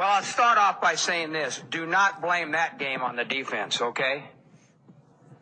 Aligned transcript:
Well, 0.00 0.08
I'll 0.08 0.22
start 0.22 0.56
off 0.56 0.80
by 0.80 0.94
saying 0.94 1.32
this. 1.32 1.62
Do 1.68 1.84
not 1.84 2.22
blame 2.22 2.52
that 2.52 2.78
game 2.78 3.02
on 3.02 3.16
the 3.16 3.24
defense, 3.26 3.82
okay? 3.82 4.24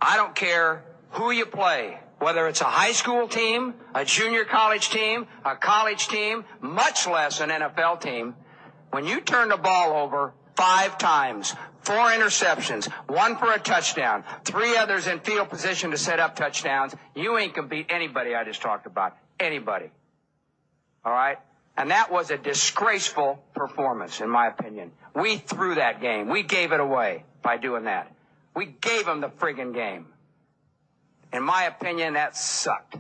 I 0.01 0.17
don't 0.17 0.35
care 0.35 0.83
who 1.11 1.31
you 1.31 1.47
play, 1.47 2.01
whether 2.19 2.49
it's 2.49 2.61
a 2.61 2.65
high 2.65 2.91
school 2.91 3.29
team, 3.29 3.75
a 3.95 4.05
junior 4.05 4.45
college 4.45 4.91
team, 4.91 5.29
a 5.45 5.55
college 5.55 6.09
team, 6.09 6.45
much 6.61 7.07
less 7.07 7.39
an 7.39 7.51
NFL 7.51 8.01
team. 8.01 8.35
When 8.91 9.07
you 9.07 9.21
turn 9.21 9.51
the 9.51 9.57
ball 9.57 9.93
over 9.93 10.33
five 10.57 10.99
times, 10.99 11.55
four 11.83 12.11
interceptions, 12.11 12.91
one 13.07 13.37
for 13.37 13.53
a 13.53 13.61
touchdown, 13.61 14.25
three 14.45 14.77
others 14.77 15.07
in 15.07 15.21
field 15.21 15.51
position 15.51 15.93
to 15.93 15.97
set 15.97 16.19
up 16.19 16.35
touchdowns, 16.35 16.97
you 17.15 17.39
ain't 17.39 17.55
gonna 17.55 17.69
beat 17.69 17.87
anybody 17.91 18.35
I 18.35 18.43
just 18.43 18.61
talked 18.61 18.87
about. 18.87 19.17
Anybody. 19.39 19.93
All 21.05 21.13
right? 21.13 21.39
And 21.79 21.93
that 21.93 22.11
was 22.11 22.33
a 22.33 22.37
disgraceful 22.37 23.39
performance, 23.55 24.21
in 24.21 24.29
my 24.29 24.49
opinion. 24.49 24.91
We 25.15 25.37
threw 25.37 25.77
that 25.77 26.01
game. 26.01 26.29
We 26.29 26.43
gave 26.43 26.73
it 26.73 26.81
away 26.81 27.23
by 27.41 27.57
doing 27.57 27.85
that. 27.85 28.13
We 28.57 28.67
gave 28.67 29.07
them 29.07 29.21
the 29.21 29.29
friggin' 29.29 29.73
game. 29.73 30.07
In 31.33 31.45
my 31.45 31.65
opinion, 31.65 32.15
that 32.15 32.37
sucked. 32.37 32.97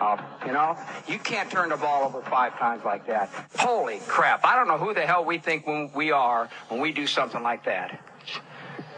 Uh, 0.00 0.16
you 0.46 0.52
know, 0.52 0.78
you 1.06 1.18
can't 1.18 1.50
turn 1.50 1.68
the 1.68 1.76
ball 1.76 2.04
over 2.04 2.22
five 2.22 2.58
times 2.58 2.84
like 2.86 3.06
that. 3.08 3.28
Holy 3.58 4.00
crap. 4.06 4.46
I 4.46 4.56
don't 4.56 4.66
know 4.66 4.78
who 4.78 4.94
the 4.94 5.02
hell 5.02 5.26
we 5.26 5.36
think 5.36 5.66
when 5.66 5.90
we 5.94 6.10
are 6.10 6.48
when 6.68 6.80
we 6.80 6.92
do 6.92 7.06
something 7.06 7.42
like 7.42 7.64
that. 7.64 8.00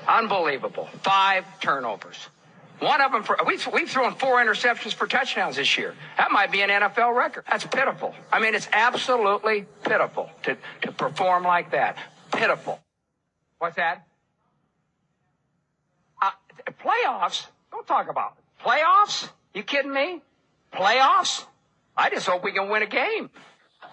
Unbelievable. 0.06 0.88
Five 1.02 1.44
turnovers. 1.60 2.28
One 2.78 3.00
of 3.00 3.10
them 3.10 3.22
for, 3.22 3.38
we've, 3.46 3.66
we've 3.72 3.88
thrown 3.88 4.14
four 4.14 4.36
interceptions 4.36 4.92
for 4.92 5.06
touchdowns 5.06 5.56
this 5.56 5.78
year. 5.78 5.94
That 6.18 6.30
might 6.30 6.52
be 6.52 6.60
an 6.60 6.68
NFL 6.68 7.16
record. 7.16 7.44
That's 7.48 7.64
pitiful. 7.64 8.14
I 8.30 8.38
mean, 8.38 8.54
it's 8.54 8.68
absolutely 8.70 9.66
pitiful 9.84 10.28
to, 10.42 10.58
to 10.82 10.92
perform 10.92 11.44
like 11.44 11.70
that. 11.70 11.96
Pitiful. 12.32 12.78
What's 13.58 13.76
that? 13.76 14.06
Uh, 16.20 16.30
playoffs? 16.84 17.46
Don't 17.70 17.86
talk 17.86 18.10
about 18.10 18.34
it. 18.36 18.64
Playoffs? 18.66 19.28
You 19.54 19.62
kidding 19.62 19.92
me? 19.92 20.20
Playoffs? 20.72 21.46
I 21.96 22.10
just 22.10 22.26
hope 22.26 22.44
we 22.44 22.52
can 22.52 22.68
win 22.68 22.82
a 22.82 22.86
game. 22.86 23.30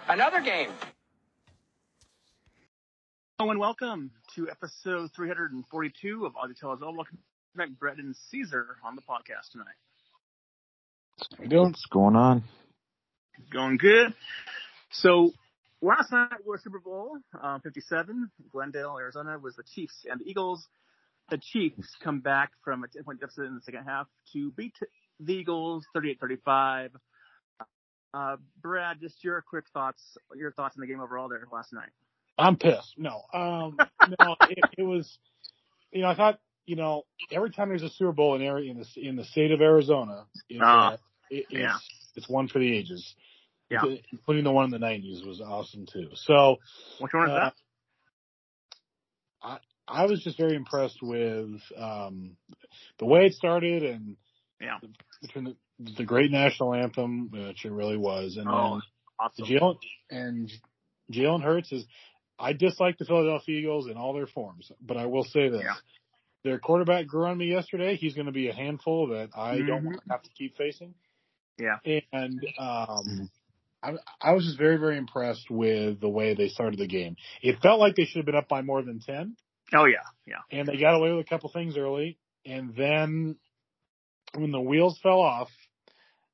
Another 0.09 0.41
game. 0.41 0.69
Hello 3.39 3.51
and 3.51 3.59
welcome 3.59 4.11
to 4.35 4.49
episode 4.49 5.11
342 5.15 6.25
of 6.25 6.35
Audio 6.35 6.55
All. 6.63 6.95
Welcome 6.95 7.17
back, 7.55 7.69
Brett 7.79 7.97
and 7.97 8.15
Caesar 8.31 8.77
on 8.83 8.95
the 8.95 9.01
podcast 9.01 9.51
tonight. 9.51 9.67
How 11.37 11.43
you 11.43 11.49
doing? 11.49 11.65
What's 11.65 11.85
going 11.85 12.15
on? 12.15 12.43
Going 13.51 13.77
good. 13.77 14.13
So 14.91 15.31
last 15.81 16.11
night 16.11 16.45
was 16.45 16.63
Super 16.63 16.79
Bowl 16.79 17.17
uh, 17.39 17.59
57. 17.59 18.31
Glendale, 18.51 18.97
Arizona 18.99 19.37
was 19.37 19.55
the 19.55 19.63
Chiefs 19.75 20.05
and 20.09 20.19
the 20.19 20.29
Eagles. 20.29 20.67
The 21.29 21.37
Chiefs 21.37 21.95
come 22.03 22.21
back 22.21 22.51
from 22.63 22.83
a 22.83 22.87
10 22.87 23.03
point 23.03 23.19
deficit 23.19 23.45
in 23.45 23.55
the 23.55 23.61
second 23.61 23.85
half 23.85 24.07
to 24.33 24.51
beat 24.51 24.73
the 25.19 25.33
Eagles 25.33 25.85
38-35. 25.95 26.89
Uh, 28.13 28.37
Brad, 28.61 28.99
just 28.99 29.23
your 29.23 29.41
quick 29.41 29.65
thoughts, 29.73 30.17
your 30.35 30.51
thoughts 30.51 30.75
on 30.77 30.81
the 30.81 30.87
game 30.87 30.99
overall 31.01 31.29
there 31.29 31.47
last 31.51 31.73
night. 31.73 31.89
I'm 32.37 32.57
pissed. 32.57 32.95
No, 32.97 33.21
um, 33.33 33.77
no, 34.19 34.35
it, 34.41 34.59
it 34.77 34.83
was, 34.83 35.17
you 35.91 36.01
know, 36.01 36.09
I 36.09 36.15
thought, 36.15 36.39
you 36.65 36.75
know, 36.75 37.03
every 37.31 37.51
time 37.51 37.69
there's 37.69 37.83
a 37.83 37.89
Super 37.89 38.11
Bowl 38.11 38.35
in 38.35 38.41
area 38.41 38.71
in 38.71 38.77
the 38.77 39.07
in 39.07 39.15
the 39.15 39.25
state 39.25 39.51
of 39.51 39.61
Arizona, 39.61 40.25
it, 40.49 40.61
Uh, 40.61 40.97
it, 41.29 41.45
it's 41.49 41.51
yeah. 41.51 41.77
it's 42.15 42.29
one 42.29 42.47
for 42.47 42.59
the 42.59 42.77
ages. 42.77 43.15
Yeah. 43.69 43.81
including 44.11 44.43
the 44.43 44.51
one 44.51 44.65
in 44.65 44.71
the 44.71 44.77
'90s 44.85 45.25
was 45.25 45.41
awesome 45.41 45.87
too. 45.91 46.09
So 46.13 46.57
Which 46.99 47.11
one 47.13 47.27
is 47.27 47.31
uh, 47.31 47.39
that? 47.39 47.53
I 49.41 49.57
I 49.87 50.05
was 50.05 50.23
just 50.23 50.37
very 50.37 50.55
impressed 50.55 50.99
with 51.01 51.59
um, 51.77 52.37
the 52.99 53.05
way 53.05 53.25
it 53.25 53.33
started 53.33 53.83
and 53.83 54.15
Yeah. 54.61 54.77
between 55.21 55.45
the, 55.45 55.55
the 55.97 56.05
great 56.05 56.31
national 56.31 56.73
anthem, 56.73 57.29
which 57.31 57.65
it 57.65 57.71
really 57.71 57.97
was, 57.97 58.37
and 58.37 58.47
Oh, 58.47 58.53
then 58.73 58.81
awesome. 59.19 59.45
Jalen 59.45 59.77
and 60.09 60.51
Jalen 61.11 61.43
Hurts 61.43 61.71
is. 61.71 61.85
I 62.39 62.53
dislike 62.53 62.97
the 62.97 63.05
Philadelphia 63.05 63.59
Eagles 63.59 63.87
in 63.87 63.95
all 63.95 64.13
their 64.13 64.27
forms, 64.27 64.71
but 64.81 64.97
I 64.97 65.05
will 65.05 65.23
say 65.23 65.49
this: 65.49 65.61
Yeah. 65.63 65.75
Their 66.43 66.59
quarterback 66.59 67.07
grew 67.07 67.25
on 67.25 67.37
me 67.37 67.45
yesterday. 67.47 67.95
He's 67.95 68.13
going 68.15 68.25
to 68.25 68.31
be 68.33 68.49
a 68.49 68.53
handful 68.53 69.07
that 69.07 69.29
I 69.35 69.61
don't 69.61 69.81
Mhm. 69.81 69.85
want 69.85 70.03
to 70.03 70.11
have 70.11 70.23
to 70.23 70.29
keep 70.31 70.57
facing. 70.57 70.93
Yeah. 71.57 71.77
And 72.11 72.43
um, 72.57 73.29
I, 73.81 73.93
I 74.21 74.33
was 74.33 74.45
just 74.45 74.57
very, 74.57 74.77
very 74.77 74.97
impressed 74.97 75.49
with 75.49 75.99
the 76.01 76.09
way 76.09 76.33
they 76.33 76.49
started 76.49 76.79
the 76.79 76.87
game. 76.87 77.15
It 77.41 77.59
felt 77.61 77.79
like 77.79 77.95
they 77.95 78.05
should 78.05 78.17
have 78.17 78.25
been 78.25 78.35
up 78.35 78.47
by 78.49 78.61
more 78.61 78.81
than 78.81 78.99
10. 78.99 79.35
Oh, 79.75 79.85
yeah, 79.85 79.97
yeah. 80.27 80.35
and 80.51 80.67
they 80.67 80.77
got 80.77 80.93
away 80.93 81.11
with 81.13 81.25
a 81.25 81.29
couple 81.29 81.49
things 81.49 81.77
early, 81.77 82.19
and 82.45 82.75
then 82.75 83.37
when 84.35 84.51
the 84.51 84.61
wheels 84.61 84.99
fell 85.01 85.19
off, 85.19 85.49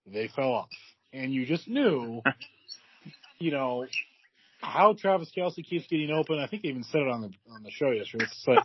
they 0.06 0.28
fell 0.28 0.52
off, 0.52 0.70
and 1.14 1.32
you 1.34 1.46
just 1.46 1.68
knew, 1.68 2.22
you 3.40 3.52
know, 3.52 3.86
how 4.62 4.92
Travis 4.94 5.32
Kelce 5.36 5.64
keeps 5.64 5.88
getting 5.88 6.12
open. 6.12 6.38
I 6.38 6.48
think 6.48 6.64
they 6.64 6.70
even 6.70 6.84
said 6.84 7.02
it 7.04 7.08
on 7.08 7.22
the 7.22 7.32
on 7.54 7.64
the 7.64 7.72
show 7.72 7.92
yesterday. 7.92 8.26
It's 8.26 8.44
like 8.46 8.60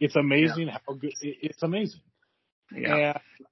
it's 0.00 0.16
amazing 0.16 0.68
how 0.68 0.94
good 0.94 1.12
it, 1.20 1.36
it's 1.42 1.62
amazing. 1.62 2.00
Yeah. 2.74 3.12
And, 3.14 3.46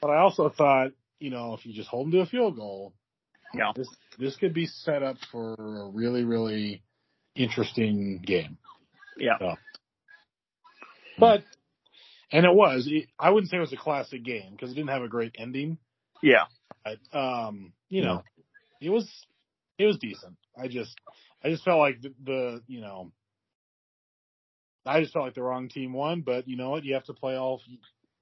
but 0.00 0.10
I 0.10 0.18
also 0.18 0.48
thought, 0.48 0.92
you 1.18 1.30
know, 1.30 1.54
if 1.54 1.64
you 1.64 1.72
just 1.72 1.88
hold 1.88 2.06
them 2.06 2.12
to 2.12 2.20
a 2.20 2.26
field 2.26 2.56
goal, 2.56 2.92
Yeah. 3.54 3.72
this 3.74 3.88
this 4.18 4.36
could 4.36 4.52
be 4.54 4.66
set 4.66 5.02
up 5.02 5.16
for 5.30 5.54
a 5.54 5.90
really, 5.90 6.24
really 6.24 6.82
interesting 7.34 8.20
game. 8.24 8.58
Yeah. 9.16 9.38
So. 9.38 9.54
But 11.18 11.44
and 12.30 12.44
it 12.46 12.54
was. 12.54 12.86
It, 12.90 13.08
I 13.18 13.30
wouldn't 13.30 13.50
say 13.50 13.58
it 13.58 13.60
was 13.60 13.72
a 13.72 13.76
classic 13.76 14.24
game 14.24 14.52
because 14.52 14.70
it 14.72 14.74
didn't 14.74 14.90
have 14.90 15.02
a 15.02 15.08
great 15.08 15.36
ending. 15.38 15.78
Yeah. 16.22 16.44
But 16.84 16.98
um, 17.16 17.72
you 17.88 18.02
know, 18.02 18.22
it 18.80 18.90
was 18.90 19.08
it 19.78 19.86
was 19.86 19.98
decent. 19.98 20.36
I 20.58 20.68
just 20.68 20.98
I 21.44 21.50
just 21.50 21.64
felt 21.64 21.78
like 21.78 22.00
the, 22.00 22.14
the 22.24 22.62
you 22.66 22.80
know 22.80 23.12
I 24.84 25.00
just 25.00 25.12
felt 25.12 25.26
like 25.26 25.34
the 25.34 25.42
wrong 25.42 25.68
team 25.68 25.92
won, 25.92 26.22
but 26.22 26.48
you 26.48 26.56
know 26.56 26.70
what? 26.70 26.84
You 26.84 26.94
have 26.94 27.04
to 27.04 27.14
play 27.14 27.36
all 27.36 27.60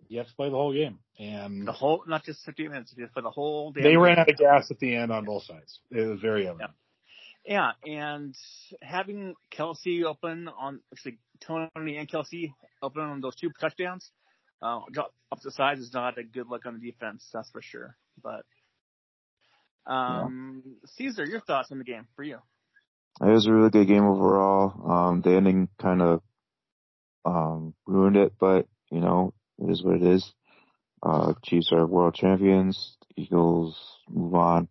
you 0.08 0.18
have 0.18 0.28
to 0.28 0.34
play 0.34 0.48
the 0.50 0.56
whole 0.56 0.72
game. 0.72 0.98
And 1.18 1.66
The 1.66 1.72
whole, 1.72 2.02
not 2.06 2.24
just 2.24 2.44
50 2.44 2.68
minutes, 2.68 2.92
just 2.98 3.12
for 3.12 3.22
the 3.22 3.30
whole 3.30 3.70
damn 3.70 3.84
they 3.84 3.96
ran 3.96 4.18
out 4.18 4.28
of 4.28 4.36
gas 4.36 4.70
at 4.70 4.78
the 4.80 4.96
end 4.96 5.12
on 5.12 5.24
both 5.24 5.44
sides. 5.44 5.80
It 5.90 6.00
was 6.00 6.20
very 6.20 6.48
evident. 6.48 6.72
Yeah, 7.46 7.70
and 7.84 8.34
having 8.82 9.34
Kelce 9.56 10.04
open 10.04 10.48
on, 10.48 10.80
actually 10.92 11.18
Toney 11.40 11.96
and 11.96 12.08
Kelce 12.08 12.52
open 12.82 13.02
on 13.02 13.20
those 13.20 13.36
two 13.36 13.50
touchdowns, 13.60 14.10
uh, 14.60 14.80
up 14.98 15.40
the 15.42 15.52
sides 15.52 15.80
is 15.80 15.94
not 15.94 16.18
a 16.18 16.24
good 16.24 16.48
look 16.48 16.66
on 16.66 16.78
the 16.78 16.90
defense, 16.90 17.26
that's 17.32 17.50
for 17.50 17.62
sure. 17.62 17.96
But, 18.22 18.44
um, 19.86 20.62
Caesar, 20.96 21.24
your 21.24 21.40
thoughts 21.40 21.70
on 21.70 21.78
the 21.78 21.84
game 21.84 22.06
for 22.16 22.24
you? 22.24 22.38
It 23.20 23.30
was 23.30 23.46
a 23.46 23.52
really 23.52 23.70
good 23.70 23.86
game 23.86 24.04
overall. 24.04 24.90
Um, 24.90 25.22
the 25.22 25.30
ending 25.30 25.68
kind 25.80 26.02
of 26.02 26.22
um, 27.24 27.74
ruined 27.86 28.16
it, 28.16 28.32
but 28.38 28.66
you 28.90 29.00
know 29.00 29.34
it 29.58 29.70
is 29.70 29.82
what 29.82 29.96
it 29.96 30.02
is. 30.02 30.32
Uh, 31.02 31.32
Chiefs 31.44 31.72
are 31.72 31.86
world 31.86 32.14
champions. 32.14 32.96
Eagles 33.16 33.76
move 34.08 34.34
on 34.34 34.68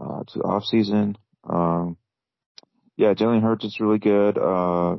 uh, 0.00 0.22
to 0.26 0.38
the 0.38 0.44
off 0.44 0.64
season. 0.64 1.16
Um, 1.48 1.96
yeah, 2.96 3.14
Jalen 3.14 3.42
Hurts 3.42 3.64
is 3.64 3.80
really 3.80 3.98
good. 3.98 4.38
Uh, 4.38 4.96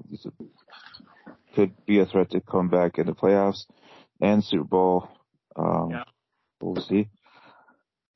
could 1.56 1.74
be 1.86 2.00
a 2.00 2.06
threat 2.06 2.32
to 2.32 2.42
come 2.42 2.70
back 2.70 2.98
in 2.98 3.06
the 3.06 3.14
playoffs 3.14 3.66
and 4.22 4.44
Super 4.44 4.64
Bowl. 4.64 5.10
Um, 5.56 5.90
Yeah. 5.92 6.04
We'll 6.62 6.82
see. 6.82 7.08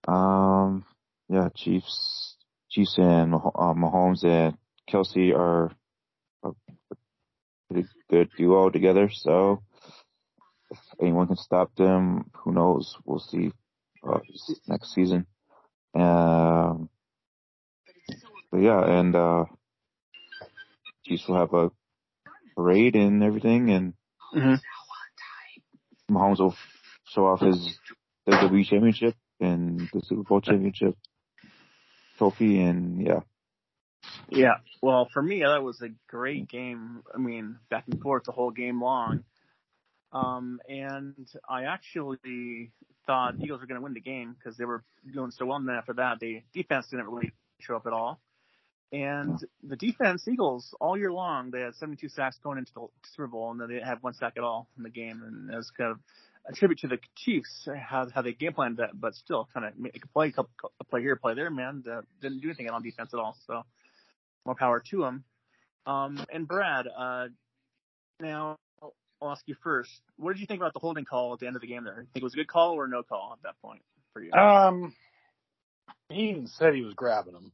Um, 0.07 0.85
yeah, 1.29 1.49
Chiefs, 1.55 2.35
Chiefs 2.69 2.97
and 2.97 3.33
uh, 3.33 3.73
Mahomes 3.73 4.23
and 4.25 4.57
Kelce 4.89 5.33
are 5.33 5.71
pretty 7.73 7.87
good 8.09 8.29
duo 8.37 8.69
together. 8.69 9.09
So 9.11 9.61
if 10.71 10.79
anyone 11.01 11.27
can 11.27 11.37
stop 11.37 11.75
them, 11.75 12.29
who 12.35 12.51
knows? 12.53 12.95
We'll 13.05 13.19
see 13.19 13.51
uh, 14.07 14.19
next 14.67 14.93
season. 14.93 15.25
Um, 15.95 16.89
but 18.51 18.59
yeah, 18.61 18.83
and 18.99 19.15
uh, 19.15 19.45
Chiefs 21.05 21.27
will 21.27 21.37
have 21.37 21.53
a 21.53 21.71
parade 22.55 22.95
and 22.95 23.23
everything, 23.23 23.69
and 23.71 23.93
Mhm. 24.35 24.59
Mahomes 26.09 26.39
will 26.39 26.55
show 27.05 27.27
off 27.27 27.41
his 27.41 27.77
WWE 28.27 28.63
championship 28.65 29.15
and 29.39 29.89
the 29.93 30.01
Super 30.01 30.23
Bowl 30.23 30.41
championship 30.41 30.95
trophy, 32.17 32.61
and 32.61 33.05
yeah. 33.05 33.21
Yeah. 34.29 34.55
Well, 34.81 35.07
for 35.13 35.21
me, 35.21 35.43
that 35.43 35.63
was 35.63 35.81
a 35.81 35.89
great 36.07 36.49
game. 36.49 37.03
I 37.13 37.17
mean, 37.17 37.57
back 37.69 37.85
and 37.89 38.01
forth 38.01 38.23
the 38.25 38.31
whole 38.31 38.51
game 38.51 38.81
long. 38.81 39.23
Um, 40.11 40.59
and 40.67 41.27
I 41.49 41.63
actually 41.63 42.71
thought 43.05 43.35
Eagles 43.41 43.61
were 43.61 43.67
going 43.67 43.79
to 43.79 43.83
win 43.83 43.93
the 43.93 43.99
game 44.01 44.35
because 44.37 44.57
they 44.57 44.65
were 44.65 44.83
doing 45.11 45.31
so 45.31 45.45
well. 45.45 45.57
And 45.57 45.67
then 45.67 45.75
after 45.75 45.93
that, 45.93 46.19
the 46.19 46.41
defense 46.53 46.87
didn't 46.89 47.07
really 47.07 47.31
show 47.59 47.75
up 47.75 47.87
at 47.87 47.93
all. 47.93 48.19
And 48.91 49.39
the 49.63 49.75
defense, 49.75 50.27
Eagles, 50.27 50.75
all 50.79 50.95
year 50.95 51.11
long, 51.11 51.49
they 51.49 51.61
had 51.61 51.73
72 51.75 52.09
sacks 52.09 52.37
going 52.43 52.59
into 52.59 52.71
the 52.75 52.87
Super 53.15 53.25
Bowl, 53.25 53.49
and 53.49 53.59
then 53.59 53.67
they 53.67 53.73
didn't 53.75 53.87
have 53.87 54.03
one 54.03 54.13
sack 54.13 54.33
at 54.37 54.43
all 54.43 54.67
in 54.77 54.83
the 54.83 54.91
game. 54.91 55.23
And 55.25 55.49
it 55.49 55.55
was 55.55 55.71
kind 55.75 55.91
of 55.91 55.97
a 56.47 56.53
tribute 56.53 56.79
to 56.79 56.87
the 56.87 56.99
Chiefs 57.15 57.67
how 57.75 58.07
how 58.13 58.21
they 58.21 58.33
game 58.33 58.53
planned 58.53 58.77
that, 58.77 58.89
but 58.93 59.15
still 59.15 59.49
kind 59.51 59.65
of 59.65 59.79
make 59.79 60.03
a 60.03 60.07
play, 60.09 60.31
a 60.37 60.83
play 60.83 61.01
here, 61.01 61.15
play 61.15 61.33
there. 61.33 61.49
Man, 61.49 61.83
uh, 61.91 62.01
didn't 62.21 62.41
do 62.41 62.49
anything 62.49 62.69
on 62.69 62.83
defense 62.83 63.15
at 63.15 63.19
all. 63.19 63.35
So 63.47 63.63
more 64.45 64.55
power 64.55 64.81
to 64.91 64.97
them. 64.99 65.23
Um, 65.85 66.25
and 66.31 66.47
Brad, 66.47 66.87
uh, 66.87 67.27
now 68.19 68.57
I'll 68.81 69.31
ask 69.31 69.43
you 69.47 69.55
first. 69.63 69.91
What 70.17 70.33
did 70.33 70.41
you 70.41 70.47
think 70.47 70.61
about 70.61 70.73
the 70.73 70.79
holding 70.79 71.05
call 71.05 71.33
at 71.33 71.39
the 71.39 71.47
end 71.47 71.55
of 71.55 71.61
the 71.61 71.67
game? 71.67 71.83
There, 71.83 71.95
think 71.95 72.09
it 72.15 72.23
was 72.23 72.33
a 72.33 72.37
good 72.37 72.47
call 72.47 72.73
or 72.73 72.87
no 72.87 73.03
call 73.03 73.33
at 73.33 73.43
that 73.43 73.61
point 73.61 73.81
for 74.13 74.21
you? 74.21 74.31
Um, 74.31 74.95
he 76.09 76.29
even 76.29 76.47
said 76.47 76.73
he 76.73 76.81
was 76.81 76.93
grabbing 76.93 77.33
him. 77.33 77.51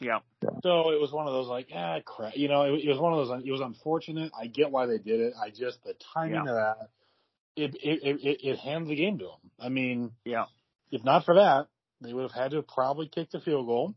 Yeah. 0.00 0.18
So 0.62 0.90
it 0.90 1.00
was 1.00 1.12
one 1.12 1.28
of 1.28 1.32
those 1.32 1.46
like, 1.46 1.68
ah, 1.74 2.00
crap. 2.04 2.36
You 2.36 2.48
know, 2.48 2.62
it, 2.62 2.84
it 2.84 2.88
was 2.88 2.98
one 2.98 3.12
of 3.12 3.26
those. 3.26 3.42
It 3.44 3.52
was 3.52 3.60
unfortunate. 3.60 4.32
I 4.38 4.48
get 4.48 4.70
why 4.70 4.86
they 4.86 4.98
did 4.98 5.20
it. 5.20 5.34
I 5.40 5.50
just 5.50 5.82
the 5.84 5.94
timing 6.12 6.34
Yeah. 6.34 6.40
of 6.40 6.46
that. 6.46 6.88
It 7.54 7.74
it 7.76 8.00
it 8.02 8.40
it, 8.42 8.58
hands 8.58 8.88
the 8.88 8.96
game 8.96 9.18
to 9.18 9.24
them. 9.24 9.50
I 9.60 9.68
mean, 9.68 10.12
Yeah. 10.24 10.46
if 10.90 11.04
not 11.04 11.24
for 11.24 11.34
that, 11.34 11.68
they 12.00 12.12
would 12.12 12.22
have 12.22 12.32
had 12.32 12.50
to 12.52 12.56
have 12.58 12.66
probably 12.66 13.08
kicked 13.08 13.32
the 13.32 13.40
field 13.40 13.66
goal, 13.66 13.94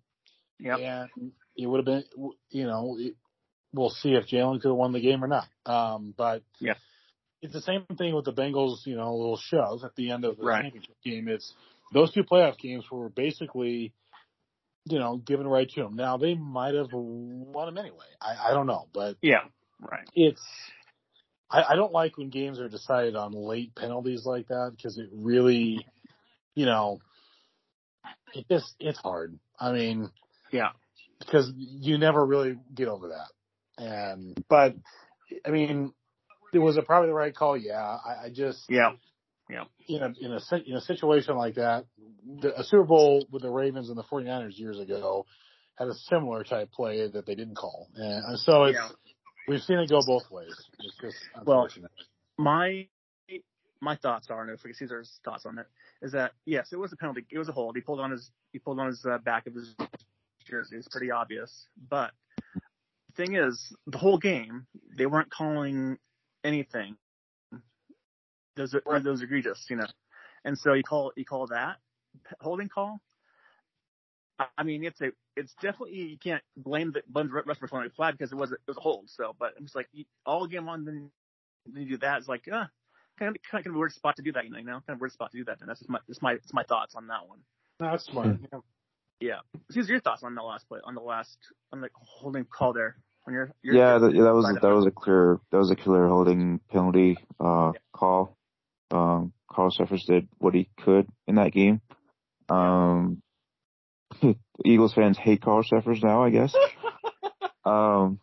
Yeah. 0.60 1.08
and 1.16 1.32
it 1.56 1.66
would 1.68 1.78
have 1.78 1.86
been. 1.86 2.04
You 2.50 2.66
know, 2.66 2.98
it, 3.00 3.16
we'll 3.74 3.90
see 3.90 4.14
if 4.14 4.28
Jalen 4.28 4.62
could 4.62 4.70
have 4.70 4.78
won 4.78 4.94
the 4.94 5.00
game 5.02 5.24
or 5.24 5.28
not. 5.28 5.48
Um, 5.66 6.14
but 6.18 6.44
Yeah. 6.60 6.76
it's 7.42 7.54
the 7.54 7.62
same 7.62 7.86
thing 7.98 8.16
with 8.16 8.26
the 8.26 8.34
Bengals. 8.34 8.86
You 8.86 8.96
know, 8.96 9.16
little 9.16 9.38
shove 9.38 9.84
at 9.84 9.96
the 9.96 10.12
end 10.12 10.26
of 10.26 10.38
the 10.38 10.44
Right. 10.44 10.64
championship 10.64 10.96
game. 11.04 11.28
It's 11.28 11.54
those 11.94 12.12
two 12.14 12.24
playoff 12.24 12.58
games 12.58 12.86
were 12.92 13.10
basically 13.10 13.94
you 14.86 15.00
know, 15.00 15.18
given 15.18 15.48
right 15.48 15.68
to 15.70 15.82
them. 15.84 15.96
Now 15.96 16.18
they 16.18 16.36
might 16.36 16.76
have 16.76 16.90
won 16.92 17.66
them 17.66 17.78
anyway. 17.78 18.06
I, 18.22 18.50
I 18.50 18.54
don't 18.54 18.68
know, 18.68 18.88
but 18.94 19.18
Yeah. 19.22 19.42
Right. 19.82 20.08
it's. 20.14 20.42
I, 21.50 21.64
I 21.70 21.76
don't 21.76 21.92
like 21.92 22.18
when 22.18 22.30
games 22.30 22.60
are 22.60 22.70
decided 22.70 23.16
on 23.16 23.32
late 23.32 23.76
penalties 23.76 24.26
like 24.26 24.48
that 24.48 24.74
because 24.76 24.98
it 24.98 25.10
really, 25.14 25.86
you 26.56 26.66
know, 26.66 27.00
it 28.34 28.46
just 28.50 28.74
it's 28.80 29.00
hard. 29.00 29.38
I 29.60 29.72
mean, 29.72 30.10
Yeah. 30.52 30.70
Because 31.20 31.52
you 31.56 31.98
never 31.98 32.26
really 32.26 32.58
get 32.74 32.88
over 32.88 33.10
that. 33.10 33.84
And 33.84 34.38
but 34.50 34.76
I 35.46 35.50
mean, 35.50 35.94
it 36.54 36.60
was 36.60 36.78
a 36.78 36.82
probably 36.82 37.10
the 37.10 37.14
right 37.16 37.36
call. 37.36 37.58
Yeah, 37.58 37.82
I, 37.82 38.26
I 38.26 38.30
just 38.34 38.64
Yeah. 38.70 38.94
Yeah. 39.50 39.66
in 39.88 40.02
a 40.02 40.14
in 40.20 40.32
a 40.32 40.40
in 40.66 40.76
a 40.76 40.82
situation 40.82 41.36
like 41.36 41.56
that, 41.56 41.86
the, 42.42 42.60
a 42.60 42.64
Super 42.64 42.84
Bowl 42.84 43.26
with 43.32 43.42
the 43.44 43.50
Ravens 43.50 43.90
and 43.90 43.98
the 43.98 44.04
49ers 44.04 44.58
years 44.58 44.80
ago 44.80 45.26
had 45.76 45.88
a 45.88 45.94
similar 45.94 46.44
type 46.44 46.72
play 46.72 47.08
that 47.08 47.26
they 47.26 47.36
didn't 47.36 47.56
call, 47.56 47.90
and 47.96 48.40
so 48.40 48.64
it's 48.64 48.78
Yeah. 48.78 48.90
we've 49.48 49.62
seen 49.62 49.78
it 49.78 49.90
go 49.90 50.02
both 50.06 50.30
ways. 50.32 50.54
It's 50.80 50.98
just 51.02 51.18
Well. 51.46 51.68
My 52.38 52.88
my 53.82 53.96
thoughts 53.98 54.28
are, 54.30 54.42
and 54.42 54.52
if 54.52 54.64
we 54.64 54.72
can 54.72 54.78
Caesar's 54.78 55.20
thoughts 55.24 55.46
on 55.46 55.60
it, 55.60 55.68
is 56.02 56.14
that 56.14 56.32
yes, 56.46 56.74
it 56.74 56.78
was 56.78 56.92
a 56.92 56.96
penalty. 56.96 57.26
It 57.30 57.38
was 57.38 57.50
a 57.50 57.52
hold. 57.52 57.76
He 57.76 57.82
pulled 57.82 58.00
on 58.00 58.12
his 58.12 58.32
he 58.52 58.60
pulled 58.60 58.80
on 58.80 58.88
his 58.88 59.06
uh, 59.06 59.20
back 59.20 59.48
of 59.48 59.54
his 59.54 59.76
jersey. 60.46 60.78
It's 60.78 60.88
pretty 60.88 61.12
obvious. 61.12 61.68
But 61.90 62.12
the 62.54 63.14
thing 63.16 63.36
is, 63.36 63.76
the 63.88 63.98
whole 63.98 64.18
game 64.18 64.68
they 64.98 65.06
weren't 65.06 65.30
calling 65.32 65.98
anything. 66.44 66.98
Those 68.56 68.74
are 68.74 68.82
Right. 68.86 69.04
those 69.04 69.22
egregious, 69.22 69.66
you 69.70 69.76
know. 69.76 69.88
And 70.46 70.58
so 70.58 70.74
you 70.74 70.84
call 70.84 71.12
you 71.16 71.26
call 71.26 71.48
that 71.48 71.78
holding 72.40 72.70
call. 72.70 73.02
I- 74.40 74.48
I 74.58 74.64
mean, 74.64 74.84
it's 74.86 75.02
a 75.02 75.12
it's 75.36 75.54
definitely 75.56 75.96
you 75.98 76.18
can't 76.18 76.44
blame 76.56 76.92
the 76.92 77.04
blame 77.08 77.28
the 77.28 77.34
rest 77.34 77.60
for 77.60 77.68
throwing 77.68 77.90
flag 77.90 78.18
because 78.18 78.32
it 78.32 78.36
was 78.36 78.52
a, 78.52 78.56
it 78.56 78.68
was 78.68 78.78
a 78.78 78.82
hold. 78.82 79.10
So, 79.10 79.36
but 79.38 79.54
it's 79.58 79.76
like 79.76 79.90
you, 79.92 80.06
all 80.26 80.48
game 80.48 80.66
long, 80.66 80.86
then 80.86 81.12
then 81.66 81.84
you 81.84 81.90
do 81.90 81.98
that. 81.98 82.20
It's 82.20 82.28
like, 82.28 82.48
uh, 82.48 82.68
kind 83.18 83.36
of 83.36 83.42
kind 83.50 83.66
of 83.66 83.76
a 83.76 83.78
weird 83.78 83.92
spot 83.94 84.16
to 84.18 84.22
do 84.22 84.32
that. 84.34 84.46
You 84.46 84.52
know, 84.52 84.62
kind 84.64 84.84
of 84.90 85.02
weird 85.02 85.12
spot 85.12 85.32
to 85.32 85.38
do 85.38 85.46
that. 85.46 85.60
And 85.62 85.70
that's 85.70 85.80
just 85.80 85.90
my 85.90 86.00
that's 86.08 86.22
my 86.22 86.34
that's 86.36 86.54
my 86.54 86.64
thoughts 86.64 86.96
on 86.96 87.08
that 87.08 87.28
one. 87.28 87.40
No, 87.80 87.92
that's 87.92 88.06
smart. 88.06 88.38
Yeah. 88.54 88.60
Yeah. 89.20 89.40
Here's 89.74 89.90
your 89.90 90.00
thoughts 90.00 90.24
on 90.24 90.36
the 90.36 90.42
last 90.42 90.68
play, 90.68 90.80
on 90.84 90.96
the 90.96 91.02
last 91.02 91.38
on 91.72 91.82
the 91.82 91.90
holding 91.96 92.46
call 92.46 92.74
there. 92.74 92.98
When 93.24 93.34
you're, 93.34 93.52
you're 93.64 93.76
Yeah, 93.76 93.98
that, 93.98 94.12
that 94.12 94.34
was 94.34 94.58
that 94.62 94.74
was 94.74 94.86
a 94.86 94.92
clear 94.92 95.40
that 95.52 95.58
was 95.58 95.72
a 95.72 95.76
clear 95.76 96.08
holding 96.08 96.60
penalty 96.72 97.18
uh 97.40 97.72
Yeah. 97.74 97.80
call. 97.94 98.38
Um, 98.92 99.34
Carl 99.50 99.72
Cheffers 99.72 100.06
did 100.06 100.28
what 100.38 100.54
he 100.54 100.70
could 100.80 101.08
in 101.28 101.36
that 101.36 101.52
game. 101.52 101.82
Um, 102.50 103.22
Eagles 104.66 104.94
fans 104.94 105.18
hate 105.18 105.42
Carl 105.42 105.64
Cheffers 105.64 106.04
now, 106.04 106.24
I 106.24 106.30
guess. 106.30 106.54
um, 107.66 108.20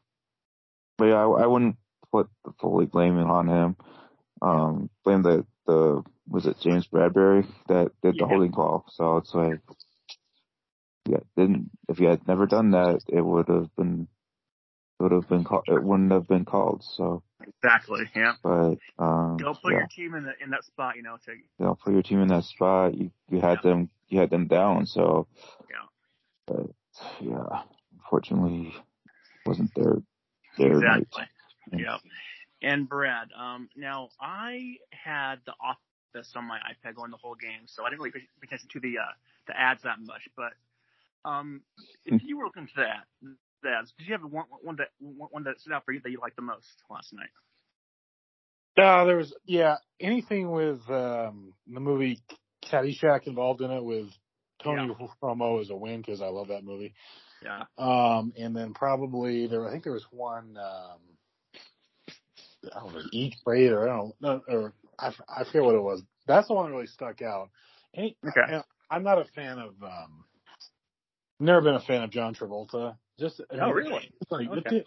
but 0.99 1.07
yeah, 1.07 1.17
I, 1.17 1.43
I 1.43 1.47
wouldn't 1.47 1.77
put 2.13 2.29
the 2.45 2.53
fully 2.61 2.87
blame 2.87 3.19
it 3.19 3.25
on 3.27 3.49
him. 3.49 3.77
Um, 4.41 4.91
blame 5.05 5.23
the 5.23 5.45
the 5.67 6.03
was 6.29 6.47
it 6.47 6.59
James 6.61 6.87
Bradberry 6.87 7.47
that 7.69 7.91
did 8.03 8.17
the 8.19 8.27
holding 8.27 8.53
call. 8.53 8.85
So 8.91 9.17
it's 9.17 9.35
like, 9.35 9.61
yeah, 11.07 11.19
didn't 11.37 11.71
if 11.89 12.01
you 12.01 12.09
had 12.09 12.27
never 12.27 12.47
done 12.47 12.71
that, 12.73 13.01
it 13.09 13.21
would 13.21 13.49
have 13.49 13.75
been 13.77 14.09
would 15.01 15.13
have 15.13 15.29
been 15.29 15.45
called. 15.45 15.65
It 15.67 15.83
wouldn't 15.83 16.13
have 16.13 16.29
been 16.29 16.45
called. 16.45 16.85
So, 16.85 17.23
exactly. 17.43 18.11
Yeah. 18.15 18.35
but 18.43 18.77
um, 18.99 19.37
Go 19.37 19.55
put 19.55 19.73
yeah, 19.73 19.79
your 19.79 19.89
team 19.89 20.15
in 20.15 20.25
the, 20.25 20.33
in 20.43 20.51
that 20.51 20.65
spot. 20.65 20.97
You 20.97 21.03
know, 21.03 21.17
to 21.27 21.35
know, 21.59 21.77
put 21.83 21.93
your 21.93 22.03
team 22.03 22.21
in 22.21 22.29
that 22.29 22.45
spot. 22.45 22.95
You 22.95 23.11
you 23.29 23.41
had 23.41 23.59
Yeah. 23.65 23.71
them 23.71 23.91
you 24.09 24.21
had 24.21 24.31
them 24.31 24.47
down. 24.47 24.87
So, 24.87 25.27
Yeah. 25.69 25.87
But 26.47 26.67
yeah, 27.21 27.63
unfortunately, 27.99 28.75
wasn't 29.45 29.75
their 29.75 30.03
night. 30.59 31.03
Exactly. 31.03 31.25
Yeah. 31.73 31.99
And 32.63 32.89
Brad, 32.89 33.29
um, 33.37 33.69
now 33.75 34.11
I 34.21 34.77
had 34.91 35.37
the 35.47 35.55
office 35.61 36.33
on 36.37 36.45
my 36.45 36.59
iPad 36.59 36.95
going 36.95 37.11
the 37.11 37.17
whole 37.17 37.35
game, 37.35 37.63
so 37.67 37.85
I 37.85 37.91
didn't 37.91 38.03
really 38.03 38.13
pay 38.13 38.27
attention 38.45 38.69
to 38.73 38.81
the 38.81 38.99
uh, 38.99 39.13
the 39.49 39.59
ads 39.59 39.83
that 39.83 39.99
much. 40.01 40.29
But 40.37 40.53
um, 41.25 41.63
if 42.05 42.23
you 42.25 42.39
were 42.39 42.45
looking 42.45 42.67
to 42.67 42.73
that, 42.77 43.07
the 43.63 43.69
ads, 43.69 43.93
did 43.99 44.07
you 44.07 44.13
have 44.15 44.23
one, 44.23 44.47
one 44.63 44.77
that 44.77 44.89
one 44.99 45.29
one 45.31 45.45
that 45.45 45.61
stood 45.61 45.73
out 45.73 45.85
for 45.85 45.93
you 45.93 46.01
that 46.03 46.11
you 46.11 46.19
liked 46.21 46.37
the 46.37 46.43
most 46.43 46.83
last 46.91 47.13
night? 47.13 47.31
Uh, 48.77 49.05
there 49.05 49.17
was 49.17 49.35
yeah 49.45 49.77
anything 50.01 50.51
with 50.51 50.81
um, 50.89 51.53
the 51.67 51.81
movie 51.81 52.21
Caddyshack 52.65 53.27
involved 53.27 53.61
in 53.61 53.71
it 53.71 53.85
with 53.85 54.09
Tony 54.63 54.95
Romo 55.23 55.61
is 55.61 55.71
a 55.71 55.77
win 55.77 56.01
because 56.01 56.21
I 56.21 56.29
love 56.29 56.49
that 56.49 56.65
movie. 56.65 56.95
Yeah. 57.43 57.65
Um, 57.77 58.33
and 58.39 58.55
then 58.55 58.75
probably 58.75 59.47
there, 59.47 59.67
I 59.67 59.73
think 59.73 59.85
there 59.85 59.93
was 59.93 60.07
one, 60.11 60.57
um, 60.57 61.01
I 62.75 62.81
don't 62.81 62.95
know, 62.95 63.03
Eat, 63.13 63.37
Pray, 63.45 63.67
or 63.69 63.89
I 63.89 63.97
don't 63.97 64.15
know, 64.21 64.41
or 64.49 64.73
I 64.99 65.11
forget 65.45 65.65
what 65.65 65.75
it 65.75 65.83
was. 65.83 66.03
That's 66.27 66.49
the 66.49 66.55
one 66.55 66.67
that 66.67 66.73
really 66.73 66.87
stuck 66.87 67.23
out. 67.23 67.51
And 67.95 68.07
he- 68.07 68.17
Okay. 68.27 68.55
and 68.55 68.65
I'm 68.91 69.03
not 69.03 69.19
a 69.19 69.25
fan 69.25 69.59
of, 69.59 69.83
um, 69.83 70.25
never 71.43 71.61
been 71.61 71.75
a 71.75 71.81
fan 71.81 72.03
of 72.03 72.11
John 72.11 72.35
Travolta. 72.35 72.97
Just, 73.19 73.41
I 73.51 73.57
Oh, 73.59 73.67
mean, 73.67 73.75
really? 73.75 74.13
like, 74.31 74.49
Okay. 74.49 74.71
dude- 74.71 74.87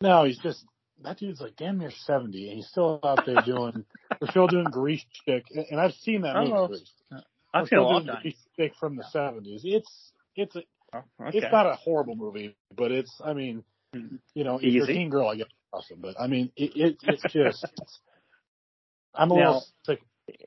no, 0.00 0.24
he's 0.24 0.38
just, 0.38 0.64
that 1.02 1.18
dude's 1.18 1.40
like 1.40 1.56
damn 1.56 1.78
near 1.78 1.90
70 1.90 2.48
and 2.48 2.56
he's 2.56 2.68
still 2.68 3.00
out 3.02 3.24
there 3.26 3.40
doing, 3.42 3.84
they're 4.20 4.30
still 4.30 4.46
doing 4.46 4.64
Grease 4.64 5.04
chick. 5.24 5.46
And 5.70 5.80
I've 5.80 5.94
seen 5.94 6.22
that 6.22 6.36
movie. 6.36 6.84
Oh, 7.12 7.18
I've 7.54 7.68
seen 7.68 7.78
a 7.78 7.82
lot 7.82 8.08
of 8.08 8.20
Grease 8.22 8.36
chick 8.56 8.72
from 8.78 8.96
the 8.96 9.04
70s. 9.12 9.60
It's, 9.64 10.12
it's 10.36 10.56
a, 10.56 10.62
Oh, 10.94 11.02
okay. 11.20 11.38
it's 11.38 11.52
not 11.52 11.66
a 11.66 11.74
horrible 11.74 12.16
movie, 12.16 12.56
but 12.74 12.90
it's, 12.92 13.20
I 13.22 13.34
mean, 13.34 13.62
Mhm. 13.94 14.20
you 14.34 14.44
know, 14.44 14.56
if 14.56 14.64
you're 14.72 14.84
a 14.84 14.86
teen 14.86 15.10
girl, 15.10 15.28
I 15.28 15.36
guess 15.36 15.46
it's 15.46 15.54
awesome. 15.72 16.00
But 16.00 16.18
I 16.20 16.26
mean, 16.28 16.50
it, 16.56 16.76
it 16.76 16.96
it's 17.02 17.22
just, 17.32 17.64
I'm 19.14 19.30
a 19.30 19.34
Now- 19.34 19.40
little 19.46 19.64
sick. 19.84 20.00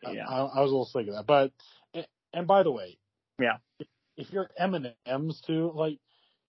I, 0.06 0.12
yeah. 0.12 0.28
I 0.30 0.62
was 0.62 0.72
a 0.72 0.74
little 0.76 0.86
sick 0.86 1.08
of 1.08 1.16
that. 1.16 1.26
But, 1.26 1.52
and 2.34 2.48
by 2.48 2.64
the 2.64 2.72
way, 2.72 2.98
Yeah. 3.40 3.58
If, 4.22 4.32
you're 4.34 4.50
M 4.58 4.74
and 4.74 4.94
M's 5.06 5.42
too, 5.46 5.72
like 5.74 5.98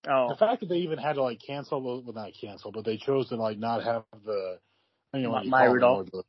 Oh, 0.09 0.29
the 0.31 0.37
fact 0.37 0.61
that 0.61 0.69
they 0.69 0.79
even 0.79 0.99
had 0.99 1.13
to 1.15 1.23
like 1.23 1.41
cancel, 1.47 1.81
well, 1.81 2.03
not 2.13 2.33
cancel, 2.41 2.73
but 2.73 2.85
they 2.85 2.97
chose 2.97 3.29
to 3.29 3.37
like 3.37 3.57
not 3.59 3.85
have 3.85 4.03
the, 4.25 4.59
I 5.13 5.19
don't 5.19 5.23
know 5.23 5.31
what 5.31 5.45
you 5.45 5.51
Maya 5.51 5.71
them, 5.71 5.79
the- 6.13 6.25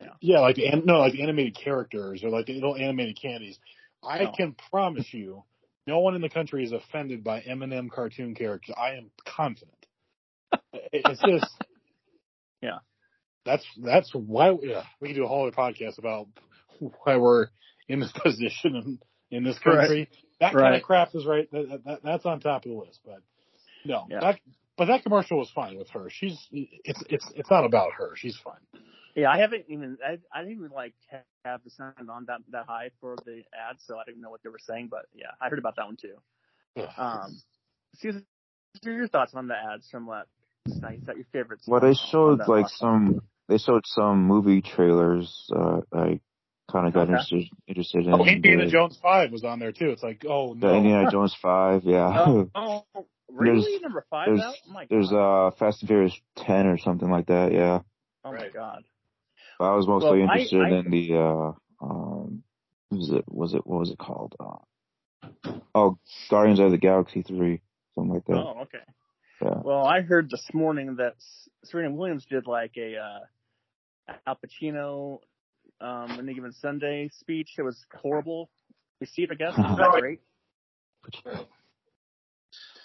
Yeah. 0.00 0.08
yeah, 0.20 0.40
like 0.40 0.56
the 0.56 0.68
no, 0.84 0.98
like 0.98 1.12
the 1.12 1.22
animated 1.22 1.56
characters 1.56 2.24
or 2.24 2.30
like 2.30 2.46
the 2.46 2.54
little 2.54 2.74
animated 2.76 3.16
candies. 3.20 3.58
I 4.02 4.24
Oh. 4.24 4.32
can 4.36 4.56
promise 4.70 5.06
you, 5.14 5.44
no 5.86 6.00
one 6.00 6.16
in 6.16 6.22
the 6.22 6.28
country 6.28 6.64
is 6.64 6.72
offended 6.72 7.22
by 7.22 7.40
M&M 7.40 7.88
cartoon 7.88 8.34
characters. 8.34 8.74
I 8.76 8.94
am 8.96 9.10
confident. 9.24 9.76
It's 10.72 11.20
just, 11.22 11.46
Yeah. 12.62 12.78
That's 13.46 13.64
that's 13.76 14.10
why 14.14 14.56
yeah, 14.62 14.84
we 15.00 15.08
can 15.08 15.16
do 15.16 15.24
a 15.24 15.28
whole 15.28 15.46
other 15.46 15.54
podcast 15.54 15.98
about 15.98 16.26
why 16.80 17.16
we're 17.18 17.48
in 17.88 18.00
this 18.00 18.10
position 18.24 18.74
in, 18.74 18.98
in 19.30 19.44
this 19.44 19.58
Right. 19.64 20.08
Country. 20.52 20.60
That 20.60 20.64
kind 20.64 20.74
of 20.76 20.82
crap 20.82 21.14
is 21.14 21.26
right. 21.26 21.50
That, 21.50 21.82
that, 21.84 22.00
that's 22.02 22.26
on 22.26 22.40
top 22.40 22.64
of 22.64 22.72
the 22.72 22.78
list. 22.78 23.00
But 23.04 23.20
no, 23.84 24.06
Yeah. 24.08 24.20
that 24.20 24.40
but 24.76 24.86
that 24.86 25.02
commercial 25.02 25.38
was 25.38 25.50
fine 25.54 25.78
with 25.78 25.88
her. 25.90 26.08
She's 26.10 26.38
it's 26.52 27.02
it's 27.08 27.30
it's 27.34 27.50
not 27.50 27.64
about 27.64 27.92
her. 27.98 28.12
She's 28.16 28.36
fine. 28.36 28.82
Yeah, 29.14 29.30
I 29.30 29.38
haven't 29.38 29.66
even 29.68 29.98
I, 30.04 30.18
I 30.32 30.42
didn't 30.42 30.56
even 30.56 30.70
like 30.70 30.94
have 31.44 31.62
the 31.62 31.70
sound 31.70 32.10
on 32.10 32.24
that 32.26 32.40
that 32.50 32.66
high 32.66 32.90
for 33.00 33.16
the 33.24 33.42
ad, 33.54 33.76
so 33.86 33.96
I 33.96 34.04
didn't 34.04 34.20
know 34.20 34.30
what 34.30 34.42
they 34.42 34.48
were 34.48 34.58
saying. 34.58 34.88
But 34.90 35.06
yeah, 35.14 35.28
I 35.40 35.48
heard 35.48 35.58
about 35.58 35.76
that 35.76 35.86
one 35.86 35.96
too. 35.96 36.16
Ugh. 36.76 36.88
Um, 36.96 37.40
Susan, 37.96 38.26
are 38.84 38.92
your 38.92 39.08
thoughts 39.08 39.32
on 39.34 39.46
the 39.46 39.54
ads 39.54 39.88
from 39.88 40.08
last 40.08 40.28
night? 40.66 40.98
Is 40.98 41.06
that 41.06 41.16
your 41.16 41.26
favorites? 41.32 41.64
Well, 41.68 41.80
they 41.80 41.94
showed 41.94 42.40
like 42.40 42.48
last 42.48 42.78
some. 42.78 43.20
They 43.48 43.58
showed 43.58 43.86
some 43.86 44.24
movie 44.24 44.62
trailers. 44.62 45.50
Uh, 45.54 45.82
I 45.92 46.20
kind 46.70 46.86
of 46.86 46.94
got 46.94 47.02
Okay. 47.02 47.12
interested 47.12 47.44
interested 47.66 48.06
in. 48.06 48.12
Oh, 48.14 48.24
Indiana 48.24 48.64
the, 48.66 48.70
Jones 48.70 48.98
Five 49.02 49.30
was 49.32 49.44
on 49.44 49.58
there 49.58 49.72
too. 49.72 49.90
It's 49.90 50.02
like, 50.02 50.24
oh 50.28 50.54
the 50.54 50.66
no. 50.68 50.74
Indiana 50.76 51.10
Jones 51.12 51.36
Five. 51.40 51.82
Yeah. 51.84 52.24
Oh, 52.26 52.50
oh, 52.54 52.84
really? 53.30 53.60
There's- 53.62 53.82
Number 53.82 54.04
five 54.10 54.26
there's 54.28 54.40
out? 54.40 54.54
Oh 54.68 54.72
my 54.72 54.86
There's 54.88 55.10
god. 55.10 55.46
uh 55.46 55.50
Fast 55.52 55.82
and 55.82 55.88
Furious 55.88 56.14
ten 56.36 56.66
or 56.66 56.78
something 56.78 57.10
like 57.10 57.26
that. 57.26 57.52
Yeah. 57.52 57.80
oh 58.24 58.32
my 58.32 58.48
god. 58.48 58.84
But 59.58 59.64
I 59.72 59.76
was 59.76 59.86
mostly 59.86 60.20
Well, 60.20 60.30
interested 60.30 60.62
I- 60.62 60.70
in 60.78 60.90
the 60.90 61.14
uh 61.16 61.52
um 61.84 62.42
was 62.90 63.10
it 63.10 63.24
was 63.28 63.54
it 63.54 63.66
what 63.66 63.80
was 63.80 63.90
it 63.90 63.98
called? 63.98 64.34
Uh, 64.40 65.28
oh, 65.74 65.98
Guardians 66.30 66.60
of 66.60 66.70
the 66.70 66.78
Galaxy 66.78 67.22
three, 67.22 67.60
something 67.94 68.14
like 68.14 68.24
that. 68.26 68.34
Oh, 68.36 68.60
okay. 68.62 68.78
Yeah. 69.42 69.60
Well, 69.64 69.84
I 69.84 70.00
heard 70.02 70.30
this 70.30 70.46
morning 70.52 70.96
that 70.96 71.14
Serena 71.64 71.90
Williams 71.92 72.24
did 72.24 72.46
like 72.46 72.76
a 72.76 72.96
uh, 72.96 74.12
Al 74.26 74.36
Pacino 74.38 75.20
um, 75.80 76.16
any 76.18 76.34
given 76.34 76.52
Sunday 76.52 77.10
speech. 77.20 77.50
It 77.58 77.62
was 77.62 77.84
horrible 78.00 78.50
received, 79.00 79.32
I 79.32 79.34
guess. 79.34 79.54
Was 79.58 79.76
that 79.78 80.00
great? 80.00 80.20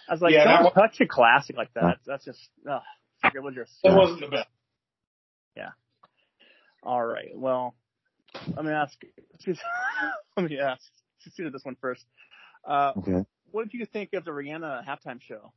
I 0.09 0.13
was 0.13 0.21
like, 0.21 0.33
Yeah, 0.33 0.45
that 0.45 0.55
don't 0.55 0.63
was- 0.65 0.73
touch 0.73 0.99
a 1.01 1.05
classic 1.07 1.55
like 1.55 1.73
that. 1.75 1.97
That's 2.05 2.25
just, 2.25 2.39
ugh, 2.69 2.81
sacrilegious. 3.21 3.69
That 3.83 3.95
wasn't 3.95 4.21
the 4.21 4.27
best. 4.27 4.47
Yeah. 5.55 5.69
All 6.83 7.03
right. 7.05 7.29
Well, 7.35 7.75
let 8.55 8.65
me 8.65 8.71
ask. 8.71 8.97
let 10.37 10.49
me 10.49 10.59
ask. 10.59 10.81
Let's 11.25 11.35
do 11.37 11.49
this 11.49 11.63
one 11.63 11.75
first. 11.79 12.05
Uh, 12.67 12.93
Okay. 12.97 13.23
what 13.51 13.69
did 13.69 13.79
you 13.79 13.85
think 13.85 14.13
of 14.13 14.25
the 14.25 14.31
Rihanna 14.31 14.83
halftime 14.85 15.21
show? 15.21 15.53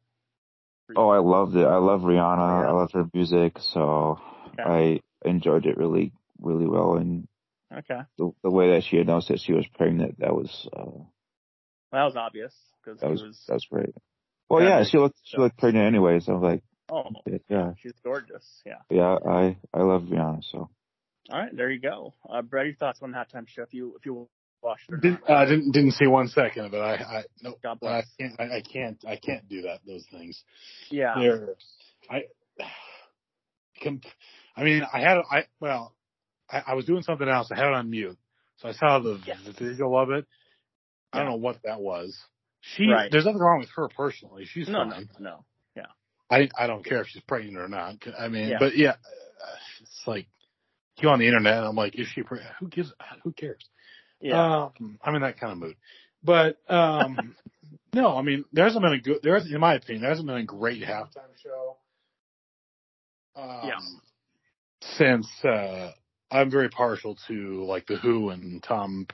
Oh, 0.97 1.09
I 1.09 1.19
loved 1.19 1.57
it. 1.57 1.65
I 1.67 1.77
love 1.77 2.03
Rihanna. 2.03 2.63
Yeah. 2.65 2.69
I 2.69 2.73
love 2.73 2.93
her 2.93 3.07
music, 3.15 3.57
so 3.61 4.21
Okay. 4.59 5.01
I 5.25 5.29
enjoyed 5.29 5.65
it 5.65 5.79
really, 5.79 6.13
really 6.43 6.67
well. 6.67 6.97
And 6.97 7.29
Okay. 7.73 8.01
the, 8.19 8.33
the 8.43 8.51
way 8.51 8.73
that 8.73 8.85
she 8.85 8.99
announced 8.99 9.29
that 9.29 9.41
she 9.41 9.53
was 9.55 9.67
pregnant, 9.75 10.19
that 10.19 10.35
was 10.35 10.69
uh, 10.77 10.83
Well, 10.85 11.09
that 11.93 12.05
was 12.05 12.17
obvious 12.17 12.55
because 12.85 13.01
that 13.01 13.11
was 13.11 13.23
was. 13.23 13.43
that 13.49 13.55
was 13.55 13.67
great. 13.71 13.95
Well, 14.51 14.63
Yeah, 14.63 14.81
yeah, 14.81 14.85
she 14.85 14.99
looked 14.99 15.19
she 15.25 15.39
looked 15.39 15.57
pregnant 15.59 15.87
anyway, 15.87 16.21
so 16.21 16.33
I 16.33 16.35
was 16.37 16.43
like, 16.43 16.63
oh, 16.91 17.09
yeah, 17.49 17.73
she's 17.79 17.95
gorgeous. 18.05 18.45
Yeah. 18.67 18.83
yeah, 18.91 19.17
I 19.27 19.57
I 19.73 19.83
love 19.83 20.03
Rihanna. 20.03 20.43
So 20.51 20.69
All 21.31 21.39
right, 21.39 21.57
there 21.57 21.71
you 21.71 21.81
go. 21.81 22.13
Uh, 22.29 22.43
Brad, 22.43 22.67
your 22.67 22.75
thoughts 22.75 22.99
on 23.03 23.13
the 23.13 23.17
halftime 23.17 23.49
show? 23.49 23.63
If 23.63 23.73
you 23.73 23.95
if 23.99 24.05
you 24.05 24.29
watched 24.63 24.91
it, 24.91 25.01
Didn't, 25.01 25.21
not. 25.29 25.31
uh, 25.31 25.45
didn't 25.47 25.73
didn't 25.73 25.93
see 25.93 26.07
one 26.07 26.29
second 26.29 26.67
of 26.67 26.75
it. 26.75 26.79
I 26.79 26.95
I 26.97 27.25
nope. 27.41 27.61
God 27.63 27.81
bless. 27.81 28.05
I 28.21 28.23
can't 28.23 28.41
I, 28.41 28.57
I 28.57 28.61
can't 28.61 29.05
I 29.07 29.17
can't 29.17 29.49
do 29.49 29.63
that. 29.63 29.81
Those 29.87 30.05
things. 30.11 30.43
yeah. 30.91 31.15
They're 31.17 31.55
I. 32.11 32.25
I 34.55 34.63
mean, 34.63 34.83
I 34.93 35.01
had 35.01 35.19
I 35.31 35.47
well, 35.61 35.95
I, 36.51 36.63
I 36.69 36.75
was 36.75 36.85
doing 36.85 37.03
something 37.03 37.29
else. 37.29 37.51
I 37.51 37.57
had 37.57 37.67
it 37.69 37.75
on 37.75 37.91
mute, 37.91 38.19
so 38.59 38.69
I 38.69 38.73
saw 38.73 38.99
the, 38.99 39.21
Yeah. 39.27 39.37
the 39.45 39.53
visual 39.53 39.99
of 39.99 40.11
it. 40.11 40.27
I 41.13 41.19
don't 41.19 41.29
know 41.29 41.37
what 41.37 41.59
that 41.65 41.81
was. 41.81 42.19
She 42.61 42.87
Right. 42.89 43.11
there's 43.11 43.25
nothing 43.27 43.41
wrong 43.41 43.61
with 43.61 43.71
her 43.77 43.89
personally. 43.89 44.45
She's 44.47 44.69
No, 44.69 44.85
no, 44.85 44.91
fine. 44.95 45.09
no. 45.19 45.45
I 46.31 46.49
I 46.57 46.67
don't 46.67 46.83
care 46.83 47.03
if 47.03 47.09
she's 47.09 47.21
pregnant 47.25 47.59
or 47.59 47.69
not. 47.69 47.97
I 48.19 48.29
mean, 48.29 48.49
Yeah. 48.49 48.57
but 48.59 48.75
yeah, 48.75 48.95
it's 49.83 50.03
like 50.07 50.27
you 50.99 51.11
on 51.11 51.19
the 51.19 51.27
internet. 51.27 51.63
I'm 51.63 51.77
like, 51.77 51.95
is 51.99 52.07
she 52.09 52.23
pregnant? 52.23 52.55
Who 52.59 52.69
gives? 52.69 52.91
Who 53.23 53.33
cares? 53.33 53.63
Yeah. 54.19 54.69
Um, 54.77 54.99
I'm 55.05 55.15
in 55.15 55.21
that 55.21 55.39
kind 55.39 55.53
of 55.53 55.59
mood. 55.59 55.77
But 56.25 56.57
um, 56.71 57.37
no, 57.93 58.17
I 58.17 58.23
mean, 58.23 58.47
there 58.51 58.65
hasn't 58.65 58.83
been 58.83 58.95
a 58.95 58.99
good. 59.01 59.19
There, 59.23 59.35
hasn't- 59.35 59.53
in 59.53 59.61
my 59.61 59.75
opinion, 59.75 60.01
there 60.01 60.11
hasn't 60.11 60.27
been 60.27 60.39
a 60.39 60.45
great 60.45 60.83
halftime 60.83 61.37
show. 61.43 61.77
Um, 63.37 63.61
Yeah. 63.65 63.79
Since 64.97 65.29
uh, 65.45 65.93
I'm 66.33 66.51
very 66.51 66.69
partial 66.69 67.17
to 67.29 67.65
like 67.65 67.87
the 67.87 67.97
Who 67.97 68.31
and 68.31 68.63
Tom 68.63 69.07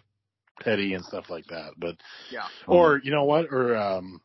Petty 0.63 0.95
and 0.95 1.05
stuff 1.05 1.29
like 1.29 1.47
that, 1.49 1.73
but 1.77 1.97
yeah. 2.31 2.45
or 2.67 3.01
you 3.03 3.11
know 3.11 3.25
what, 3.25 3.47
or 3.53 3.77
um, 3.77 4.21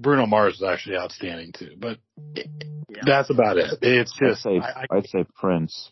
Bruno 0.00 0.26
Mars 0.26 0.54
is 0.56 0.62
actually 0.62 0.96
outstanding 0.96 1.52
too. 1.52 1.74
But 1.78 1.98
Yeah. 2.36 3.02
that's 3.04 3.30
about 3.30 3.56
it. 3.56 3.78
It's 3.82 4.12
I'd 4.20 4.28
just 4.28 4.42
say 4.42 4.58
I, 4.60 4.82
I, 4.90 4.96
I'd 4.96 5.06
say 5.08 5.24
Prince. 5.34 5.90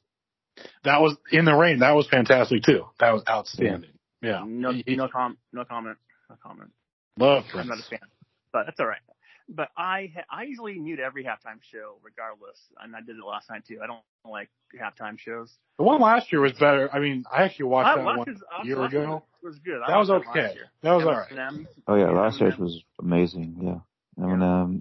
that 0.85 1.01
was 1.01 1.17
in 1.33 1.45
the 1.45 1.55
rain. 1.55 1.81
That 1.81 1.95
was 1.95 2.07
fantastic 2.09 2.63
too. 2.63 2.87
That 3.01 3.13
was 3.13 3.23
outstanding. 3.29 3.91
Yeah, 4.23 4.45
No, 4.47 4.73
He- 4.73 4.85
he- 4.87 4.97
no 4.97 5.09
com, 5.09 5.37
no 5.53 5.65
comment, 5.65 5.99
no 6.31 6.37
comment. 6.43 6.71
love 7.19 7.45
I'm 7.47 7.51
Prince. 7.51 7.69
not 7.69 7.79
a 7.79 7.83
fan, 7.83 8.09
but 8.53 8.65
that's 8.67 8.81
all 8.81 8.87
right. 8.87 9.01
But 9.49 9.69
I 9.77 10.13
I 10.31 10.45
usually 10.45 10.79
mute 10.79 11.01
every 11.01 11.23
halftime 11.25 11.61
show 11.71 11.97
regardless, 12.03 12.59
and 12.81 12.97
I 12.97 13.01
did 13.01 13.17
it 13.17 13.25
last 13.25 13.51
night 13.51 13.65
too. 13.67 13.79
I 13.83 13.87
don't 13.87 14.01
like 14.25 14.49
halftime 14.75 15.19
shows. 15.19 15.55
The 15.77 15.85
one 15.85 16.01
last 16.01 16.33
year 16.33 16.41
was 16.41 16.53
better. 16.53 16.89
I 16.93 16.99
mean, 16.99 17.25
I 17.31 17.43
actually 17.43 17.67
watched 17.67 17.89
I 17.89 17.97
that 17.97 18.05
watched 18.05 18.19
one 18.19 18.29
his- 18.29 18.43
I 18.51 18.63
a 18.63 18.65
year 18.67 18.79
watched 18.79 18.95
ago. 18.95 19.23
it. 19.43 19.47
was 19.47 19.59
good. 19.59 19.83
I 19.83 19.91
That 19.91 19.99
was 19.99 20.09
last 20.09 20.27
okay. 20.31 20.55
year. 20.55 20.71
That 20.83 20.93
was 20.95 21.05
all 21.05 21.13
right. 21.13 21.31
Eminem, 21.31 21.67
Oh 21.87 21.95
yeah, 21.97 22.05
Yeah, 22.11 22.19
last 22.19 22.41
year's 22.41 22.57
was 22.57 22.83
amazing. 22.99 23.59
Yeah, 23.61 24.25
Eminem, 24.25 24.81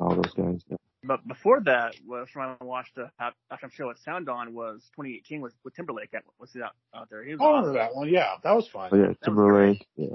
all 0.00 0.14
those 0.14 0.32
guys. 0.34 0.62
Yeah. 0.70 0.76
But 1.04 1.28
before 1.28 1.60
that 1.66 1.94
was 2.06 2.28
when 2.32 2.46
I 2.60 2.64
watched 2.64 2.94
the 2.94 3.10
half- 3.18 3.34
halftime 3.52 3.72
show 3.72 3.90
at 3.90 3.98
Sound 3.98 4.30
On 4.30 4.54
was 4.54 4.80
2018 4.96 5.42
with 5.42 5.52
with 5.64 5.74
Timberlake. 5.74 6.14
At, 6.14 6.22
was 6.40 6.50
he 6.52 6.62
out, 6.62 6.72
out 6.94 7.10
there? 7.10 7.22
He 7.24 7.32
was 7.32 7.40
oh, 7.42 7.44
I 7.44 7.58
awesome. 7.60 7.74
that 7.74 7.94
one. 7.94 8.08
Yeah, 8.08 8.36
that 8.42 8.52
was 8.56 8.66
fun. 8.68 8.88
Oh 8.90 8.96
yeah, 8.96 9.12
Timberlake. 9.22 9.86
Yeah. 9.96 10.06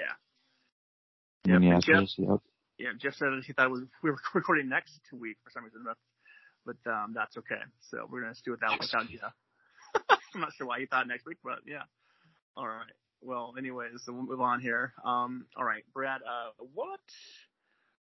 Yeah. 0.00 0.04
Yeah. 1.46 1.52
Yep, 1.52 1.60
Minneapolis. 1.60 2.14
Yep. 2.18 2.40
Yeah, 2.78 2.90
Jeff 2.96 3.14
said 3.14 3.30
that 3.32 3.44
he 3.44 3.52
thought 3.52 3.66
it 3.66 3.70
was 3.70 3.82
we 4.02 4.10
were 4.10 4.18
recording 4.34 4.68
next 4.68 5.00
week 5.12 5.36
for 5.44 5.50
some 5.50 5.64
reason, 5.64 5.84
but 5.84 5.96
but 6.64 6.90
um, 6.90 7.12
that's 7.14 7.36
okay. 7.36 7.60
So 7.90 8.06
we're 8.10 8.22
gonna 8.22 8.34
do 8.44 8.54
it 8.54 8.60
that 8.60 8.78
without 8.78 9.08
Jeff. 9.08 9.32
I'm 10.34 10.40
not 10.40 10.52
sure 10.56 10.66
why 10.66 10.80
he 10.80 10.86
thought 10.86 11.08
next 11.08 11.26
week, 11.26 11.38
but 11.42 11.60
yeah. 11.66 11.82
All 12.56 12.66
right. 12.66 12.92
Well, 13.20 13.54
anyways, 13.58 14.02
so 14.04 14.12
we'll 14.12 14.22
move 14.22 14.40
on 14.40 14.60
here. 14.60 14.92
Um, 15.04 15.46
all 15.56 15.64
right, 15.64 15.82
Brad. 15.92 16.20
Uh, 16.22 16.50
what 16.74 17.00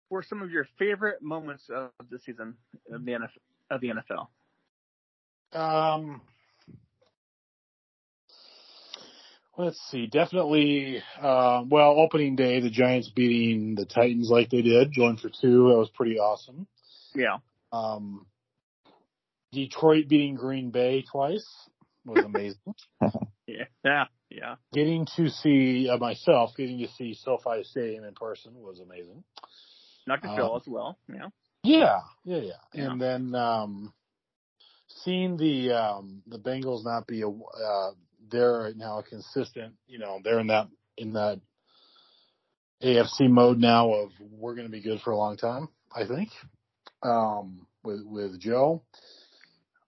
were 0.10 0.24
some 0.24 0.42
of 0.42 0.52
your 0.52 0.68
favorite 0.78 1.22
moments 1.22 1.70
of 1.74 1.90
the 2.10 2.20
season 2.20 2.56
of 2.92 3.06
the 3.06 3.12
NFL? 3.14 3.30
Of 3.72 3.82
the 3.82 3.92
NFL? 5.54 5.60
Um, 5.60 6.22
let's 9.60 9.80
see. 9.92 10.08
Definitely. 10.08 11.04
Uh, 11.22 11.64
well, 11.68 12.00
opening 12.00 12.36
day, 12.36 12.62
the 12.62 12.70
Giants 12.70 13.10
beating 13.10 13.76
the 13.76 13.86
Titans 13.86 14.30
like 14.32 14.50
they 14.50 14.62
did, 14.62 14.96
going 14.96 15.18
for 15.18 15.30
two. 15.30 15.70
That 15.70 15.78
was 15.78 15.92
pretty 15.94 16.18
awesome. 16.18 16.66
Yeah. 17.14 17.38
Um, 17.72 18.26
Detroit 19.52 20.08
beating 20.08 20.36
Green 20.36 20.72
Bay 20.72 21.04
twice 21.12 21.46
was 22.06 22.24
amazing. 22.24 22.76
Yeah. 23.48 23.66
Yeah. 23.84 24.04
Yeah. 24.30 24.56
getting 24.74 25.08
to 25.16 25.28
see 25.28 25.90
uh, 25.92 25.98
myself, 25.98 26.52
getting 26.56 26.78
to 26.78 26.88
see 27.00 27.16
SoFi 27.16 27.64
Stadium 27.64 28.04
in 28.04 28.14
person 28.14 28.54
was 28.54 28.80
amazing. 28.80 29.24
Dr. 30.08 30.28
Uh, 30.28 30.36
Phil 30.36 30.56
as 30.58 30.68
well. 30.68 31.00
Yeah. 31.12 31.30
Yeah, 31.64 32.00
yeah, 32.24 32.38
yeah. 32.38 32.52
Yeah. 32.76 32.92
And 32.92 33.02
then 33.02 33.34
um 33.34 33.92
seeing 35.04 35.36
the 35.38 35.72
um 35.72 36.22
the 36.28 36.38
Bengals 36.38 36.86
not 36.86 37.08
be 37.08 37.24
a 37.24 37.28
uh 37.28 37.92
they're 38.30 38.74
now 38.76 39.00
a 39.00 39.04
consistent, 39.04 39.74
you 39.88 40.00
know, 40.00 40.20
they're 40.24 40.40
in 40.40 40.48
that 40.48 40.68
in 40.98 41.14
that 41.14 41.40
AFC 42.84 43.30
mode 43.30 43.58
now 43.60 43.94
of 43.94 44.12
we're 44.20 44.56
going 44.56 44.68
to 44.68 44.72
be 44.72 44.82
good 44.82 45.02
for 45.02 45.12
a 45.12 45.18
long 45.18 45.38
time, 45.38 45.70
I 45.96 46.06
think. 46.06 46.30
Um 47.04 47.68
with 47.84 48.04
with 48.04 48.40
Joe. 48.40 48.84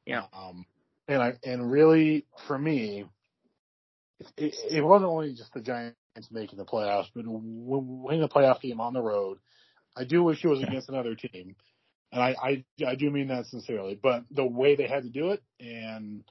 Yeah. 0.06 0.24
Um 0.34 0.66
and 1.08 1.22
I 1.22 1.34
and 1.44 1.72
really 1.72 2.26
for 2.48 2.58
me 2.58 3.06
it, 4.38 4.56
it 4.70 4.82
wasn't 4.84 5.10
only 5.10 5.34
just 5.34 5.54
the 5.54 5.62
Giants 5.62 5.98
making 6.32 6.58
the 6.58 6.66
playoffs, 6.66 7.08
but 7.16 7.26
winning 7.28 8.22
the 8.22 8.30
playoff 8.30 8.62
game 8.62 8.80
on 8.80 8.94
the 8.94 9.02
road. 9.02 9.38
I 9.96 10.04
do 10.04 10.24
wish 10.24 10.44
it 10.44 10.48
was 10.48 10.64
against 10.64 10.90
another 10.90 11.16
team, 11.16 11.56
and 12.12 12.22
I, 12.22 12.36
I 12.42 12.66
I 12.86 12.96
do 12.96 13.10
mean 13.10 13.28
that 13.28 13.46
sincerely. 13.48 14.00
But 14.02 14.24
the 14.32 14.46
way 14.46 14.76
they 14.76 14.88
had 14.88 15.04
to 15.04 15.10
do 15.10 15.32
it, 15.32 15.42
and 15.60 16.24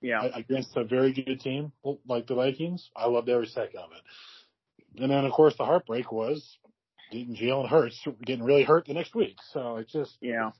Yeah. 0.00 0.22
against 0.34 0.76
a 0.76 0.84
very 0.84 1.12
good 1.12 1.40
team 1.40 1.72
like 2.06 2.26
the 2.26 2.34
Vikings, 2.34 2.88
I 2.96 3.06
loved 3.08 3.28
every 3.28 3.46
second 3.46 3.80
of 3.80 3.90
it. 3.92 5.02
And 5.02 5.10
then 5.10 5.24
of 5.24 5.32
course 5.32 5.56
the 5.56 5.64
heartbreak 5.64 6.12
was 6.12 6.58
getting 7.10 7.34
Jalen 7.34 7.68
Hurts 7.68 8.00
getting 8.24 8.44
really 8.44 8.64
hurt 8.64 8.86
the 8.86 8.94
next 8.94 9.14
week. 9.14 9.36
So 9.52 9.76
it 9.76 9.88
just 9.88 10.16
Yeah. 10.20 10.52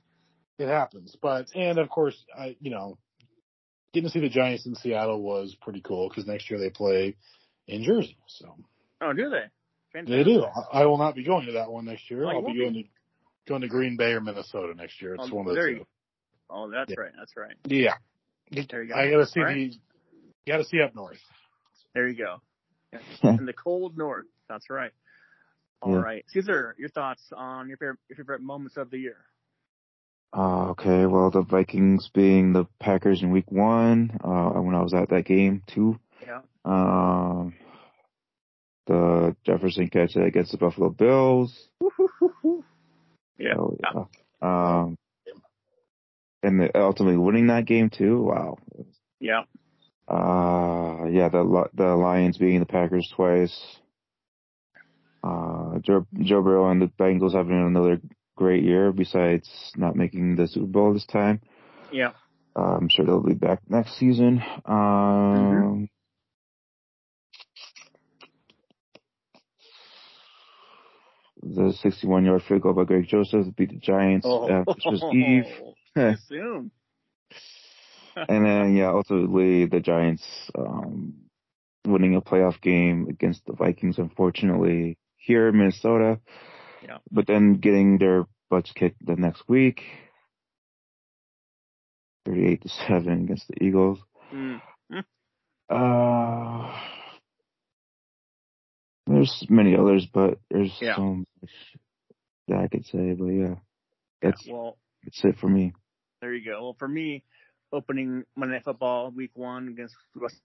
it 0.57 0.67
happens. 0.67 1.15
But 1.21 1.47
and 1.55 1.77
of 1.77 1.89
course, 1.89 2.21
I 2.37 2.57
you 2.59 2.71
know, 2.71 2.97
getting 3.93 4.09
to 4.09 4.13
see 4.13 4.19
the 4.19 4.29
Giants 4.29 4.65
in 4.65 4.75
Seattle 4.75 5.21
was 5.21 5.55
pretty 5.61 5.81
cool 5.81 6.09
because 6.09 6.25
next 6.27 6.49
year 6.49 6.59
they 6.59 6.69
play 6.69 7.15
in 7.67 7.83
Jersey. 7.83 8.17
So 8.27 8.55
Oh, 9.01 9.13
do 9.13 9.29
they? 9.29 9.49
they 9.93 10.23
do. 10.23 10.45
I 10.71 10.85
will 10.85 10.97
not 10.97 11.15
be 11.15 11.23
going 11.23 11.45
to 11.47 11.53
that 11.53 11.71
one 11.71 11.85
next 11.85 12.11
year. 12.11 12.25
Oh, 12.25 12.29
I'll 12.29 12.41
be 12.41 12.57
going 12.57 12.73
to 12.73 12.83
going 13.47 13.61
to 13.61 13.67
Green 13.67 13.97
Bay 13.97 14.11
or 14.13 14.21
Minnesota 14.21 14.73
next 14.75 15.01
year. 15.01 15.15
It's 15.15 15.29
Oh, 15.31 15.35
one 15.35 15.47
of 15.47 15.55
the 15.55 15.61
two. 15.61 15.71
you 15.71 15.85
Oh, 16.49 16.69
that's 16.69 16.91
Yeah. 16.91 16.99
right. 16.99 17.11
That's 17.17 17.35
right. 17.37 17.55
Yeah, 17.67 17.95
There 18.51 18.83
you 18.83 18.89
go. 18.89 18.95
I 18.95 19.09
got 19.09 19.17
to 19.17 19.25
see 19.27 19.39
All 19.39 19.45
right. 19.45 19.55
the. 19.71 19.79
You 20.45 20.53
got 20.53 20.57
to 20.57 20.63
see 20.65 20.81
up 20.81 20.95
north. 20.95 21.19
There 21.93 22.07
you 22.07 22.15
go. 22.17 22.41
In 23.23 23.45
the 23.45 23.53
cold 23.53 23.97
north. 23.97 24.25
That's 24.47 24.69
right. 24.69 24.91
All 25.81 25.93
Yeah. 25.93 25.99
right, 25.99 26.25
Caesar, 26.29 26.75
your 26.77 26.89
thoughts 26.89 27.21
on 27.35 27.69
your 27.69 27.77
favorite, 27.77 27.99
your 28.09 28.17
favorite 28.17 28.41
moments 28.41 28.75
of 28.77 28.89
the 28.89 28.97
year? 28.97 29.17
Uh, 30.35 30.69
okay, 30.71 31.05
well, 31.05 31.31
the 31.31 31.41
Vikings 31.41 32.09
being 32.13 32.51
the 32.53 32.65
Packers 32.79 33.21
in 33.23 33.31
week 33.31 33.49
one, 33.51 34.11
uh, 34.23 34.59
when 34.59 34.75
I 34.75 34.81
was 34.81 34.93
at 34.93 35.09
that 35.09 35.25
game 35.25 35.63
too. 35.67 35.97
Yeah. 36.21 36.41
Um, 36.65 37.53
the 38.87 39.35
Jefferson 39.45 39.89
catch 39.89 40.15
against 40.15 40.51
the 40.51 40.57
Buffalo 40.57 40.89
Bills. 40.89 41.69
Yeah. 43.39 43.53
Oh, 43.57 43.77
yeah. 43.79 44.03
Um, 44.41 44.97
and 46.43 46.59
the, 46.59 46.79
ultimately 46.79 47.17
winning 47.17 47.47
that 47.47 47.65
game 47.65 47.89
too. 47.89 48.21
Wow. 48.21 48.57
Yeah. 49.19 49.43
Uh, 50.07 51.05
yeah, 51.09 51.29
the 51.29 51.69
the 51.73 51.95
Lions 51.95 52.37
beating 52.37 52.59
the 52.59 52.65
Packers 52.65 53.11
twice. 53.15 53.79
Uh, 55.23 55.79
Joe, 55.79 56.07
Joe 56.19 56.41
Burrow 56.41 56.71
and 56.71 56.81
the 56.81 56.87
Bengals 56.87 57.35
having 57.35 57.53
another 57.53 58.01
great 58.35 58.63
year 58.63 58.91
besides 58.91 59.49
not 59.75 59.95
making 59.95 60.35
the 60.35 60.47
Super 60.47 60.65
Bowl 60.65 60.93
this 60.93 61.05
time. 61.05 61.41
Yeah. 61.91 62.11
Uh, 62.55 62.77
I'm 62.77 62.89
sure 62.89 63.05
they'll 63.05 63.21
be 63.21 63.33
back 63.33 63.59
next 63.67 63.99
season. 63.99 64.41
Um, 64.65 65.89
the 71.43 71.73
61 71.81 72.25
yard 72.25 72.41
field 72.47 72.61
goal 72.61 72.73
by 72.73 72.85
Greg 72.85 73.07
Joseph 73.07 73.47
beat 73.55 73.69
the 73.69 73.77
Giants 73.77 74.25
at 74.25 74.65
Christmas 74.65 75.03
Eve. 75.13 75.45
Soon. 76.27 76.71
and 78.15 78.45
then 78.45 78.75
yeah, 78.75 78.89
ultimately 78.89 79.65
the 79.65 79.79
Giants 79.79 80.25
um, 80.57 81.13
winning 81.85 82.15
a 82.15 82.21
playoff 82.21 82.59
game 82.61 83.07
against 83.09 83.45
the 83.45 83.53
Vikings, 83.53 83.97
unfortunately 83.97 84.97
here 85.17 85.49
in 85.49 85.57
Minnesota. 85.57 86.19
Yeah. 86.83 86.97
But 87.11 87.27
then 87.27 87.55
getting 87.55 87.97
their 87.97 88.25
butts 88.49 88.71
kicked 88.71 89.05
the 89.05 89.15
next 89.15 89.43
week, 89.47 89.83
thirty-eight 92.25 92.61
to 92.63 92.69
seven 92.69 93.23
against 93.23 93.47
the 93.47 93.63
Eagles. 93.63 93.99
Mm. 94.33 94.61
Uh, 95.69 96.75
there's 99.05 99.45
many 99.49 99.75
others, 99.75 100.07
but 100.11 100.39
there's 100.49 100.75
Yeah. 100.81 100.95
so 100.95 101.15
much 101.41 101.51
that 102.47 102.57
I 102.57 102.67
could 102.67 102.85
say. 102.85 103.13
But 103.13 103.25
yeah, 103.27 103.55
that's 104.21 104.47
Well, 104.47 104.77
that's 105.03 105.23
it 105.25 105.37
for 105.37 105.47
me. 105.49 105.73
There 106.21 106.33
you 106.33 106.43
go. 106.45 106.61
Well, 106.63 106.75
for 106.77 106.87
me, 106.87 107.23
opening 107.71 108.23
Monday 108.35 108.55
Night 108.55 108.63
Football 108.63 109.11
Week 109.11 109.31
One 109.35 109.67
against 109.69 109.95
Russell, 110.15 110.39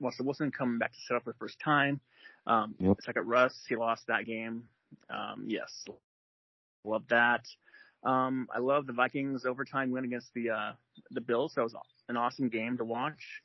Russell 0.00 0.24
Wilson 0.26 0.50
coming 0.50 0.78
back 0.78 0.92
to 0.92 0.98
set 1.06 1.16
up 1.16 1.24
for 1.24 1.32
the 1.32 1.38
first 1.38 1.58
time. 1.60 2.00
Um, 2.46 2.74
Yep. 2.78 2.96
Second 3.02 3.26
Russ, 3.28 3.64
he 3.68 3.76
lost 3.76 4.06
that 4.08 4.26
game. 4.26 4.64
Um, 5.10 5.44
yes, 5.46 5.84
love 6.84 7.02
that. 7.10 7.46
Um, 8.04 8.48
I 8.54 8.58
love 8.60 8.86
the 8.86 8.92
Vikings 8.92 9.44
overtime 9.44 9.90
win 9.90 10.04
against 10.04 10.32
the 10.34 10.50
uh, 10.50 10.72
the 11.10 11.20
Bills. 11.20 11.52
That 11.56 11.62
was 11.62 11.74
an 12.08 12.16
awesome 12.16 12.48
game 12.48 12.78
to 12.78 12.84
watch. 12.84 13.42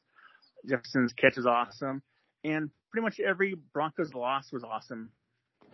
Jefferson's 0.70 1.12
catch 1.14 1.38
is 1.38 1.46
awesome, 1.46 2.02
and 2.44 2.70
pretty 2.92 3.04
much 3.04 3.20
every 3.20 3.56
Broncos 3.74 4.14
loss 4.14 4.52
was 4.54 4.64
awesome 4.64 5.10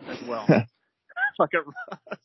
as 0.08 0.20
well. 0.22 0.46
At 1.40 1.48
Russ. 1.54 2.18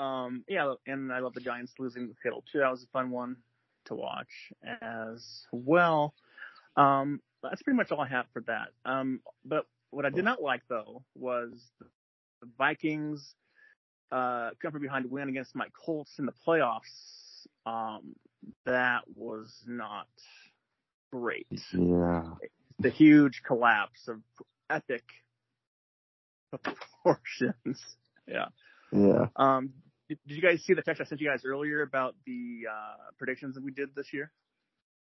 Um, 0.00 0.44
yeah, 0.48 0.74
and 0.86 1.12
I 1.12 1.18
love 1.18 1.34
the 1.34 1.40
Giants 1.40 1.74
losing 1.78 2.08
the 2.08 2.14
Kittle 2.22 2.42
too. 2.50 2.60
That 2.60 2.70
was 2.70 2.82
a 2.82 2.86
fun 2.86 3.10
one 3.10 3.36
to 3.84 3.94
watch 3.94 4.50
as 4.80 5.46
well. 5.52 6.14
Um, 6.76 7.20
that's 7.42 7.62
pretty 7.62 7.76
much 7.76 7.90
all 7.90 8.00
I 8.00 8.08
have 8.08 8.24
for 8.32 8.40
that. 8.42 8.68
Um, 8.86 9.20
but 9.44 9.66
what 9.90 10.06
I 10.06 10.10
did 10.10 10.24
not 10.24 10.40
like 10.40 10.62
though 10.68 11.02
was 11.14 11.50
the 11.80 12.48
Vikings 12.56 13.34
uh, 14.10 14.50
come 14.62 14.72
from 14.72 14.80
behind 14.80 15.10
win 15.10 15.28
against 15.28 15.54
my 15.54 15.66
Colts 15.84 16.18
in 16.18 16.24
the 16.24 16.34
playoffs. 16.46 17.46
Um, 17.66 18.16
that 18.64 19.02
was 19.14 19.62
not 19.66 20.08
great. 21.12 21.46
Yeah. 21.72 22.24
The 22.78 22.88
huge 22.88 23.42
collapse 23.42 24.08
of 24.08 24.20
epic 24.70 25.04
proportions. 26.62 27.84
Yeah. 28.26 28.46
Yeah. 28.92 29.26
Um, 29.36 29.70
did, 30.10 30.18
did 30.26 30.34
you 30.34 30.42
guys 30.42 30.60
see 30.64 30.74
the 30.74 30.82
text 30.82 31.00
I 31.00 31.04
sent 31.04 31.20
you 31.20 31.30
guys 31.30 31.42
earlier 31.44 31.82
about 31.82 32.16
the 32.26 32.62
uh, 32.68 33.10
predictions 33.16 33.54
that 33.54 33.62
we 33.62 33.70
did 33.70 33.90
this 33.94 34.12
year? 34.12 34.32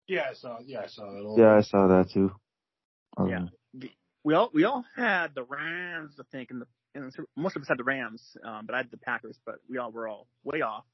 Yeah, 0.08 0.28
I 0.30 0.34
saw. 0.36 0.60
Yeah, 0.64 0.82
I 0.82 0.88
saw 0.88 1.12
that. 1.12 1.36
Yeah, 1.38 1.56
I 1.58 1.62
saw 1.62 1.88
that 1.88 2.12
too. 2.14 2.32
Um, 3.18 3.28
Yeah. 3.28 3.46
We 4.24 4.36
all 4.36 4.52
we 4.54 4.64
all 4.66 4.86
had 4.96 5.34
the 5.34 5.44
Rams, 5.44 6.14
I 6.20 6.24
think, 6.32 6.52
and 6.52 6.62
the 6.62 6.68
and 6.94 7.12
most 7.36 7.56
of 7.56 7.64
us 7.64 7.68
had 7.68 7.80
the 7.80 7.84
Rams, 7.84 8.22
um, 8.46 8.68
but 8.68 8.76
I 8.76 8.78
had 8.80 8.92
the 8.92 8.98
Packers. 8.98 9.40
But 9.44 9.56
we 9.68 9.80
all 9.80 9.92
were 9.92 10.08
all 10.08 10.28
way 10.44 10.62
off. 10.62 10.86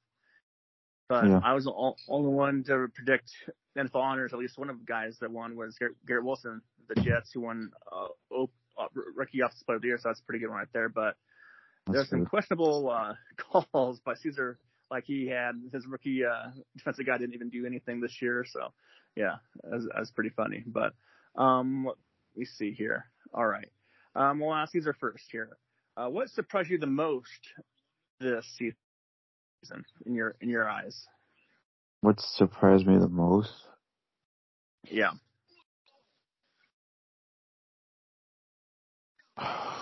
But 1.10 1.26
Yeah. 1.26 1.42
I 1.44 1.54
was 1.54 1.66
the 1.66 1.74
only 2.08 2.30
one 2.30 2.64
to 2.66 2.88
predict 2.96 3.30
NFL 3.78 3.96
honors. 3.96 4.32
At 4.32 4.40
least 4.40 4.58
one 4.58 4.70
of 4.70 4.80
the 4.80 4.86
guys 4.86 5.18
that 5.20 5.32
won 5.32 5.58
was 5.58 5.76
Garrett, 5.78 5.98
Garrett 6.08 6.24
Wilson, 6.24 6.62
the 6.88 6.96
Jets, 7.02 7.32
who 7.34 7.42
won 7.42 7.72
uh, 7.92 8.08
op- 8.32 8.52
uh, 8.78 8.88
rookie 9.16 9.42
offensive 9.42 9.66
player 9.66 9.76
of 9.76 9.82
the 9.82 9.90
year. 9.90 9.98
So 9.98 10.08
that's 10.08 10.22
a 10.22 10.24
pretty 10.24 10.40
good 10.40 10.50
one 10.50 10.60
right 10.60 10.68
there. 10.72 10.88
But 10.88 11.18
there's 11.92 12.10
some 12.10 12.26
questionable 12.26 12.90
uh, 12.90 13.14
calls 13.72 14.00
by 14.00 14.16
Caesar, 14.16 14.60
like 14.90 15.04
he 15.06 15.28
had 15.28 15.54
his 15.74 15.86
rookie 15.88 16.24
uh, 16.26 16.50
defensive 16.76 17.06
guy 17.06 17.18
didn't 17.18 17.36
even 17.36 17.50
do 17.50 17.66
anything 17.66 18.02
this 18.02 18.22
year. 18.22 18.46
So 18.48 18.74
yeah, 19.16 19.36
that's, 19.64 19.86
that's 19.96 20.12
pretty 20.12 20.32
funny. 20.32 20.64
But 20.66 20.94
um, 21.36 21.86
let 21.86 21.96
me 22.36 22.46
see 22.46 22.72
here. 22.72 23.06
All 23.34 23.46
right, 23.46 23.70
um, 24.16 24.40
we'll 24.40 24.54
ask 24.54 24.72
Caesar 24.72 24.96
first 25.00 25.26
here. 25.32 25.50
Uh, 25.96 26.08
what 26.08 26.30
surprised 26.30 26.70
you 26.70 26.78
the 26.78 26.88
most 26.88 27.28
this 28.20 28.46
season 28.58 29.84
in 30.06 30.14
your 30.14 30.36
in 30.42 30.50
your 30.50 30.70
eyes? 30.70 31.06
What 32.02 32.20
surprised 32.20 32.86
me 32.86 32.98
the 32.98 33.10
most? 33.10 33.52
Yeah, 34.84 35.12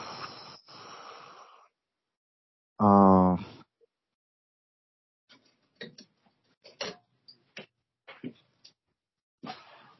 Um, 2.79 3.45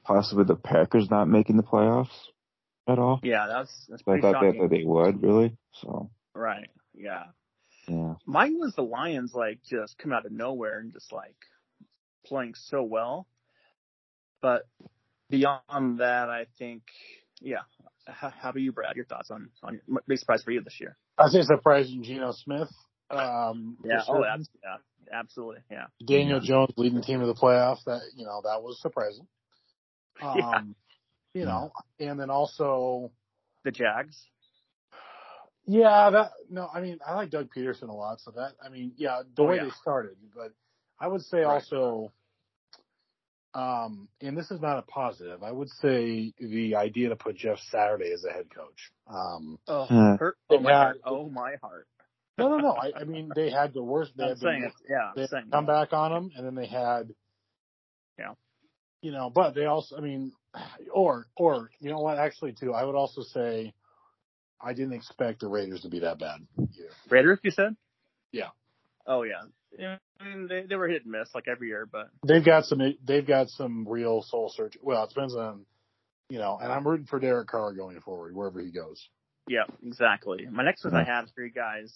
possibly 0.04 0.44
the 0.44 0.56
Packers 0.56 1.10
not 1.10 1.28
making 1.28 1.58
the 1.58 1.64
playoffs 1.64 2.08
at 2.88 3.00
all. 3.00 3.20
yeah, 3.24 3.48
that's 3.48 3.86
that's 3.90 4.02
I 4.02 4.04
pretty 4.04 4.22
thought 4.22 4.34
that, 4.34 4.40
shocking. 4.54 4.62
that 4.62 4.70
they 4.70 4.84
would 4.84 5.22
really. 5.24 5.58
So 5.82 6.10
Right? 6.34 6.70
Yeah. 6.94 7.24
yeah, 7.88 8.16
Mine 8.26 8.58
was 8.60 8.76
the 8.76 8.84
Lions 8.84 9.34
like 9.34 9.60
just 9.70 9.98
come 9.98 10.12
out 10.12 10.26
of 10.26 10.32
nowhere 10.32 10.80
and 10.80 10.92
just 10.94 11.12
like 11.12 11.36
playing 12.26 12.54
so 12.56 12.84
well. 12.84 13.28
But 14.42 14.68
beyond 15.30 16.00
that, 16.00 16.30
I 16.30 16.46
think, 16.58 16.84
yeah. 17.42 17.62
How, 18.08 18.30
how 18.30 18.50
about 18.50 18.62
you, 18.62 18.72
Brad? 18.72 18.96
Your 18.96 19.06
thoughts 19.06 19.32
on 19.32 19.50
on 19.64 19.80
big 20.08 20.20
surprise 20.20 20.44
for 20.44 20.52
you 20.52 20.62
this 20.62 20.80
year? 20.80 20.96
I 21.18 21.28
say 21.30 21.42
surprising 21.44 22.04
Geno 22.04 22.32
Smith. 22.32 22.70
Um, 23.10 23.78
Yeah. 23.84 24.02
Oh, 24.08 24.16
certain. 24.22 24.24
abs- 24.32 24.50
yeah. 24.64 24.78
Absolutely. 25.14 25.62
Yeah. 25.70 25.86
Daniel 26.06 26.40
Jones 26.40 26.74
leading 26.78 26.98
the 26.98 27.06
team 27.06 27.20
to 27.20 27.28
the 27.28 27.36
playoffs. 27.36 27.84
That 27.86 28.02
you 28.16 28.26
know 28.26 28.42
that 28.44 28.62
was 28.64 28.80
surprising. 28.82 29.28
Um, 30.22 30.76
Yeah. 31.34 31.42
you 31.42 31.46
know, 31.46 31.72
and 32.00 32.20
then 32.20 32.30
also, 32.30 33.12
The 33.66 33.72
Jags. 33.72 34.30
yeah, 35.66 36.10
that 36.10 36.32
no, 36.50 36.68
I 36.74 36.80
mean, 36.82 37.00
I 37.06 37.16
like 37.16 37.30
Doug 37.30 37.50
Pederson 37.54 37.90
a 37.90 37.94
lot. 37.94 38.22
So 38.22 38.32
that, 38.32 38.54
I 38.64 38.70
mean, 38.70 38.94
yeah, 38.96 39.22
the 39.36 39.42
Oh, 39.44 39.46
way 39.48 39.58
yeah. 39.58 39.66
they 39.66 39.72
started, 39.72 40.16
but 40.34 40.54
I 41.00 41.08
would 41.08 41.22
say 41.24 41.40
Right. 41.40 41.56
also, 41.56 42.12
um, 43.56 44.10
and 44.22 44.38
this 44.38 44.52
is 44.52 44.60
not 44.62 44.80
a 44.80 44.82
positive. 44.84 45.42
I 45.42 45.52
would 45.52 45.70
say 45.82 46.34
the 46.40 46.76
idea 46.76 47.10
to 47.10 47.16
put 47.16 47.38
Jeff 47.38 47.58
Saturday 47.72 48.12
as 48.12 48.26
a 48.26 48.32
head 48.32 48.48
coach. 48.54 48.92
Um, 49.08 49.58
Oh, 49.68 49.86
hurt. 49.86 50.38
Oh 50.50 50.60
my 50.60 50.70
Yeah. 50.72 50.78
heart. 50.78 50.98
Oh 51.06 51.30
my 51.30 51.56
heart. 51.64 51.88
no, 52.38 52.50
no, 52.50 52.58
no. 52.58 52.72
I, 52.74 52.92
I 53.00 53.04
mean, 53.06 53.32
they 53.34 53.50
had 53.50 53.74
the 53.74 53.82
worst. 53.82 54.12
They 54.18 54.24
I'm 54.26 54.30
had 54.30 54.38
the 54.40 54.42
saying 54.42 54.64
it. 54.66 54.74
Yeah. 54.90 55.12
they 55.16 55.22
I'm 55.24 55.28
saying 55.30 55.46
come 55.52 55.66
back 55.66 55.94
on 55.94 56.12
them, 56.12 56.32
and 56.36 56.46
then 56.46 56.56
they 56.56 56.66
had, 56.68 57.14
Yeah. 58.20 58.34
you 59.02 59.12
know, 59.12 59.30
but 59.30 59.56
they 59.56 59.66
also, 59.66 59.98
I 59.98 60.02
mean, 60.02 60.34
or 60.94 61.26
or 61.38 61.70
you 61.80 61.90
know 61.90 62.00
what? 62.00 62.20
Actually, 62.20 62.54
too, 62.54 62.74
I 62.74 62.84
would 62.84 62.96
also 62.96 63.22
say 63.24 63.74
I 64.62 64.74
didn't 64.74 64.94
expect 64.94 65.40
the 65.40 65.48
Raiders 65.48 65.82
to 65.82 65.90
be 65.90 66.00
that 66.00 66.20
bad. 66.20 66.40
Yeah. 66.58 66.88
Raiders. 67.10 67.40
You 67.44 67.52
said. 67.52 67.76
Yeah. 68.34 68.50
Oh 69.08 69.24
yeah. 69.24 69.44
Yeah, 70.20 70.26
I 70.26 70.36
mean, 70.36 70.48
they 70.48 70.64
they 70.68 70.76
were 70.76 70.88
hit 70.88 71.04
and 71.04 71.12
miss 71.12 71.30
like 71.34 71.48
every 71.48 71.68
year, 71.68 71.88
but 71.90 72.10
They've 72.26 72.44
got 72.44 72.66
some, 72.66 72.82
they've 73.04 73.26
got 73.26 73.50
some 73.50 73.88
real 73.88 74.22
soul 74.22 74.52
search. 74.56 74.78
Well, 74.82 75.04
it 75.04 75.10
depends 75.10 75.36
on, 75.36 75.66
you 76.30 76.40
know, 76.40 76.58
and 76.62 76.72
I'm 76.72 76.88
rooting 76.88 77.08
for 77.08 77.20
Derek 77.20 77.48
Carr 77.48 77.74
going 77.74 78.00
forward 78.02 78.36
wherever 78.36 78.60
he 78.62 78.72
goes. 78.72 79.08
Yeah, 79.48 79.64
exactly. 79.86 80.48
My 80.52 80.64
next 80.64 80.84
one 80.84 80.96
I 80.96 81.04
have 81.04 81.30
for 81.36 81.44
you 81.44 81.52
guys 81.52 81.94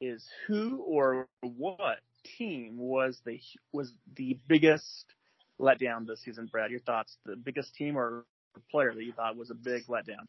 is 0.00 0.26
who 0.46 0.78
or 0.78 1.28
what 1.40 1.98
team 2.38 2.76
was 2.76 3.20
the 3.24 3.40
was 3.72 3.92
the 4.16 4.38
biggest 4.46 5.06
letdown 5.60 6.06
this 6.06 6.22
season, 6.22 6.48
Brad? 6.50 6.70
Your 6.70 6.80
thoughts? 6.80 7.16
The 7.24 7.36
biggest 7.36 7.74
team 7.74 7.96
or 7.96 8.24
player 8.70 8.92
that 8.94 9.02
you 9.02 9.12
thought 9.12 9.36
was 9.36 9.50
a 9.50 9.54
big 9.54 9.86
letdown? 9.86 10.26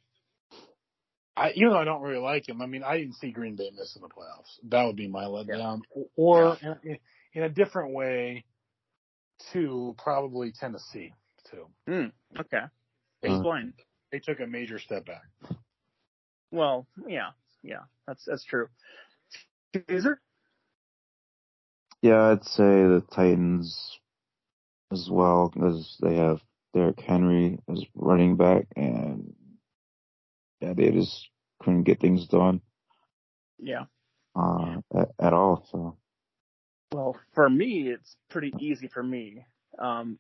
I, 1.36 1.52
even 1.56 1.72
though 1.72 1.80
I 1.80 1.84
don't 1.84 2.04
really 2.04 2.22
like 2.22 2.48
him, 2.48 2.62
I 2.62 2.68
mean, 2.68 2.84
I 2.84 2.98
didn't 2.98 3.16
see 3.16 3.32
Green 3.32 3.56
Bay 3.56 3.72
missing 3.76 4.04
the 4.04 4.08
playoffs. 4.08 4.60
That 4.70 4.86
would 4.86 4.96
be 4.96 5.08
my 5.08 5.24
letdown. 5.24 5.82
Or 6.16 6.58
in, 6.62 7.00
in 7.34 7.44
a 7.44 7.50
different 7.50 7.94
way, 7.94 8.46
to 9.52 9.96
probably 9.98 10.52
Tennessee 10.52 11.14
too. 11.50 11.68
Hmm. 11.88 12.40
Okay. 12.40 12.64
They, 13.22 13.30
Explain. 13.30 13.74
they 14.12 14.20
took 14.20 14.40
a 14.40 14.48
major 14.48 14.80
step 14.80 15.06
back. 15.06 15.24
Well, 16.52 16.88
yeah, 17.08 17.32
yeah, 17.64 17.82
that's 18.08 18.26
that's 18.26 18.44
true. 18.44 18.68
Caesar. 19.90 20.22
Yeah, 22.02 22.32
I'd 22.32 22.44
say 22.44 22.64
the 22.64 23.04
Titans 23.12 23.98
as 24.92 25.10
well 25.10 25.50
because 25.52 25.98
they 26.02 26.16
have 26.16 26.42
Derrick 26.74 27.00
Henry 27.00 27.60
as 27.72 27.84
running 27.96 28.36
back, 28.36 28.66
and 28.76 29.34
yeah, 30.62 30.74
they 30.74 30.92
just 30.92 31.30
couldn't 31.62 31.84
get 31.84 32.00
things 32.00 32.28
done 32.28 32.62
Yeah. 33.58 33.86
uh, 34.36 34.82
at, 34.96 35.10
at 35.20 35.34
all. 35.34 35.66
So 35.72 35.98
Well, 36.94 37.18
for 37.34 37.50
me, 37.50 37.90
it's 37.90 38.16
pretty 38.30 38.54
easy 38.60 38.88
for 38.88 39.02
me. 39.02 39.46
Um, 39.80 40.20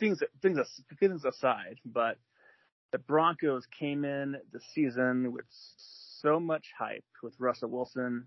things 0.00 0.22
things 0.42 0.58
things 0.98 1.24
aside, 1.24 1.78
but 1.84 2.16
the 2.90 2.98
Broncos 2.98 3.66
came 3.78 4.04
in 4.04 4.36
the 4.52 4.60
season 4.74 5.32
with 5.32 5.44
so 5.50 6.40
much 6.40 6.72
hype 6.76 7.04
with 7.22 7.34
Russell 7.38 7.70
Wilson 7.70 8.26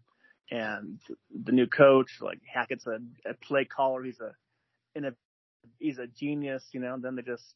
and 0.50 1.00
the 1.44 1.52
new 1.52 1.68
coach. 1.68 2.20
Like 2.22 2.40
Hackett's 2.46 2.88
a, 2.88 3.00
a 3.30 3.34
play 3.34 3.66
caller. 3.66 4.04
He's 4.04 4.22
a 4.22 4.32
in 4.96 5.06
a 5.06 5.14
he's 5.80 6.00
a 6.00 6.08
genius, 6.08 6.64
you 6.72 6.80
know. 6.80 6.94
And 6.94 7.04
then 7.04 7.16
they 7.16 7.22
just 7.22 7.56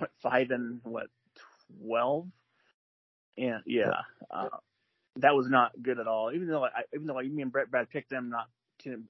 went 0.00 0.12
five 0.22 0.50
and 0.52 0.80
what 0.84 1.08
twelve, 1.82 2.28
and 3.36 3.62
yeah, 3.66 3.92
uh, 4.30 4.48
that 5.18 5.34
was 5.34 5.48
not 5.48 5.72
good 5.80 5.98
at 5.98 6.06
all. 6.06 6.32
Even 6.32 6.48
though 6.48 6.64
I, 6.64 6.82
even 6.94 7.06
though 7.06 7.14
like, 7.14 7.26
me 7.26 7.42
and 7.42 7.52
Brett 7.52 7.70
Brad 7.70 7.90
picked 7.90 8.10
them 8.10 8.30
not 8.30 8.48
to 8.84 9.02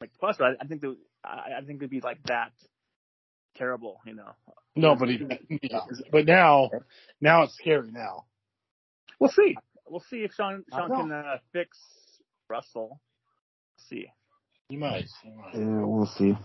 like 0.00 0.10
plus, 0.18 0.36
but 0.38 0.44
I, 0.44 0.52
I 0.62 0.66
think 0.66 0.82
they, 0.82 0.88
I, 1.24 1.58
I 1.58 1.64
think 1.66 1.80
they'd 1.80 1.90
be 1.90 2.00
like 2.00 2.22
that 2.24 2.52
terrible, 3.56 4.00
you 4.06 4.14
know. 4.14 4.32
Nobody, 4.74 5.26
yeah. 5.62 5.80
but 6.10 6.26
now, 6.26 6.70
now 7.20 7.42
it's 7.42 7.54
scary. 7.54 7.90
Now, 7.90 8.24
We'll 9.22 9.30
see. 9.30 9.56
We'll 9.88 10.04
see 10.10 10.24
if 10.24 10.32
Sean 10.32 10.64
Sean 10.68 10.88
can 10.88 11.12
uh, 11.12 11.36
fix 11.52 11.78
Russell. 12.48 13.00
see, 13.76 14.06
you 14.68 14.80
might. 14.80 15.06
You 15.24 15.32
might. 15.36 15.54
yeah, 15.54 15.84
we'll 15.84 16.06
see. 16.06 16.36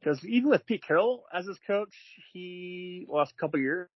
because 0.00 0.24
even 0.24 0.48
with 0.48 0.64
Pete 0.64 0.82
Carroll 0.88 1.24
as 1.34 1.46
his 1.46 1.58
coach, 1.66 1.94
he 2.32 3.04
lost 3.10 3.34
a 3.36 3.38
couple 3.38 3.60
years. 3.60 3.88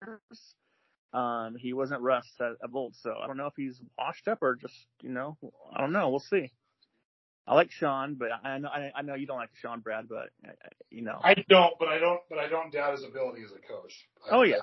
Um, 1.12 1.56
he 1.58 1.72
wasn't 1.72 2.02
Russ 2.02 2.28
at, 2.40 2.52
of 2.62 2.74
old, 2.74 2.94
so 2.94 3.14
I 3.20 3.26
don't 3.26 3.36
know 3.36 3.46
if 3.46 3.54
he's 3.56 3.80
washed 3.98 4.28
up 4.28 4.38
or 4.42 4.54
just 4.56 4.74
you 5.02 5.10
know 5.10 5.36
I 5.74 5.80
don't 5.80 5.92
know. 5.92 6.08
We'll 6.10 6.20
see. 6.20 6.52
I 7.46 7.54
like 7.54 7.72
Sean, 7.72 8.14
but 8.14 8.28
I 8.44 8.58
know 8.58 8.68
I, 8.68 8.92
I 8.94 9.02
know 9.02 9.14
you 9.14 9.26
don't 9.26 9.38
like 9.38 9.50
Sean 9.54 9.80
Brad, 9.80 10.08
but 10.08 10.30
uh, 10.46 10.52
you 10.90 11.02
know. 11.02 11.18
I 11.24 11.34
don't, 11.48 11.74
but 11.80 11.88
I 11.88 11.98
don't, 11.98 12.20
but 12.28 12.38
I 12.38 12.48
don't 12.48 12.72
doubt 12.72 12.92
his 12.92 13.02
ability 13.04 13.42
as 13.44 13.50
a 13.50 13.58
coach. 13.66 14.06
I- 14.30 14.36
oh 14.36 14.42
yeah, 14.42 14.56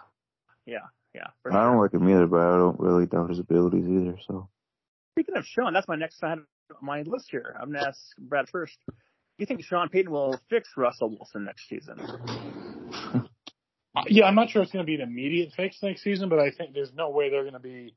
yeah, 0.66 0.78
yeah. 1.14 1.28
For 1.44 1.52
I 1.52 1.56
sure. 1.56 1.64
don't 1.72 1.82
like 1.82 1.94
him 1.94 2.08
either, 2.10 2.28
but 2.28 2.40
I 2.42 2.56
don't 2.56 2.80
really 2.80 3.06
doubt 3.06 3.30
his 3.30 3.40
abilities 3.40 3.88
either. 3.90 4.18
So 4.26 4.48
Speaking 5.18 5.36
of 5.36 5.46
Sean, 5.46 5.74
that's 5.74 5.88
my 5.88 5.96
next 5.96 6.24
on 6.24 6.46
my 6.82 7.02
list 7.02 7.30
here. 7.32 7.58
I'm 7.60 7.72
gonna 7.74 7.88
ask 7.88 8.00
Brad 8.20 8.48
first. 8.48 8.78
Do 8.88 8.94
you 9.40 9.46
think 9.48 9.64
Sean 9.64 9.90
Payton 9.90 10.12
will 10.12 10.40
fix 10.50 10.70
Russell 10.78 11.10
Wilson 11.10 11.44
next 11.46 11.68
season? 11.68 12.00
Uh, 13.98 14.04
Yeah, 14.08 14.26
I'm 14.26 14.36
not 14.36 14.50
sure 14.50 14.62
it's 14.62 14.72
going 14.72 14.86
to 14.86 14.88
be 14.88 14.96
an 14.96 15.02
immediate 15.02 15.54
fix 15.56 15.82
next 15.82 16.04
season, 16.04 16.30
but 16.30 16.40
I 16.40 16.52
think 16.52 16.74
there's 16.74 16.94
no 16.94 17.10
way 17.10 17.30
they're 17.30 17.44
going 17.44 17.54
to 17.54 17.60
be. 17.60 17.94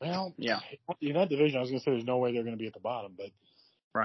Well, 0.00 0.34
Yeah. 0.38 0.60
In 1.00 1.14
that 1.14 1.28
division, 1.28 1.56
I 1.58 1.60
was 1.60 1.70
going 1.70 1.80
to 1.80 1.84
say 1.84 1.90
there's 1.92 2.04
no 2.04 2.18
way 2.18 2.32
they're 2.32 2.42
going 2.42 2.56
to 2.56 2.60
be 2.60 2.66
at 2.66 2.74
the 2.74 2.80
bottom, 2.80 3.14
but 3.16 3.30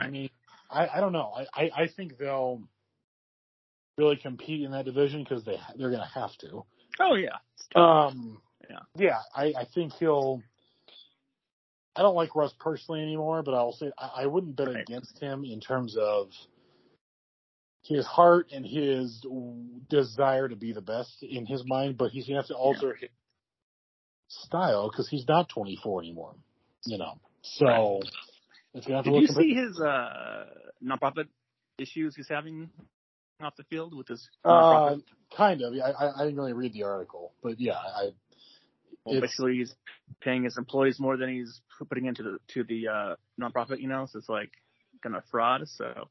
I 0.07 0.09
mean, 0.09 0.29
I, 0.69 0.87
I 0.87 0.99
don't 1.01 1.11
know. 1.13 1.33
I, 1.35 1.63
I, 1.63 1.71
I 1.83 1.87
think 1.87 2.17
they'll 2.17 2.61
really 3.97 4.15
compete 4.15 4.63
in 4.63 4.71
that 4.71 4.85
division 4.85 5.23
because 5.23 5.43
they 5.43 5.59
they're 5.77 5.89
going 5.89 6.01
to 6.01 6.19
have 6.19 6.35
to. 6.37 6.63
Oh 6.99 7.15
yeah. 7.15 7.37
Um, 7.75 8.41
Yeah. 8.69 8.79
yeah. 8.95 9.19
I, 9.35 9.53
I 9.57 9.65
think 9.73 9.93
he'll. 9.93 10.41
I 11.95 12.03
don't 12.03 12.15
like 12.15 12.35
Russ 12.37 12.53
personally 12.57 13.01
anymore, 13.01 13.43
but 13.43 13.53
I'll 13.53 13.73
say 13.73 13.91
I, 13.97 14.23
I 14.23 14.25
wouldn't 14.27 14.55
bet 14.55 14.69
Right. 14.69 14.77
against 14.77 15.19
him 15.19 15.43
in 15.43 15.59
terms 15.59 15.97
of 15.97 16.29
his 17.83 18.05
heart 18.05 18.47
and 18.51 18.65
his 18.65 19.25
desire 19.89 20.47
to 20.47 20.55
be 20.55 20.73
the 20.73 20.81
best 20.81 21.23
in 21.23 21.45
his 21.45 21.63
mind. 21.65 21.97
But 21.97 22.11
he's 22.11 22.27
gonna 22.27 22.39
have 22.39 22.47
to 22.47 22.55
alter 22.55 22.93
his 22.95 23.09
style 24.27 24.89
because 24.89 25.09
he's 25.09 25.27
not 25.27 25.49
24 25.49 26.01
anymore. 26.01 26.35
You 26.85 26.97
know, 26.97 27.19
so 27.41 27.65
Right. 27.65 28.03
it's 28.73 28.85
gonna 28.85 28.97
have 28.97 29.05
to 29.05 29.11
Did 29.11 29.21
look. 29.21 29.29
you 29.29 29.35
see 29.43 29.53
his 29.53 29.79
uh 29.79 30.45
nonprofit 30.83 31.27
issues 31.77 32.15
he's 32.15 32.29
having 32.29 32.69
off 33.41 33.55
the 33.55 33.63
field 33.63 33.95
with 33.95 34.07
his 34.07 34.27
Uh, 34.45 34.97
kind 35.35 35.61
of. 35.61 35.73
I, 35.73 35.91
I 35.91 36.15
I 36.21 36.23
didn't 36.25 36.37
really 36.37 36.53
read 36.53 36.73
the 36.73 36.83
article, 36.83 37.33
but 37.41 37.59
yeah, 37.59 37.73
I. 37.73 38.09
well, 39.05 39.19
basically, 39.21 39.57
he's 39.57 39.73
paying 40.21 40.43
his 40.43 40.57
employees 40.57 40.99
more 40.99 41.17
than 41.17 41.29
he's 41.29 41.61
putting 41.89 42.05
into 42.05 42.23
the 42.23 42.37
to 42.53 42.63
the 42.63 42.87
uh 42.87 43.15
nonprofit. 43.39 43.79
You 43.79 43.87
know, 43.87 44.05
so 44.09 44.19
it's 44.19 44.29
like 44.29 44.51
kind 45.01 45.15
of 45.15 45.23
fraud. 45.31 45.67
So, 45.67 46.07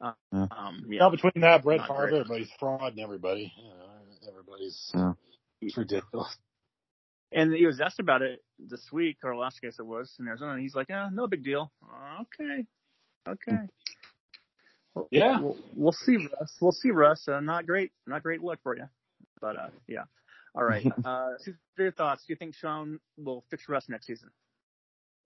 uh, 0.00 0.12
Yeah. 0.32 0.46
um, 0.50 0.84
yeah. 0.88 0.98
Now 1.00 1.10
between 1.10 1.32
that, 1.36 1.62
Brett 1.62 1.78
Not 1.78 1.88
Favre, 1.88 2.08
great. 2.08 2.20
everybody's 2.20 2.50
fraud 2.58 2.92
and 2.92 3.00
everybody. 3.00 3.52
You 3.56 3.68
know, 3.68 4.28
everybody's 4.28 4.90
Yeah. 4.94 5.12
it's 5.60 5.76
ridiculous. 5.76 6.36
And 7.32 7.52
he 7.52 7.66
was 7.66 7.80
asked 7.80 7.98
about 8.00 8.22
it 8.22 8.44
this 8.58 8.86
week, 8.92 9.18
or 9.24 9.34
last 9.36 9.60
case 9.60 9.76
it 9.80 9.86
was 9.86 10.14
in 10.20 10.28
Arizona, 10.28 10.52
and 10.52 10.60
he's 10.62 10.74
like, 10.74 10.86
"Yeah, 10.88 11.08
no 11.12 11.26
big 11.26 11.42
deal." 11.42 11.72
Okay, 12.20 12.64
okay. 13.28 13.58
Well, 14.94 15.08
Yeah. 15.10 15.40
we'll, 15.40 15.56
we'll 15.74 15.92
see, 15.92 16.16
Russ. 16.16 16.56
We'll 16.60 16.70
see, 16.72 16.90
Russ. 16.92 17.26
Uh, 17.26 17.40
not 17.40 17.66
great, 17.66 17.90
not 18.06 18.22
great 18.22 18.40
look 18.42 18.60
for 18.62 18.76
you, 18.76 18.84
but 19.40 19.56
uh, 19.56 19.68
yeah. 19.88 20.04
All 20.54 20.62
right. 20.64 20.86
Uh, 21.04 21.30
so 21.40 21.52
your 21.76 21.90
thoughts? 21.90 22.24
Do 22.26 22.32
you 22.32 22.36
think 22.36 22.54
Sean 22.54 23.00
will 23.18 23.44
fix 23.50 23.68
Russ 23.68 23.88
next 23.88 24.06
season? 24.06 24.30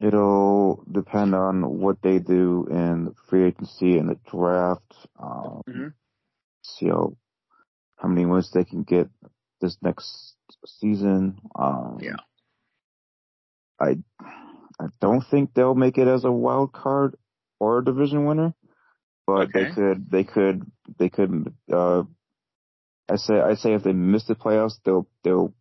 It'll 0.01 0.85
depend 0.91 1.35
on 1.35 1.79
what 1.81 2.01
they 2.03 2.19
do 2.19 2.67
in 2.71 3.15
free 3.29 3.47
agency 3.47 3.99
and 3.99 4.09
the 4.09 4.19
draft. 4.31 4.95
Um, 5.19 5.63
Mhm. 5.67 5.95
See 6.63 6.89
how 6.89 7.17
how 7.97 8.09
many 8.09 8.27
wins 8.27 8.51
they 8.53 8.65
can 8.65 8.85
get 8.85 9.09
this 9.61 9.77
next 9.83 10.37
season. 10.67 11.41
Um, 11.55 11.99
Yeah. 12.01 12.17
I 13.81 13.97
I 14.81 14.87
don't 15.01 15.25
think 15.31 15.55
they'll 15.55 15.75
make 15.75 15.99
it 15.99 16.07
as 16.07 16.25
a 16.25 16.33
wild 16.33 16.73
card 16.73 17.17
or 17.59 17.79
a 17.79 17.85
division 17.85 18.25
winner, 18.25 18.55
but 19.27 19.53
they 19.53 19.67
could 19.73 20.11
they 20.11 20.25
could 20.25 20.71
they 20.99 21.09
could. 21.09 21.53
Uh, 21.73 22.05
I 23.09 23.17
say 23.17 23.41
I 23.41 23.55
say 23.55 23.73
if 23.75 23.83
they 23.83 23.93
miss 23.93 24.25
the 24.27 24.35
playoffs, 24.35 24.81
they'll 24.85 25.09
they'll 25.25 25.55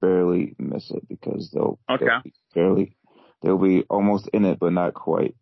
barely 0.00 0.54
miss 0.58 0.90
it 0.90 1.08
because 1.08 1.50
they'll 1.50 1.78
Okay. 1.88 2.06
they'll 2.06 2.22
be 2.22 2.34
barely 2.54 2.96
they'll 3.42 3.58
be 3.58 3.84
almost 3.88 4.28
in 4.32 4.44
it 4.44 4.58
but 4.58 4.72
not 4.72 4.94
quite. 4.94 5.34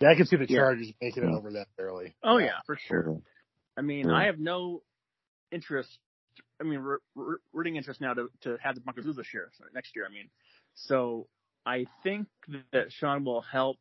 Yeah, 0.00 0.10
I 0.10 0.14
can 0.14 0.26
see 0.26 0.36
the 0.36 0.46
Yeah. 0.48 0.58
Chargers 0.58 0.92
making 1.00 1.24
it 1.24 1.30
Yeah. 1.30 1.36
over 1.36 1.52
that 1.52 1.68
barely. 1.76 2.14
Oh 2.22 2.38
yeah, 2.38 2.60
for 2.66 2.76
sure. 2.76 3.04
So, 3.04 3.22
I 3.76 3.82
mean, 3.82 4.08
Yeah. 4.08 4.14
I 4.14 4.24
have 4.26 4.38
no 4.38 4.82
interest. 5.50 5.98
I 6.60 6.64
mean, 6.64 6.80
r- 6.80 7.00
r- 7.16 7.40
rooting 7.52 7.76
interest 7.76 8.00
now 8.00 8.14
to 8.14 8.30
to 8.42 8.56
have 8.62 8.74
the 8.74 8.80
Broncos 8.80 9.04
lose 9.06 9.16
this 9.16 9.32
year, 9.32 9.50
next 9.74 9.94
year. 9.96 10.06
I 10.06 10.12
mean, 10.12 10.28
so 10.74 11.28
I 11.64 11.86
think 12.02 12.28
that 12.72 12.92
Sean 12.92 13.24
will 13.24 13.40
help 13.42 13.78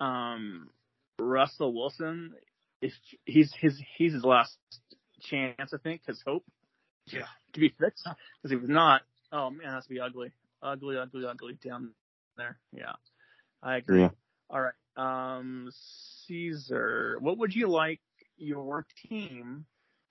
um, 0.00 0.70
Russell 1.18 1.72
Wilson. 1.74 2.34
If 2.80 2.92
he's 3.24 3.52
his 3.54 3.80
he's 3.96 4.12
his 4.12 4.24
last 4.24 4.56
chance, 5.20 5.72
I 5.72 5.78
think, 5.78 6.02
his 6.06 6.20
hope. 6.26 6.44
Yeah. 7.06 7.26
To 7.54 7.60
be 7.60 7.68
fixed, 7.68 8.08
because 8.42 8.56
if 8.62 8.68
not, 8.68 9.02
oh 9.30 9.50
man, 9.50 9.72
that's 9.72 9.86
be 9.86 10.00
ugly, 10.00 10.32
ugly, 10.62 10.96
ugly, 10.96 11.26
ugly 11.26 11.54
down 11.62 11.92
there. 12.36 12.58
Yeah, 12.72 12.92
I 13.62 13.76
agree. 13.76 14.00
Yeah. 14.02 14.10
All 14.50 14.60
right. 14.60 14.72
Um, 14.96 15.70
Caesar, 16.26 17.16
what 17.20 17.38
would 17.38 17.54
you 17.54 17.68
like 17.68 18.00
your 18.36 18.86
team 19.08 19.64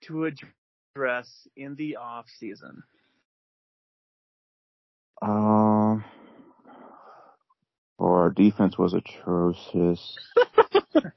to 0.03 0.25
address 0.25 1.47
in 1.55 1.75
the 1.75 1.97
off 1.97 2.25
season? 2.39 2.83
Um, 5.21 6.03
or 7.97 8.21
our 8.23 8.29
defense 8.31 8.77
was 8.77 8.93
atrocious. 8.93 10.17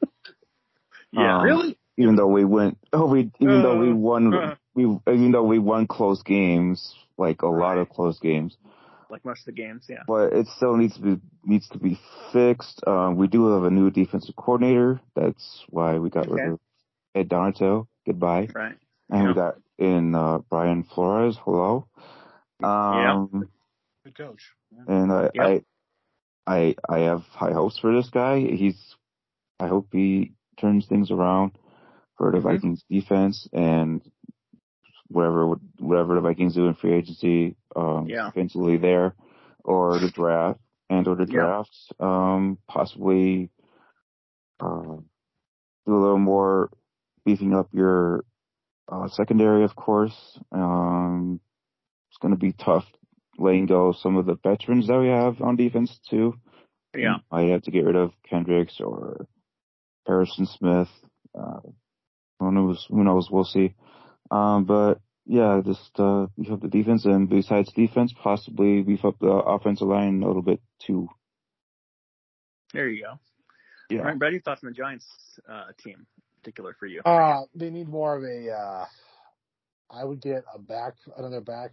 Yeah. 1.12 1.38
Um, 1.38 1.44
Really? 1.44 1.78
Even 1.96 2.16
though 2.16 2.26
we 2.26 2.44
went, 2.44 2.76
oh, 2.92 3.06
we 3.06 3.30
even 3.38 3.62
though 3.62 3.78
we 3.78 3.90
Uh, 3.90 3.94
won, 3.94 4.34
uh. 4.34 4.56
we 4.74 4.82
even 5.06 5.30
though 5.30 5.44
we 5.44 5.60
won 5.60 5.86
close 5.86 6.20
games, 6.24 6.92
like 7.16 7.42
a 7.42 7.46
lot 7.46 7.78
of 7.78 7.88
close 7.88 8.18
games, 8.18 8.56
Like 9.10 9.24
most 9.24 9.40
of 9.40 9.46
the 9.46 9.52
games, 9.52 9.86
yeah. 9.88 10.02
but 10.06 10.32
it 10.32 10.46
still 10.56 10.76
needs 10.76 10.94
to 10.96 11.02
be 11.02 11.20
needs 11.44 11.68
to 11.70 11.78
be 11.78 11.98
fixed. 12.32 12.82
Um, 12.86 13.16
we 13.16 13.26
do 13.28 13.52
have 13.52 13.64
a 13.64 13.70
new 13.70 13.90
defensive 13.90 14.34
coordinator. 14.36 15.00
That's 15.14 15.64
why 15.68 15.98
we 15.98 16.10
got 16.10 16.28
Okay. 16.28 16.42
rid 16.42 16.52
of 16.52 16.60
Ed 17.14 17.28
Donatell. 17.28 17.86
Goodbye. 18.06 18.48
Right. 18.54 18.76
And 19.10 19.22
Yeah. 19.22 19.28
we 19.28 19.34
got 19.34 19.54
in 19.78 20.14
uh, 20.14 20.38
Brian 20.50 20.82
Flores. 20.84 21.36
Hello. 21.44 21.86
Um, 22.62 23.48
Good 24.04 24.16
coach. 24.16 24.42
and 24.86 25.12
I, 25.12 25.30
Yep. 25.34 25.44
I, 25.46 25.62
I, 26.46 26.74
I 26.88 26.98
have 27.00 27.22
high 27.22 27.52
hopes 27.52 27.78
for 27.78 27.94
this 27.94 28.10
guy. 28.10 28.40
He's, 28.40 28.96
I 29.58 29.68
hope 29.68 29.88
he 29.92 30.32
turns 30.60 30.86
things 30.86 31.10
around 31.10 31.52
for 32.16 32.30
the 32.32 32.38
Mhm. 32.38 32.42
Vikings 32.42 32.84
defense 32.88 33.48
and 33.52 34.02
whatever, 35.08 35.54
whatever 35.78 36.14
the 36.14 36.20
Vikings 36.20 36.54
do 36.54 36.66
in 36.66 36.74
free 36.74 36.92
agency, 36.94 37.56
um, 37.76 38.06
Yeah. 38.06 38.26
defensively 38.26 38.76
there 38.76 39.14
or 39.64 39.98
the 39.98 40.10
draft 40.10 40.60
and 40.90 41.06
or 41.08 41.16
the 41.16 41.26
Yeah. 41.26 41.40
draft, 41.40 41.92
um, 42.00 42.58
possibly, 42.68 43.50
uh, 44.60 44.96
do 45.86 45.94
a 45.94 46.00
little 46.00 46.18
more 46.18 46.70
beefing 47.24 47.54
up 47.54 47.68
your, 47.72 48.24
uh, 48.88 49.08
secondary, 49.08 49.64
of 49.64 49.74
course. 49.74 50.38
Um, 50.52 51.40
it's 52.10 52.18
going 52.18 52.34
to 52.34 52.38
be 52.40 52.52
tough 52.52 52.86
letting 53.38 53.66
go 53.66 53.88
of 53.88 53.96
some 53.96 54.16
of 54.16 54.26
the 54.26 54.36
veterans 54.36 54.86
that 54.86 55.00
we 55.00 55.08
have 55.08 55.40
on 55.42 55.56
defense 55.56 55.98
too. 56.08 56.38
Yeah. 56.96 57.16
I 57.30 57.42
have 57.44 57.62
to 57.62 57.70
get 57.70 57.84
rid 57.84 57.96
of 57.96 58.12
Kendricks 58.22 58.80
or 58.80 59.26
Harrison 60.06 60.46
Smith. 60.46 60.88
Uh, 61.36 61.60
who 62.38 62.52
knows? 62.52 62.86
Who 62.88 63.02
knows? 63.02 63.30
We'll 63.30 63.44
see. 63.44 63.74
Um, 64.30 64.64
but 64.64 65.00
yeah, 65.26 65.60
just 65.64 65.98
uh, 65.98 66.26
beef 66.36 66.50
up 66.50 66.60
the 66.60 66.68
defense, 66.68 67.04
and 67.04 67.28
besides 67.28 67.72
defense, 67.72 68.12
possibly 68.12 68.82
beef 68.82 69.04
up 69.04 69.18
the 69.20 69.28
offensive 69.28 69.88
line 69.88 70.22
a 70.22 70.26
little 70.26 70.42
bit 70.42 70.60
too. 70.80 71.08
There 72.72 72.88
you 72.88 73.04
go. 73.04 73.18
Yeah. 73.88 74.00
All 74.00 74.06
right, 74.06 74.18
Brady, 74.18 74.40
thoughts 74.40 74.62
on 74.64 74.70
the 74.70 74.74
Giants 74.74 75.06
uh, 75.48 75.66
team, 75.78 75.94
in 75.98 76.40
particular 76.40 76.74
for 76.78 76.86
you? 76.86 77.00
Uh, 77.02 77.42
they 77.54 77.70
need 77.70 77.88
more 77.88 78.16
of 78.16 78.24
a. 78.24 78.50
Uh, 78.50 78.86
I 79.90 80.04
would 80.04 80.20
get 80.20 80.44
a 80.52 80.58
back, 80.58 80.94
another 81.16 81.40
back 81.40 81.72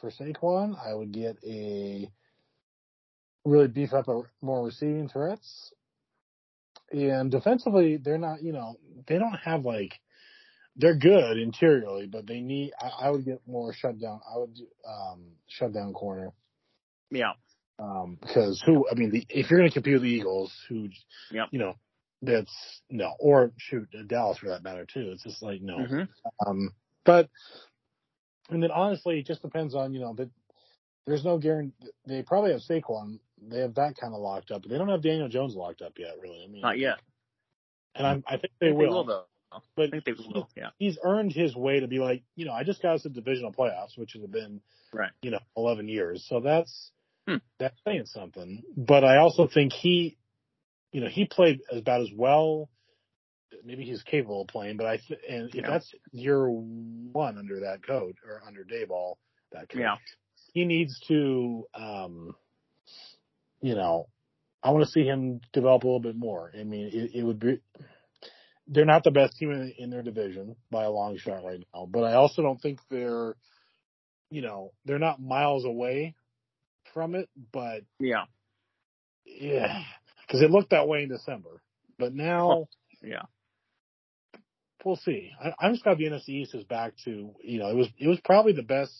for 0.00 0.10
Saquon. 0.10 0.76
I 0.82 0.94
would 0.94 1.12
get 1.12 1.36
a 1.44 2.08
really 3.44 3.68
beef 3.68 3.92
up 3.92 4.08
a, 4.08 4.22
more 4.40 4.64
receiving 4.64 5.08
threats. 5.08 5.72
And 6.92 7.30
defensively, 7.30 7.96
they're 7.96 8.18
not. 8.18 8.42
You 8.42 8.52
know, 8.52 8.76
they 9.06 9.18
don't 9.18 9.38
have 9.44 9.64
like. 9.64 10.00
They're 10.76 10.96
good 10.96 11.36
interiorly, 11.38 12.06
but 12.06 12.26
they 12.26 12.40
need. 12.40 12.72
I, 12.80 13.06
I 13.06 13.10
would 13.10 13.24
get 13.24 13.40
more 13.46 13.72
shutdown. 13.74 14.20
I 14.32 14.38
would 14.38 14.58
um, 14.88 15.24
shutdown 15.48 15.92
corner. 15.92 16.32
yeah. 17.10 17.32
Um, 17.78 18.18
because 18.20 18.62
who? 18.64 18.86
I 18.90 18.94
mean, 18.94 19.10
the, 19.10 19.26
if 19.30 19.50
you're 19.50 19.58
going 19.58 19.70
to 19.70 19.74
compete 19.74 19.94
with 19.94 20.02
the 20.02 20.08
Eagles, 20.10 20.52
who, 20.68 20.88
Yep. 21.30 21.48
you 21.50 21.58
know, 21.58 21.74
that's 22.20 22.82
no, 22.90 23.14
or 23.18 23.52
shoot 23.56 23.88
Dallas 24.06 24.36
for 24.38 24.50
that 24.50 24.62
matter 24.62 24.84
too. 24.84 25.10
It's 25.12 25.22
just 25.22 25.42
like 25.42 25.62
no. 25.62 25.86
hmm 25.86 26.02
Um, 26.46 26.70
but 27.04 27.30
and 28.50 28.62
then 28.62 28.70
honestly, 28.70 29.20
it 29.20 29.26
just 29.26 29.40
depends 29.42 29.74
on 29.74 29.94
you 29.94 30.00
know 30.00 30.12
that 30.14 30.28
there's 31.06 31.24
no 31.24 31.38
guarantee. 31.38 31.72
They 32.06 32.22
probably 32.22 32.52
have 32.52 32.60
Saquon. 32.60 33.18
They 33.40 33.60
have 33.60 33.74
that 33.76 33.96
kind 33.96 34.12
of 34.12 34.20
locked 34.20 34.50
up, 34.50 34.60
but 34.62 34.70
they 34.70 34.76
don't 34.76 34.88
have 34.90 35.02
Daniel 35.02 35.28
Jones 35.30 35.54
locked 35.54 35.80
up 35.80 35.94
yet. 35.98 36.16
Really, 36.20 36.44
I 36.44 36.48
mean, 36.48 36.60
Not 36.60 36.78
yet. 36.78 36.98
And 37.94 38.06
I'm, 38.06 38.24
I 38.26 38.36
think 38.36 38.52
they 38.60 38.66
I 38.66 38.70
think 38.70 38.78
will. 38.78 39.04
though. 39.04 39.24
But 39.76 39.88
I 39.88 39.90
think 39.90 40.04
they 40.04 40.12
will. 40.12 40.48
Yeah. 40.56 40.70
he's 40.78 40.98
earned 41.02 41.32
his 41.32 41.54
way 41.56 41.80
to 41.80 41.88
be 41.88 41.98
like, 41.98 42.22
you 42.36 42.46
know, 42.46 42.52
I 42.52 42.64
just 42.64 42.82
got 42.82 42.94
us 42.94 43.02
to 43.02 43.08
divisional 43.08 43.52
playoffs, 43.52 43.96
which 43.96 44.12
has 44.14 44.22
been, 44.26 44.60
Right. 44.92 45.10
you 45.22 45.30
know, 45.30 45.40
11 45.56 45.88
years. 45.88 46.24
So 46.28 46.40
that's, 46.40 46.92
Hmm. 47.26 47.36
that's 47.58 47.76
saying 47.84 48.06
something. 48.06 48.62
But 48.76 49.04
I 49.04 49.18
also 49.18 49.46
think 49.46 49.72
he, 49.72 50.16
you 50.92 51.00
know, 51.00 51.08
he 51.08 51.24
played 51.26 51.60
about 51.72 52.00
as 52.00 52.10
well. 52.14 52.68
Maybe 53.64 53.84
he's 53.84 54.02
capable 54.02 54.42
of 54.42 54.48
playing, 54.48 54.76
but 54.76 54.86
I, 54.86 54.96
th- 54.98 55.20
and 55.28 55.48
if 55.50 55.54
Yeah. 55.56 55.70
that's 55.70 55.92
year 56.12 56.48
one 56.48 57.36
under 57.38 57.60
that 57.60 57.84
coach 57.84 58.16
or 58.26 58.42
under 58.46 58.64
Daboll, 58.64 59.16
that 59.52 59.68
coach, 59.68 59.80
Yeah. 59.80 59.96
he 60.54 60.64
needs 60.64 60.98
to, 61.08 61.66
um, 61.74 62.34
you 63.60 63.74
know, 63.74 64.08
I 64.62 64.70
want 64.70 64.84
to 64.84 64.90
see 64.90 65.04
him 65.04 65.40
develop 65.52 65.82
a 65.84 65.86
little 65.86 66.00
bit 66.00 66.16
more. 66.16 66.52
I 66.58 66.64
mean, 66.64 66.86
it, 66.92 67.14
it 67.16 67.22
would 67.22 67.38
be, 67.38 67.60
they're 68.70 68.86
not 68.86 69.04
the 69.04 69.10
best 69.10 69.36
team 69.36 69.50
in, 69.50 69.74
in 69.78 69.90
their 69.90 70.02
division 70.02 70.56
by 70.70 70.84
a 70.84 70.90
long 70.90 71.18
shot 71.18 71.44
right 71.44 71.60
now, 71.74 71.86
but 71.90 72.04
I 72.04 72.14
also 72.14 72.42
don't 72.42 72.60
think 72.62 72.80
they're, 72.90 73.36
you 74.30 74.42
know, 74.42 74.72
they're 74.86 74.98
not 75.00 75.20
miles 75.20 75.64
away 75.66 76.14
from 76.94 77.14
it, 77.16 77.28
but 77.52 77.82
Yeah. 77.98 78.24
yeah, 79.26 79.82
because 80.26 80.42
it 80.42 80.50
looked 80.50 80.70
that 80.70 80.88
way 80.88 81.02
in 81.02 81.08
December. 81.08 81.62
But 81.98 82.14
now 82.14 82.50
oh, 82.50 82.68
Yeah. 83.02 83.22
we'll 84.84 84.96
see. 84.96 85.32
I, 85.42 85.52
I'm 85.60 85.72
just 85.72 85.84
glad 85.84 85.98
the 85.98 86.06
NFC 86.06 86.28
East 86.30 86.54
is 86.54 86.64
back 86.64 86.94
to, 87.04 87.34
you 87.42 87.58
know, 87.58 87.68
it 87.68 87.76
was 87.76 87.88
it 87.98 88.08
was 88.08 88.20
probably 88.24 88.52
the 88.52 88.62
best. 88.62 88.92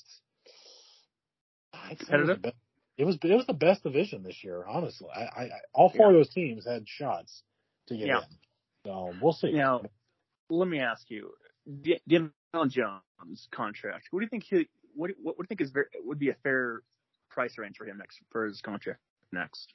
I'd 1.72 1.92
It 1.92 2.16
was, 2.18 2.32
the 2.32 2.38
Competitive? 2.38 2.54
it 2.98 3.04
was 3.04 3.18
it 3.22 3.34
was 3.36 3.46
the 3.46 3.54
best 3.54 3.82
division 3.82 4.22
this 4.22 4.42
year, 4.44 4.64
honestly. 4.68 5.08
I, 5.14 5.20
I, 5.44 5.50
all 5.72 5.90
four 5.96 6.08
of 6.10 6.14
those 6.16 6.30
teams 6.30 6.66
had 6.66 6.88
shots 6.88 7.42
to 7.88 7.96
get 7.96 8.08
Yeah. 8.08 8.20
in, 8.20 8.24
so 8.86 9.12
we'll 9.20 9.32
see. 9.32 9.52
Now, 9.52 9.82
let 10.48 10.68
me 10.68 10.80
ask 10.80 11.10
you, 11.10 11.30
D- 11.82 12.00
Daniel 12.08 12.32
Jones 12.68 13.48
contract. 13.50 14.08
What 14.10 14.20
do 14.20 14.24
you 14.24 14.30
think 14.30 14.44
he? 14.44 14.68
What 14.94 15.10
what, 15.22 15.36
what 15.38 15.38
do 15.38 15.42
you 15.44 15.46
think 15.56 15.60
is 15.60 15.70
ver 15.70 15.88
would 16.04 16.18
be 16.18 16.30
a 16.30 16.34
fair 16.42 16.80
price 17.30 17.56
range 17.58 17.76
for 17.76 17.84
him 17.86 17.98
next 17.98 18.18
for 18.30 18.46
his 18.46 18.60
contract 18.60 19.00
next? 19.32 19.72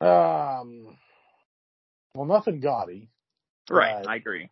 Um, 0.00 0.96
well, 2.14 2.26
nothing 2.26 2.60
gaudy. 2.60 3.08
Right. 3.70 3.94
Right. 3.96 4.06
I 4.06 4.16
agree. 4.16 4.50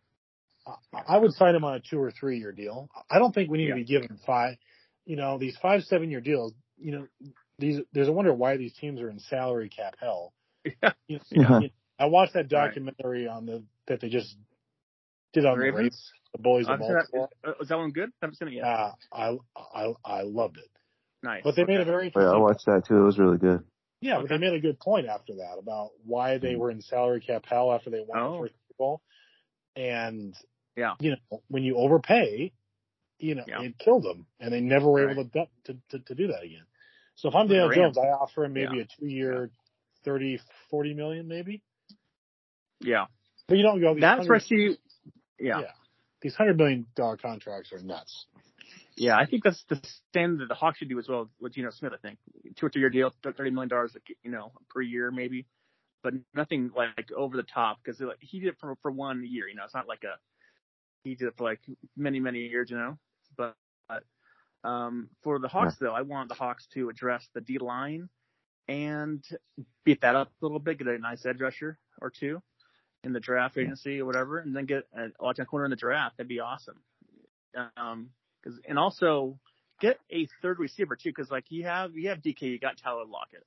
I- 0.67 1.03
I 1.07 1.17
would 1.17 1.33
sign 1.33 1.55
him 1.55 1.63
on 1.63 1.75
a 1.75 1.79
two 1.79 1.99
or 1.99 2.11
three 2.11 2.37
year 2.39 2.51
deal. 2.51 2.89
I 3.09 3.17
don't 3.19 3.33
think 3.33 3.49
we 3.49 3.57
need 3.57 3.69
Yeah. 3.69 3.75
to 3.75 3.79
be 3.81 3.85
given 3.85 4.17
five. 4.25 4.57
You 5.05 5.15
know, 5.15 5.37
these 5.37 5.57
five 5.57 5.83
seven 5.83 6.11
year 6.11 6.21
deals. 6.21 6.53
You 6.77 6.91
know, 6.91 7.07
these 7.57 7.79
there's 7.91 8.07
a 8.07 8.11
wonder 8.11 8.33
why 8.33 8.57
these 8.57 8.73
teams 8.73 9.01
are 9.01 9.09
in 9.09 9.19
salary 9.19 9.69
cap 9.69 9.95
hell. 9.99 10.33
Yeah. 10.81 10.91
You 11.07 11.19
know, 11.41 11.59
Yeah. 11.61 11.67
I 11.99 12.05
watched 12.05 12.33
that 12.33 12.51
Right. 12.51 12.67
documentary 12.67 13.27
on 13.27 13.45
the 13.45 13.63
that 13.87 13.99
they 13.99 14.09
just 14.09 14.35
did 15.33 15.45
on 15.45 15.57
the 15.57 15.63
Ravens? 15.65 15.77
Ravens, 15.77 16.13
the 16.33 16.41
Bullies 16.41 16.67
of 16.69 16.79
that, 16.79 17.07
Baltimore. 17.11 17.29
is, 17.43 17.49
uh, 17.49 17.61
is 17.61 17.67
that 17.69 17.77
one 17.77 17.91
good? 17.91 18.09
I 18.09 18.25
haven't 18.25 18.35
seen 18.37 18.47
it 18.47 18.53
yet. 18.55 18.63
Uh, 18.65 18.91
I 19.11 19.37
I 19.57 19.93
I 20.05 20.21
loved 20.23 20.57
it. 20.57 20.69
nice. 21.21 21.43
But 21.43 21.55
they 21.55 21.65
made 21.65 21.77
a 21.77 21.81
Okay. 21.81 21.89
very 21.89 22.11
Yeah, 22.15 22.31
I 22.31 22.37
watched 22.37 22.65
that 22.67 22.85
too. 22.85 22.97
It 22.97 23.03
was 23.03 23.19
really 23.19 23.37
good. 23.37 23.63
Yeah, 24.01 24.19
but 24.21 24.29
they 24.29 24.37
made 24.37 24.53
a 24.53 24.61
good 24.61 24.79
point 24.79 25.07
after 25.07 25.35
that 25.35 25.57
about 25.57 25.91
why 26.05 26.37
they 26.37 26.55
were 26.55 26.71
in 26.71 26.81
salary 26.81 27.19
cap 27.19 27.45
hell 27.45 27.71
after 27.73 27.89
they 27.89 27.99
won 28.01 28.17
Oh. 28.17 28.31
the 28.31 28.37
first 28.43 28.53
Super 28.69 28.77
Bowl. 28.77 29.01
And 29.75 30.35
Yeah. 30.77 30.95
you 30.99 31.11
know, 31.31 31.43
when 31.49 31.63
you 31.63 31.75
overpay, 31.75 32.53
you 33.19 33.35
know, 33.35 33.43
Yeah. 33.45 33.61
it 33.63 33.77
killed 33.77 34.03
them, 34.03 34.25
and 34.39 34.53
they 34.53 34.61
never 34.61 34.89
were 34.89 35.05
Right. 35.05 35.11
able 35.17 35.29
to, 35.29 35.47
to 35.65 35.81
to 35.89 35.99
to 35.99 36.15
do 36.15 36.27
that 36.27 36.43
again. 36.43 36.65
So 37.15 37.27
if 37.27 37.35
I'm 37.35 37.47
With 37.49 37.57
Daniel 37.57 37.71
Jones, 37.91 37.97
I 37.97 38.07
offer 38.11 38.45
him 38.45 38.53
maybe 38.53 38.77
Yeah. 38.77 38.83
a 38.83 38.85
two 38.85 39.07
year, 39.07 39.51
thirty, 40.03 40.37
forty 40.69 40.93
million, 40.93 41.27
maybe. 41.27 41.61
Yeah. 42.81 43.05
But 43.47 43.57
you 43.57 43.63
don't 43.63 43.81
go. 43.81 43.93
These 43.93 44.01
That's 44.01 44.27
where 44.27 44.37
I 44.37 44.43
100 44.43 44.43
see. 44.43 44.77
Yeah. 45.39 45.61
Yeah. 45.61 45.71
These 46.21 46.35
hundred 46.35 46.57
million 46.57 46.85
dollar 46.95 47.17
contracts 47.17 47.71
are 47.71 47.79
nuts. 47.79 48.25
Yeah, 48.95 49.15
I 49.17 49.25
think 49.25 49.43
that's 49.43 49.63
the 49.69 49.81
same 50.13 50.39
that 50.39 50.49
the 50.49 50.55
Hawks 50.55 50.79
should 50.79 50.89
do 50.89 50.99
as 50.99 51.07
well 51.07 51.29
with 51.39 51.53
Geno 51.53 51.69
Smith. 51.71 51.93
I 51.93 51.97
think 52.05 52.19
two 52.57 52.65
or 52.65 52.69
three 52.69 52.81
year 52.81 52.89
deal, 52.89 53.13
thirty 53.23 53.49
million 53.49 53.69
dollars, 53.69 53.95
you 54.23 54.31
know, 54.31 54.51
per 54.69 54.81
year 54.81 55.09
maybe, 55.09 55.45
but 56.03 56.13
nothing 56.33 56.71
like 56.75 57.09
over 57.15 57.37
the 57.37 57.43
top 57.43 57.77
because 57.81 58.01
like, 58.01 58.17
he 58.19 58.41
did 58.41 58.49
it 58.49 58.57
for 58.59 58.75
for 58.81 58.91
one 58.91 59.25
year. 59.25 59.47
You 59.47 59.55
know, 59.55 59.63
it's 59.63 59.73
not 59.73 59.87
like 59.87 60.03
a 60.03 60.17
he 61.03 61.15
did 61.15 61.29
it 61.29 61.35
for 61.37 61.45
like 61.45 61.61
many 61.95 62.19
many 62.19 62.39
years. 62.39 62.69
You 62.69 62.77
know, 62.77 62.97
but, 63.37 63.55
but 63.87 64.03
um, 64.67 65.09
for 65.23 65.39
the 65.39 65.47
Hawks 65.47 65.75
though, 65.79 65.93
I 65.93 66.01
want 66.01 66.27
the 66.27 66.35
Hawks 66.35 66.67
to 66.73 66.89
address 66.89 67.25
the 67.33 67.39
D 67.39 67.57
line 67.57 68.09
and 68.67 69.23
beat 69.85 70.01
that 70.01 70.15
up 70.15 70.27
a 70.41 70.45
little 70.45 70.59
bit, 70.59 70.77
get 70.77 70.87
a 70.87 70.97
nice 70.97 71.25
edge 71.25 71.39
rusher 71.39 71.79
or 72.01 72.11
two 72.11 72.41
in 73.03 73.13
the 73.13 73.19
draft 73.19 73.57
agency 73.57 74.01
or 74.01 74.05
whatever, 74.05 74.39
and 74.39 74.55
then 74.55 74.65
get 74.65 74.87
a 74.93 75.09
lockdown 75.23 75.47
corner 75.47 75.65
in 75.65 75.71
the 75.71 75.77
draft. 75.77 76.17
That'd 76.17 76.27
be 76.27 76.39
awesome. 76.39 76.79
Um, 77.77 78.09
Cause, 78.43 78.59
and 78.67 78.79
also 78.79 79.37
get 79.81 79.99
a 80.11 80.27
third 80.41 80.59
receiver 80.59 80.95
too, 80.95 81.09
because 81.09 81.29
like 81.29 81.45
you 81.49 81.65
have 81.65 81.95
you 81.95 82.09
have 82.09 82.19
DK, 82.19 82.41
you 82.43 82.59
got 82.59 82.77
Tyler 82.77 83.05
Lockett. 83.05 83.45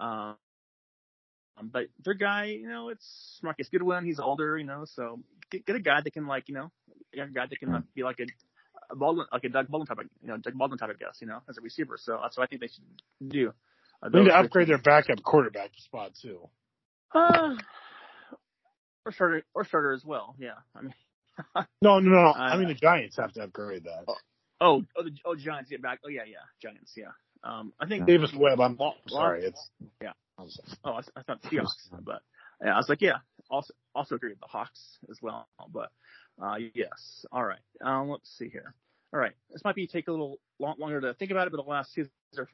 Um, 0.00 0.36
but 1.62 1.84
third 2.04 2.18
guy, 2.18 2.46
you 2.46 2.68
know, 2.68 2.88
it's 2.88 3.38
Marquise 3.42 3.68
Goodwin. 3.68 4.04
He's 4.04 4.18
older, 4.18 4.58
you 4.58 4.64
know, 4.64 4.84
so 4.86 5.20
get, 5.50 5.64
get 5.66 5.76
a 5.76 5.80
guy 5.80 6.00
that 6.02 6.12
can 6.12 6.26
like, 6.26 6.48
you 6.48 6.54
know, 6.54 6.70
get 7.14 7.28
a 7.28 7.30
guy 7.30 7.46
that 7.46 7.58
can 7.58 7.72
like, 7.72 7.94
be 7.94 8.02
like 8.02 8.18
a, 8.18 8.26
a 8.90 8.96
Baldwin, 8.96 9.26
like 9.32 9.44
a 9.44 9.48
Doug 9.48 9.68
Baldwin 9.68 9.86
type 9.86 9.98
of, 9.98 10.06
you 10.20 10.28
know, 10.28 10.36
Doug 10.36 10.54
Baldwin 10.54 10.78
type 10.78 10.90
of 10.90 10.98
guess, 10.98 11.18
you 11.20 11.28
know, 11.28 11.40
as 11.48 11.58
a 11.58 11.60
receiver. 11.60 11.96
So 11.96 12.18
that's 12.20 12.36
what 12.36 12.44
I 12.44 12.46
think 12.46 12.60
they 12.60 12.68
should 12.68 13.30
do. 13.30 13.52
Uh, 14.02 14.08
They 14.08 14.20
need 14.20 14.28
to 14.28 14.36
upgrade 14.36 14.68
their 14.68 14.78
backup 14.78 15.22
quarterback 15.22 15.70
spot 15.76 16.12
too. 16.20 16.48
Uh, 17.14 17.54
or 19.04 19.12
starter, 19.12 19.42
or 19.54 19.64
starter 19.64 19.92
as 19.92 20.04
well. 20.04 20.34
Yeah, 20.38 20.54
I 20.76 20.82
mean, 20.82 20.94
No, 21.82 21.98
no, 21.98 22.10
no. 22.10 22.28
Uh, 22.30 22.32
I 22.34 22.56
mean, 22.56 22.68
the 22.68 22.74
Giants 22.74 23.16
have 23.16 23.32
to 23.34 23.42
upgrade 23.44 23.84
that. 23.84 24.04
oh, 24.60 24.82
oh, 24.96 25.02
the, 25.02 25.10
oh, 25.24 25.34
Giants 25.34 25.70
get 25.70 25.82
back. 25.82 26.00
Oh 26.04 26.08
yeah, 26.08 26.22
yeah, 26.26 26.38
Giants. 26.62 26.92
Yeah. 26.96 27.10
Um, 27.42 27.72
I 27.80 27.86
think 27.86 28.06
Davis 28.06 28.32
Webb. 28.36 28.60
I'm 28.60 28.76
Well, 28.78 28.94
sorry. 29.08 29.44
It's 29.44 29.70
yeah. 30.02 30.12
I'm 30.38 30.48
sorry. 30.50 30.68
Oh, 30.84 30.92
I, 30.92 31.20
I 31.20 31.22
thought 31.22 31.42
Seahawks, 31.42 31.88
but 32.04 32.22
yeah, 32.64 32.74
I 32.74 32.76
was 32.76 32.88
like, 32.88 33.00
yeah, 33.02 33.18
also 33.50 33.74
also 33.94 34.14
agree 34.14 34.30
with 34.30 34.40
the 34.40 34.46
Hawks 34.46 34.98
as 35.10 35.18
well. 35.20 35.46
But 35.72 35.90
uh, 36.42 36.56
yes, 36.74 37.24
all 37.32 37.44
right. 37.44 37.58
Um, 37.84 38.08
let's 38.08 38.30
see 38.38 38.48
here. 38.48 38.74
All 39.12 39.20
right. 39.20 39.32
This 39.52 39.62
might 39.64 39.76
be 39.76 39.86
take 39.86 40.08
a 40.08 40.10
little 40.10 40.38
long, 40.58 40.74
longer 40.78 41.00
to 41.00 41.14
think 41.14 41.30
about 41.30 41.46
it, 41.46 41.52
but 41.52 41.60
I'll 41.60 41.72
ask 41.74 41.92
Caesar, 41.92 42.48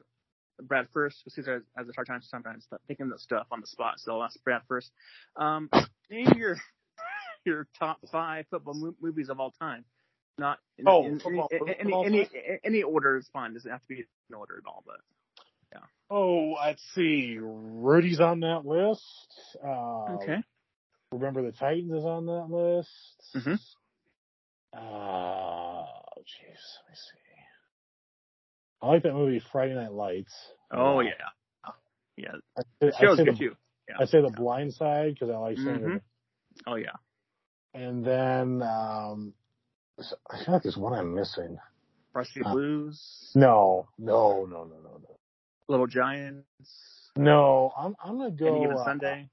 Brad 0.61 0.87
first. 0.93 1.23
Caesar 1.27 1.53
has, 1.53 1.63
has 1.75 1.89
a 1.89 1.91
hard 1.95 2.05
time 2.07 2.21
sometimes 2.21 2.67
thinking 2.87 3.09
the 3.09 3.17
stuff 3.17 3.47
on 3.51 3.61
the 3.61 3.67
spot, 3.67 3.95
so 3.97 4.13
I'll 4.13 4.23
ask 4.23 4.43
Brad 4.43 4.61
first. 4.67 4.91
Um, 5.35 5.69
name 6.11 6.33
your 6.37 6.57
your 7.45 7.67
top 7.79 7.97
five 8.11 8.45
football 8.49 8.73
mo- 8.75 8.95
movies 9.01 9.29
of 9.29 9.39
all 9.39 9.51
time. 9.51 9.85
Not 10.37 10.59
in, 10.77 10.85
Oh, 10.87 11.05
in, 11.05 11.19
football 11.19 11.47
in, 11.51 11.59
movies 11.59 11.75
any 11.79 11.93
any, 12.05 12.29
any 12.33 12.59
any 12.63 12.83
order 12.83 13.17
is 13.17 13.27
fine. 13.33 13.53
Doesn't 13.53 13.69
have 13.69 13.81
to 13.81 13.87
be 13.87 14.05
in 14.29 14.35
order 14.35 14.55
at 14.57 14.67
all, 14.67 14.83
but 14.85 14.97
yeah. 15.73 15.79
Oh, 16.09 16.55
let's 16.63 16.83
see. 16.95 17.37
Rudy's 17.39 18.19
on 18.19 18.41
that 18.41 18.65
list. 18.65 19.03
Uh, 19.63 20.15
okay. 20.15 20.43
Remember 21.11 21.41
the 21.43 21.51
Titans 21.51 21.91
is 21.91 22.05
on 22.05 22.25
that 22.27 22.47
list. 22.49 22.89
Mhm. 23.35 23.59
Uh, 24.73 25.83
jeez, 26.21 26.61
let 26.79 26.89
me 26.89 26.95
see. 26.95 27.17
I 28.81 28.87
like 28.87 29.03
that 29.03 29.13
movie 29.13 29.41
Friday 29.51 29.75
Night 29.75 29.91
Lights. 29.91 30.33
Oh 30.71 30.99
Uh, 30.99 31.01
yeah, 31.01 31.11
yeah. 32.17 32.31
I, 32.57 32.91
show's 32.99 33.17
good 33.17 33.27
the, 33.27 33.37
too. 33.37 33.55
Yeah. 33.89 33.95
I 33.99 34.05
say 34.05 34.21
the 34.21 34.29
Blind 34.29 34.73
Side 34.73 35.13
because 35.15 35.29
I 35.29 35.37
like 35.37 35.57
Mhm. 35.57 35.97
it. 35.97 36.03
Oh 36.67 36.75
yeah. 36.75 36.95
And 37.73 38.03
then 38.05 38.61
um, 38.61 39.33
I 40.29 40.43
feel 40.43 40.53
like 40.53 40.63
there's 40.63 40.77
one 40.77 40.93
I'm 40.93 41.13
missing. 41.15 41.57
Rusty 42.13 42.41
Uh, 42.43 42.51
Blues, 42.51 43.31
No, 43.35 43.87
no, 43.97 44.45
no, 44.45 44.65
no, 44.65 44.75
no, 44.79 44.97
no. 44.97 45.19
Little 45.69 45.87
Giants, 45.87 47.11
No, 47.15 47.71
I'm 47.77 47.95
I'm 48.03 48.17
gonna 48.17 48.31
go. 48.31 48.47
Any 48.47 48.59
Given 48.61 48.77
uh, 48.77 48.83
Sunday. 48.83 49.29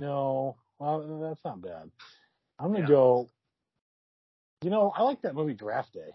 No, 0.00 0.56
well, 0.78 1.20
that's 1.20 1.44
not 1.44 1.60
bad. 1.60 1.90
I'm 2.58 2.68
gonna 2.72 2.80
Yeah. 2.80 2.86
go. 2.86 3.28
You 4.62 4.70
know, 4.70 4.90
I 4.96 5.02
like 5.02 5.22
that 5.22 5.34
movie 5.34 5.54
Draft 5.54 5.92
Day. 5.92 6.10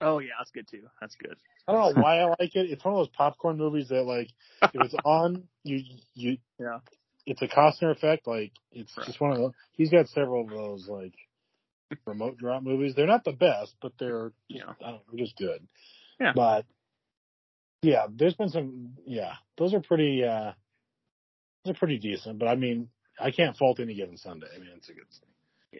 Oh 0.00 0.18
yeah, 0.18 0.30
that's 0.38 0.50
good 0.50 0.66
too. 0.68 0.82
That's 1.00 1.14
good. 1.16 1.36
I 1.68 1.72
don't 1.72 1.94
know 1.96 2.02
why 2.02 2.20
I 2.20 2.24
like 2.38 2.56
it. 2.56 2.70
It's 2.70 2.84
one 2.84 2.94
of 2.94 2.98
those 3.00 3.08
popcorn 3.16 3.58
movies 3.58 3.88
that, 3.88 4.02
like, 4.04 4.28
if 4.62 4.70
it's 4.82 4.94
on, 5.04 5.44
you 5.62 5.82
you 6.14 6.38
Yeah. 6.58 6.78
it's 7.26 7.42
a 7.42 7.48
Costner 7.48 7.90
effect. 7.92 8.26
Like, 8.26 8.52
it's 8.72 8.96
Right. 8.96 9.06
just 9.06 9.20
one 9.20 9.32
of 9.32 9.38
those. 9.38 9.52
He's 9.72 9.90
got 9.90 10.08
several 10.08 10.44
of 10.44 10.50
those 10.50 10.88
like 10.88 11.14
remote 12.06 12.38
drop 12.38 12.62
movies. 12.62 12.94
They're 12.94 13.06
not 13.06 13.24
the 13.24 13.32
best, 13.32 13.74
but 13.82 13.92
they're 13.98 14.32
Yeah. 14.48 14.74
I 14.80 14.90
don't 14.90 14.92
know, 14.92 15.02
they're 15.12 15.24
just 15.26 15.36
good. 15.36 15.66
Yeah. 16.18 16.32
But 16.34 16.66
yeah, 17.82 18.06
there's 18.10 18.34
been 18.34 18.48
some. 18.50 18.96
Yeah, 19.06 19.34
those 19.56 19.74
are 19.74 19.80
pretty. 19.80 20.24
uh 20.24 20.52
Those 21.64 21.74
are 21.74 21.78
pretty 21.78 21.98
decent. 21.98 22.38
But 22.38 22.48
I 22.48 22.54
mean, 22.56 22.88
I 23.18 23.30
can't 23.30 23.56
fault 23.56 23.80
any 23.80 23.94
given 23.94 24.16
Sunday. 24.16 24.48
I 24.54 24.58
mean, 24.58 24.70
it's 24.76 24.88
a 24.88 24.92
good. 24.94 25.06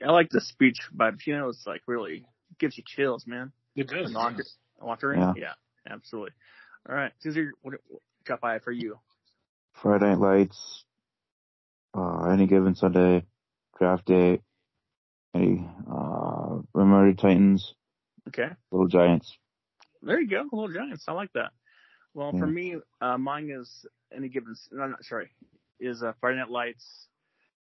I 0.06 0.12
like 0.12 0.30
the 0.30 0.40
speech 0.40 0.78
by 0.92 1.11
Pacino. 1.11 1.48
It's 1.50 1.66
like 1.66 1.83
really 1.87 2.24
gives 2.59 2.78
you 2.78 2.85
chills, 2.87 3.26
man. 3.26 3.52
It 3.76 3.88
does. 3.88 4.12
Walker, 4.14 4.44
Walker, 4.80 5.14
Yeah. 5.14 5.33
yeah, 5.37 5.52
absolutely. 5.88 6.33
All 6.88 6.94
right, 6.94 7.12
Caesar, 7.20 7.52
what 7.62 7.74
what 7.88 8.02
top 8.26 8.40
five 8.40 8.62
for 8.62 8.72
you? 8.72 8.98
Friday 9.74 10.06
Night 10.06 10.18
Lights, 10.18 10.85
uh, 11.94 12.24
any 12.24 12.46
given 12.46 12.74
Sunday, 12.74 13.24
draft 13.78 14.04
day, 14.06 14.40
any, 15.35 15.66
uh, 15.90 16.59
Remember 16.74 17.12
Titans, 17.14 17.74
Okay, 18.28 18.48
Little 18.70 18.88
Giants. 18.88 19.37
there 20.02 20.20
you 20.20 20.28
go, 20.28 20.42
Little 20.52 20.72
Giants. 20.72 21.04
I 21.09 21.12
like 21.12 21.33
that. 21.35 21.52
Well, 22.14 22.33
for 22.33 22.46
me, 22.46 22.76
uh, 23.00 23.18
mine 23.18 23.50
is 23.50 23.87
any 24.14 24.28
given. 24.28 24.54
No, 24.72 24.88
not 24.88 25.04
sorry, 25.04 25.30
is 25.78 26.02
uh, 26.02 26.12
Friday 26.20 26.38
Night 26.38 26.50
Lights, 26.50 27.09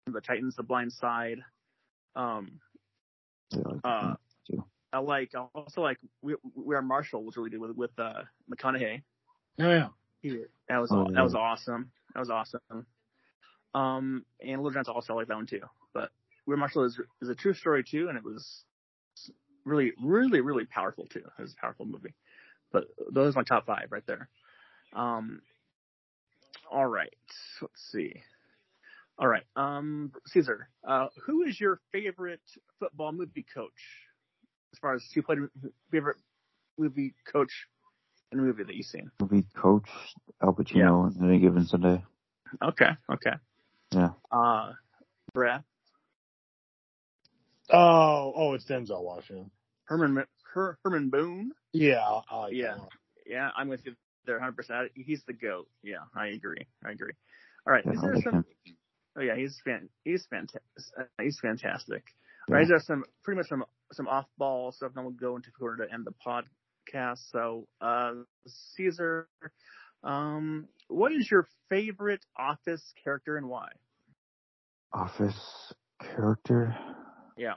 The 0.07 0.21
Titans, 0.21 0.57
The 0.57 0.63
Blind 0.65 0.93
Side. 0.93 1.39
Um, 2.17 2.61
Yeah, 3.53 3.63
like 3.65 3.81
uh, 3.85 4.01
one, 4.03 4.13
too. 4.13 4.19
I 4.95 4.99
like 4.99 5.33
also 5.55 5.83
like 5.83 5.99
We, 6.23 6.37
we 6.55 6.77
Are 6.77 6.83
Marshall 6.83 7.25
was 7.25 7.37
really 7.37 7.51
good 7.51 7.61
with 7.61 7.77
with 7.77 7.99
uh, 7.99 8.23
McConaughey. 8.49 9.03
Oh 9.61 9.69
yeah. 9.71 9.89
That 10.69 10.79
was 10.79 10.91
Oh, 10.93 11.05
that 11.05 11.15
yeah. 11.15 11.23
was 11.23 11.35
awesome. 11.35 11.91
That 12.15 12.21
was 12.21 12.31
awesome. 12.31 12.87
Um, 13.75 14.25
and 14.41 14.63
Little 14.63 14.71
Giants 14.71 14.89
also 14.89 15.15
I 15.15 15.17
like 15.17 15.29
that 15.29 15.37
one 15.37 15.47
too. 15.47 15.63
But 15.93 16.11
We 16.47 16.55
Are 16.55 16.57
Marshall 16.57 16.85
is 16.85 17.01
is 17.21 17.29
a 17.29 17.35
true 17.35 17.55
story 17.55 17.83
too, 17.83 18.09
and 18.09 18.17
it 18.17 18.23
was 18.25 18.65
really, 19.65 19.93
really, 20.01 20.41
really 20.41 20.65
powerful 20.65 21.07
too. 21.07 21.25
It 21.39 21.43
was 21.43 21.55
a 21.55 21.57
powerful 21.61 21.87
movie. 21.87 22.15
But 22.73 22.85
those 23.11 23.35
are 23.35 23.41
my 23.41 23.45
top 23.45 23.67
five 23.67 23.91
right 23.91 24.07
there. 24.07 24.29
Um, 24.93 25.43
all 26.71 26.87
right, 26.87 27.13
let's 27.61 27.91
see. 27.91 28.23
All 29.19 29.29
right, 29.29 29.45
um, 29.57 30.13
Caesar, 30.27 30.69
uh, 30.87 31.09
who 31.25 31.43
is 31.43 31.61
your 31.61 31.81
favorite 31.93 32.41
football 32.79 33.13
movie 33.13 33.47
coach? 33.55 33.73
As 34.75 34.79
far 34.79 34.95
as 34.95 35.05
who 35.15 35.23
played 35.23 35.39
favorite 35.93 36.17
movie 36.77 37.15
coach 37.33 37.53
in 38.33 38.41
a 38.41 38.43
movie 38.43 38.65
that 38.65 38.75
you've 38.75 38.87
seen? 38.87 39.09
Movie 39.21 39.47
coach, 39.55 39.89
Al 40.43 40.53
Pacino, 40.53 41.13
any 41.23 41.39
given 41.39 41.65
Sunday. 41.65 42.03
Okay, 42.61 42.89
okay. 43.09 43.35
Yeah. 43.93 44.11
Uh, 44.33 44.73
Brad, 45.33 45.63
Oh, 47.71 48.33
oh, 48.35 48.55
it's 48.55 48.65
Denzel 48.65 49.03
Washington. 49.05 49.51
Herman, 49.85 50.25
Her, 50.53 50.77
Herman 50.85 51.09
Boone. 51.11 51.53
Yeah, 51.73 52.01
I 52.29 52.37
like 52.37 52.53
Yeah. 52.55 52.75
that. 52.75 52.89
Yeah, 53.27 53.51
I'm 53.57 53.69
with 53.69 53.87
you 53.87 53.95
there 54.27 54.41
100%. 54.41 54.91
He's 54.95 55.23
the 55.25 55.33
GOAT. 55.35 55.69
Yeah, 55.85 55.99
I 56.17 56.29
agree. 56.29 56.67
I 56.85 56.91
agree. 56.91 57.13
All 57.67 57.73
right. 57.73 57.85
Yeah, 57.87 57.93
Is 57.93 58.01
there 58.03 58.15
like 58.15 58.25
some, 58.25 58.45
oh 59.17 59.21
yeah, 59.23 59.37
he's 59.37 59.61
fan, 59.65 59.89
he's 60.05 60.27
fantastic. 60.27 60.63
He's 61.23 61.39
fantastic. 61.39 62.05
Yeah. 62.49 62.55
Right. 62.57 62.63
Is 62.65 62.69
there 62.69 62.81
some, 62.81 63.05
pretty 63.23 63.39
much 63.39 63.49
some, 63.49 63.65
some 63.95 64.09
off 64.09 64.27
ball 64.39 64.73
stuff 64.73 64.93
that 64.95 65.03
we'll 65.03 65.11
go 65.13 65.37
into 65.37 65.49
order 65.61 65.87
to 65.87 65.93
end 65.93 66.07
the 66.07 66.15
podcast. 66.27 67.19
So, 67.31 67.67
uh, 67.81 68.13
Caesar, 68.47 69.29
um, 70.03 70.69
what 70.89 71.13
is 71.13 71.31
your 71.31 71.47
favorite 71.71 72.25
office 72.37 72.83
character 73.03 73.37
and 73.37 73.49
why? 73.49 73.69
Office 74.93 75.73
character. 76.01 76.77
Yeah. 77.37 77.55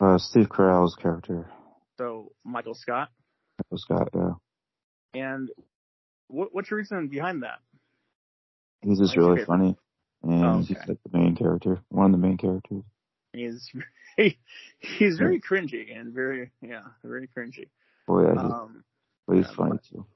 Uh, 0.00 0.18
Steve 0.18 0.48
Carell's 0.48 0.94
character. 0.94 1.50
So, 1.96 2.32
Michael 2.44 2.74
Scott. 2.74 3.08
Michael 3.58 3.78
Scott, 3.78 4.08
yeah. 4.14 4.32
And 5.14 5.48
what, 6.28 6.54
what's 6.54 6.70
your 6.70 6.78
reason 6.78 7.08
behind 7.08 7.42
that? 7.42 7.58
He's 8.82 8.98
just 8.98 9.16
What's 9.16 9.28
really 9.28 9.44
funny. 9.44 9.76
And 10.22 10.44
Oh, 10.44 10.58
he's 10.58 10.66
okay. 10.66 10.74
just 10.74 10.88
like 10.88 10.98
the 11.10 11.18
main 11.18 11.36
character. 11.36 11.80
One 11.88 12.06
of 12.06 12.12
the 12.12 12.18
main 12.26 12.36
characters. 12.36 12.82
He's 13.32 13.70
he, 14.16 14.38
he's 14.78 15.18
very 15.18 15.40
cringy 15.40 15.96
and 15.98 16.12
very 16.12 16.50
yeah 16.62 16.82
very 17.04 17.28
cringy. 17.36 17.68
Oh 18.08 18.20
yeah, 18.22 18.32
he's, 18.32 18.52
Um, 18.52 18.84
but 19.26 19.36
he's 19.36 19.46
yeah, 19.48 19.54
funny 19.56 19.70
but- 19.72 19.84
too. 19.84 20.06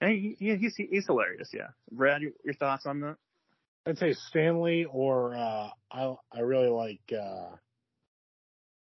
and 0.00 0.10
he, 0.12 0.36
he, 0.38 0.56
he's 0.56 0.76
he's 0.76 1.06
hilarious. 1.06 1.50
Yeah, 1.52 1.68
Brad, 1.90 2.22
your, 2.22 2.32
your 2.44 2.54
thoughts 2.54 2.86
on 2.86 3.00
that? 3.00 3.16
I'd 3.86 3.98
say 3.98 4.12
Stanley 4.12 4.84
or 4.90 5.34
uh 5.34 5.68
I 5.90 6.14
I 6.32 6.40
really 6.40 6.68
like 6.68 7.00
uh 7.12 7.56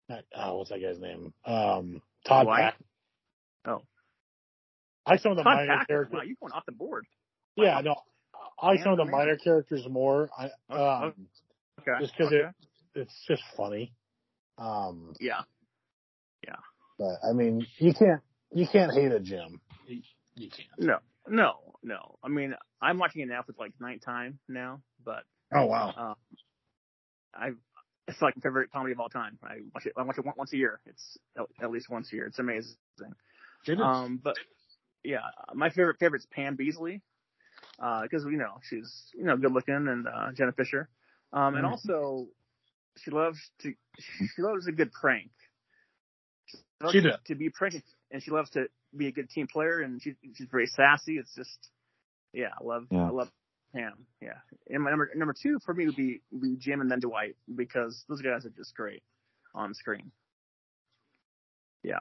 not, 0.10 0.24
oh, 0.36 0.58
what's 0.58 0.70
that 0.70 0.82
guy's 0.82 1.00
name? 1.00 1.34
Um 1.46 2.02
Todd 2.28 2.46
Dwight? 2.46 2.62
Pack. 2.74 2.80
Oh. 3.66 3.82
I 5.06 5.12
like 5.12 5.22
some 5.22 5.32
of 5.32 5.38
the 5.38 5.44
Todd 5.44 5.56
minor 5.56 5.68
Packer. 5.78 5.86
characters. 5.88 6.14
Wow, 6.18 6.22
you 6.24 6.36
going 6.40 6.52
off 6.54 6.66
the 6.66 6.72
board? 6.74 7.06
Yeah, 7.56 7.80
no. 7.82 7.96
I 8.62 8.68
like 8.68 8.76
Man, 8.80 8.84
some 8.84 8.92
of 8.94 8.98
the 8.98 9.06
man. 9.06 9.12
minor 9.12 9.38
characters 9.38 9.86
more. 9.90 10.30
I 10.38 10.50
Oh, 10.70 10.86
um 10.86 11.14
Okay. 11.82 11.92
just 12.02 12.14
because 12.18 12.28
okay. 12.34 12.48
it 12.48 12.56
it's 12.96 13.14
just 13.28 13.44
funny. 13.58 13.94
Um 14.58 15.14
yeah, 15.20 15.42
yeah. 16.46 16.56
but 17.00 17.18
I 17.28 17.34
mean 17.34 17.66
you 17.80 17.94
can't 17.94 18.22
you 18.52 18.68
can't 18.72 18.92
hate 18.94 19.12
a 19.12 19.20
Jim. 19.20 19.60
You, 19.88 20.02
you 20.36 20.50
can't. 20.50 20.70
no, 20.78 20.98
no, 21.28 21.56
no. 21.84 22.18
I 22.24 22.28
mean, 22.30 22.54
I'm 22.82 23.00
watching 23.00 23.22
it 23.22 23.28
now 23.28 23.42
for 23.44 23.54
like 23.58 23.74
ninth 23.80 24.04
time 24.06 24.40
now, 24.48 24.82
but 25.04 25.24
Oh 25.54 25.66
wow. 25.66 25.94
um, 25.98 26.16
I 27.34 27.50
it's 28.08 28.22
like 28.22 28.36
my 28.36 28.42
favorite 28.42 28.72
comedy 28.72 28.92
of 28.92 29.00
all 29.00 29.10
time. 29.10 29.40
I 29.44 29.58
watch 29.74 29.86
it. 29.86 29.94
I 29.98 30.04
watch 30.04 30.18
it 30.18 30.26
once 30.38 30.54
a 30.54 30.58
year. 30.58 30.80
It's 30.86 31.18
at, 31.38 31.46
at 31.64 31.72
least 31.72 31.90
once 31.90 32.12
a 32.12 32.16
year. 32.16 32.26
It's 32.26 32.40
amazing. 32.40 32.76
It 33.66 33.74
is. 33.74 33.80
Um, 33.80 34.20
but 34.24 34.36
yeah, 35.04 35.22
my 35.54 35.70
favorite 35.70 35.98
favorite's 36.00 36.28
Pam 36.32 36.58
Beesly, 36.58 37.02
because 37.78 38.26
you 38.26 38.38
know 38.38 38.60
she's 38.70 39.10
you 39.16 39.24
know 39.24 39.38
good 39.38 39.54
looking 39.54 39.74
and 39.88 40.08
uh, 40.08 40.32
Jenna 40.34 40.52
Fischer, 40.52 40.90
um, 41.32 41.56
and 41.56 41.66
Mhm. 41.66 41.72
also 41.72 42.28
she 42.98 43.12
loves 43.12 43.40
to 43.62 43.74
she 44.00 44.42
loves 44.42 44.68
a 44.68 44.72
good 44.72 44.92
prank. 44.92 45.32
loves 46.82 46.94
She 46.94 47.02
does. 47.02 47.18
to 47.28 47.36
be 47.36 47.50
pranked, 47.50 47.84
and 48.12 48.22
she 48.22 48.32
loves 48.32 48.50
to 48.52 48.68
be 48.96 49.08
a 49.08 49.12
good 49.12 49.30
team 49.30 49.48
player, 49.48 49.80
and 49.80 50.02
she 50.02 50.16
she's 50.36 50.48
very 50.52 50.68
sassy. 50.68 51.18
It's 51.18 51.34
just 51.36 51.70
yeah, 52.34 52.50
I 52.60 52.64
love 52.64 52.88
Yeah. 52.90 53.08
I 53.08 53.10
love 53.10 53.30
Pam. 53.74 53.94
Yeah, 54.22 54.34
and 54.70 54.84
my 54.84 54.90
number 54.90 55.10
number 55.16 55.34
two 55.40 55.60
for 55.66 55.74
me 55.74 55.86
would 55.86 55.96
be, 55.96 56.22
would 56.32 56.42
be 56.42 56.56
Jim 56.58 56.82
and 56.82 56.90
then 56.90 57.00
Dwight 57.00 57.36
because 57.56 58.04
those 58.08 58.22
guys 58.22 58.46
are 58.46 58.52
just 58.56 58.76
great 58.76 59.04
on 59.56 59.74
screen. 59.74 60.12
Yeah. 61.84 62.00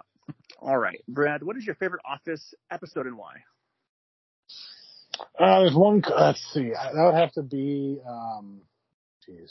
All 0.60 0.78
right, 0.78 1.02
Brad. 1.08 1.42
What 1.42 1.56
is 1.56 1.66
your 1.66 1.74
favorite 1.74 2.02
Office 2.04 2.54
episode 2.70 3.06
and 3.06 3.16
why? 3.16 3.34
Uh, 5.38 5.60
there's 5.60 5.74
one. 5.74 6.02
Let's 6.16 6.40
see. 6.52 6.70
That 6.70 6.94
would 6.94 7.14
have 7.14 7.32
to 7.32 7.42
be. 7.42 8.00
Um, 8.06 8.60
jeez. 9.28 9.50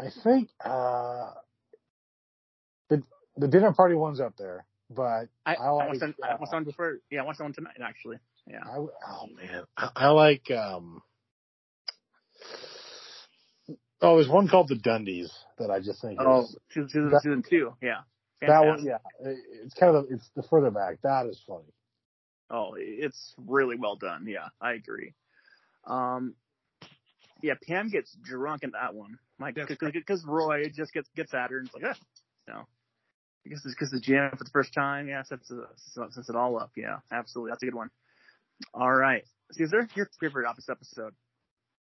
I 0.00 0.10
think 0.22 0.48
uh, 0.64 1.32
the 2.88 3.02
the 3.36 3.48
dinner 3.48 3.72
party 3.72 3.94
one's 3.94 4.20
up 4.20 4.36
there, 4.36 4.64
but 4.90 5.28
I, 5.44 5.54
I 5.54 5.54
I, 5.54 5.68
like. 5.70 5.88
watched 5.88 6.02
on, 6.02 6.14
I 6.22 6.28
uh, 6.32 6.56
on 6.56 6.64
before. 6.64 6.98
Yeah, 7.10 7.22
I 7.22 7.24
watched 7.24 7.40
on 7.40 7.52
tonight 7.52 7.76
actually. 7.82 8.18
Yeah. 8.46 8.60
I, 8.64 8.76
oh 8.78 9.26
man, 9.36 9.64
I, 9.76 9.90
I 9.96 10.08
like. 10.10 10.50
um 10.50 11.02
Oh, 14.00 14.14
there's 14.16 14.28
one 14.28 14.46
called 14.46 14.68
the 14.68 14.76
Dundies 14.76 15.30
that 15.58 15.70
I 15.72 15.80
just 15.80 16.00
think 16.00 16.20
Oh, 16.22 16.42
is 16.42 16.56
season, 16.70 17.10
That- 17.10 17.22
season 17.22 17.42
two. 17.48 17.74
Yeah. 17.82 18.02
that 18.40 18.64
one. 18.64 18.84
Yeah, 18.84 18.98
it- 19.20 19.38
it's 19.64 19.74
kind 19.74 19.96
of 19.96 20.06
it's 20.10 20.28
the 20.36 20.44
further 20.44 20.70
back. 20.70 21.00
That 21.02 21.26
is 21.26 21.42
funny. 21.46 21.72
Oh, 22.48 22.74
it's 22.78 23.34
really 23.36 23.76
well 23.76 23.96
done. 23.96 24.26
Yeah, 24.28 24.48
I 24.60 24.74
agree. 24.74 25.14
Um, 25.84 26.34
yeah, 27.42 27.54
Pam 27.66 27.88
gets 27.88 28.14
drunk 28.22 28.62
in 28.62 28.70
that 28.70 28.94
one. 28.94 29.18
Like, 29.40 29.54
because 29.54 30.24
Roy 30.26 30.64
just 30.74 30.92
gets 30.92 31.08
gets 31.14 31.32
at 31.32 31.50
her 31.50 31.58
and 31.58 31.66
it's 31.66 31.74
like, 31.74 31.84
ah, 31.86 31.98
no. 32.48 32.66
I 33.46 33.50
guess 33.50 33.60
it's 33.64 33.74
because 33.74 33.90
the 33.90 34.00
gym 34.00 34.30
for 34.36 34.44
the 34.44 34.50
first 34.50 34.74
time. 34.74 35.08
Yeah, 35.08 35.22
sets, 35.22 35.50
it- 35.50 36.12
sets 36.12 36.28
it 36.28 36.36
all 36.36 36.58
up. 36.58 36.72
Yeah, 36.76 36.98
absolutely. 37.10 37.52
That's 37.52 37.62
a 37.62 37.66
good 37.66 37.74
one. 37.74 37.90
All 38.74 38.92
right. 38.92 39.22
Caesar, 39.52 39.88
your 39.94 40.10
favorite 40.20 40.46
office 40.46 40.68
episode? 40.68 41.14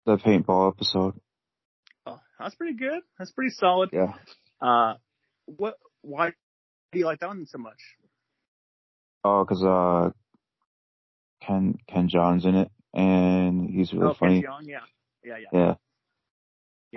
The 0.06 0.16
paintball 0.16 0.72
episode. 0.72 1.14
Oh, 2.06 2.18
that's 2.38 2.54
pretty 2.54 2.76
good. 2.76 3.00
That's 3.18 3.30
pretty 3.30 3.50
solid. 3.50 3.90
Yeah. 3.92 4.14
Uh, 4.60 4.94
what? 5.46 5.76
Why 6.02 6.32
do 6.92 6.98
you 6.98 7.06
like 7.06 7.20
that 7.20 7.28
one 7.28 7.46
so 7.46 7.58
much? 7.58 7.78
Oh, 9.22 9.44
cause 9.48 9.62
uh, 9.62 10.10
Ken 11.46 11.78
Ken 11.88 12.08
Jeong's 12.08 12.44
in 12.44 12.56
it, 12.56 12.70
and 12.92 13.70
he's 13.70 13.92
really 13.92 14.08
oh, 14.08 14.14
funny. 14.14 14.42
Ken 14.42 14.50
Jeong, 14.50 14.66
yeah, 14.66 14.78
yeah, 15.24 15.36
yeah. 15.38 15.58
Yeah. 15.58 15.74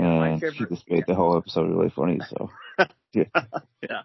Yeah 0.03 0.23
and 0.23 0.35
he 0.35 0.39
favorite. 0.39 0.69
just 0.69 0.89
made 0.89 1.05
the 1.07 1.15
whole 1.15 1.37
episode 1.37 1.69
really 1.69 1.89
funny. 1.89 2.19
So 2.29 2.49
yeah, 3.13 4.01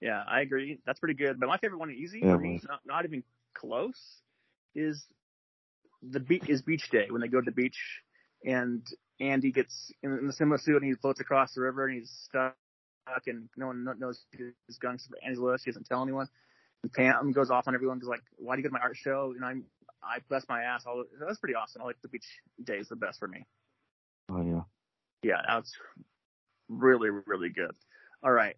yeah, 0.00 0.22
I 0.26 0.40
agree. 0.40 0.78
That's 0.86 1.00
pretty 1.00 1.14
good. 1.14 1.38
But 1.40 1.48
my 1.48 1.58
favorite 1.58 1.78
one, 1.78 1.90
easy 1.90 2.20
Yeah, 2.20 2.34
for 2.34 2.38
me, 2.38 2.60
not, 2.68 2.80
not 2.86 3.04
even 3.04 3.22
close, 3.54 4.00
is 4.74 5.04
the 6.02 6.20
beach 6.20 6.48
is 6.48 6.62
beach 6.62 6.88
day 6.90 7.06
when 7.10 7.20
they 7.20 7.28
go 7.28 7.40
to 7.40 7.44
the 7.44 7.52
beach 7.52 7.78
and 8.44 8.84
Andy 9.20 9.52
gets 9.52 9.92
in, 10.02 10.12
in 10.18 10.26
the 10.26 10.32
swimsuit 10.32 10.60
suit 10.62 10.82
and 10.82 10.84
he 10.84 10.94
floats 10.94 11.20
across 11.20 11.54
the 11.54 11.60
river 11.60 11.86
and 11.86 11.98
he's 11.98 12.10
stuck 12.24 12.56
and 13.26 13.48
no 13.56 13.68
one 13.68 13.84
kno- 13.84 13.92
knows 13.92 14.24
his 14.36 14.78
guns 14.78 15.06
for 15.08 15.16
Andy's 15.24 15.38
list. 15.38 15.64
He 15.64 15.70
doesn't 15.70 15.86
tell 15.86 16.02
anyone. 16.02 16.28
And 16.82 16.92
Pam 16.92 17.32
goes 17.32 17.50
off 17.50 17.68
on 17.68 17.74
everyone 17.74 17.98
because 17.98 18.08
like, 18.08 18.22
why 18.36 18.56
do 18.56 18.60
you 18.60 18.64
go 18.64 18.70
to 18.70 18.72
my 18.72 18.80
art 18.80 18.96
show? 18.96 19.32
You 19.34 19.40
know, 19.40 19.46
I'm 19.46 19.64
I 20.02 20.18
bless 20.28 20.44
my 20.48 20.62
ass. 20.62 20.84
All 20.86 21.04
that's 21.24 21.38
pretty 21.38 21.54
awesome. 21.54 21.82
I 21.82 21.84
like 21.84 22.02
the 22.02 22.08
beach 22.08 22.26
days 22.64 22.88
the 22.88 22.96
best 22.96 23.20
for 23.20 23.28
me. 23.28 23.46
Yeah. 25.22 25.40
That's 25.46 25.72
really, 26.68 27.10
really 27.26 27.50
good. 27.50 27.72
All 28.22 28.32
right. 28.32 28.56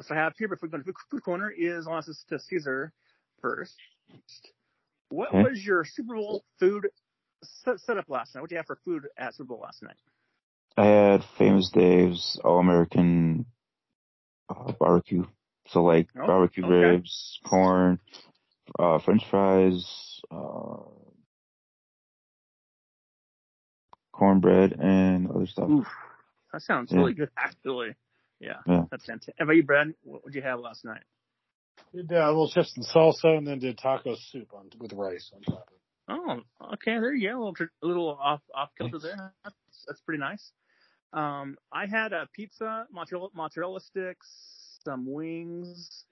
So 0.00 0.14
I 0.14 0.18
have 0.18 0.34
here 0.38 0.48
before 0.48 0.68
we 0.68 0.70
go 0.70 0.78
to 0.78 0.84
food, 0.84 0.94
food 1.10 1.22
corner 1.24 1.50
is 1.50 1.86
on 1.86 1.98
us 1.98 2.24
to 2.28 2.38
Caesar 2.38 2.92
first. 3.40 3.74
What 5.10 5.34
Okay. 5.34 5.42
was 5.42 5.64
your 5.64 5.84
Super 5.84 6.14
Bowl 6.14 6.44
food 6.60 6.88
set, 7.42 7.80
setup 7.80 8.08
last 8.08 8.34
night? 8.34 8.42
What 8.42 8.50
did 8.50 8.54
you 8.54 8.58
have 8.58 8.66
for 8.66 8.78
food 8.84 9.08
at 9.16 9.34
Super 9.34 9.48
Bowl 9.48 9.60
last 9.60 9.82
night? 9.82 9.96
I 10.76 10.84
had 10.84 11.24
Famous 11.36 11.70
Dave's 11.70 12.40
All 12.44 12.60
American 12.60 13.46
uh, 14.48 14.72
barbecue. 14.78 15.24
So 15.68 15.82
like 15.82 16.08
Oh, 16.16 16.26
barbecue 16.26 16.64
okay. 16.64 16.72
ribs, 16.72 17.40
corn, 17.44 17.98
uh, 18.78 18.98
French 19.00 19.24
fries, 19.30 20.20
uh, 20.30 20.76
cornbread, 24.18 24.72
and 24.80 25.30
other 25.30 25.46
stuff. 25.46 25.70
Oof, 25.70 25.86
that 26.52 26.62
sounds 26.62 26.90
Yeah. 26.92 26.98
really 26.98 27.14
good, 27.14 27.30
actually. 27.36 27.94
Yeah, 28.40 28.58
Yeah. 28.66 28.84
that's 28.90 29.06
fantastic. 29.06 29.34
How 29.38 29.44
about 29.44 29.56
you, 29.56 29.62
Brad? 29.62 29.94
What 30.02 30.24
did 30.24 30.34
you 30.34 30.42
have 30.42 30.60
last 30.60 30.84
night? 30.84 31.02
Did 31.94 32.12
uh, 32.12 32.26
little 32.28 32.50
chips 32.50 32.76
and 32.76 32.84
salsa, 32.86 33.36
and 33.38 33.46
then 33.46 33.58
did 33.60 33.78
taco 33.78 34.14
soup 34.16 34.52
on 34.52 34.68
with 34.78 34.92
rice 34.92 35.30
on 35.34 35.42
top. 35.42 35.70
Oh, 36.08 36.40
okay. 36.74 36.98
There 36.98 37.14
you 37.14 37.28
go. 37.30 37.36
A 37.36 37.44
little, 37.44 37.66
a 37.82 37.86
little 37.86 38.08
off 38.20 38.40
off 38.54 38.70
kilter 38.76 38.98
there. 38.98 39.32
That's, 39.44 39.56
that's 39.86 40.00
pretty 40.00 40.20
nice. 40.20 40.52
Um, 41.12 41.56
I 41.72 41.86
had 41.86 42.12
a 42.12 42.28
pizza, 42.34 42.86
mozzarella, 42.92 43.28
mozzarella 43.34 43.80
sticks, 43.80 44.28
some 44.84 45.10
wings, 45.10 46.04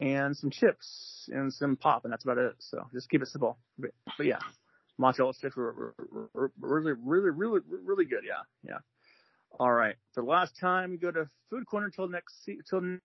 and 0.00 0.36
some 0.36 0.50
chips 0.50 1.28
and 1.32 1.52
some 1.52 1.76
pop, 1.76 2.04
and 2.04 2.12
that's 2.12 2.24
about 2.24 2.38
it. 2.38 2.54
So 2.58 2.88
just 2.92 3.08
keep 3.10 3.22
it 3.22 3.28
simple. 3.28 3.58
But, 3.78 3.90
but 4.16 4.26
yeah, 4.26 4.40
mozzarella 4.98 5.32
sticks 5.34 5.56
were, 5.56 5.72
were, 5.72 6.30
were, 6.34 6.52
were 6.58 6.80
really, 6.80 6.92
really, 6.92 7.30
really, 7.30 7.60
really 7.84 8.04
good. 8.04 8.24
Yeah, 8.26 8.42
yeah. 8.68 8.78
All 9.58 9.72
right. 9.72 9.96
For 10.12 10.22
the 10.22 10.28
last 10.28 10.58
time, 10.60 10.90
we 10.90 10.98
go 10.98 11.10
to 11.10 11.28
food 11.50 11.66
corner 11.66 11.90
till 11.90 12.08
next 12.08 12.44
se- 12.44 12.60
till 12.68 12.98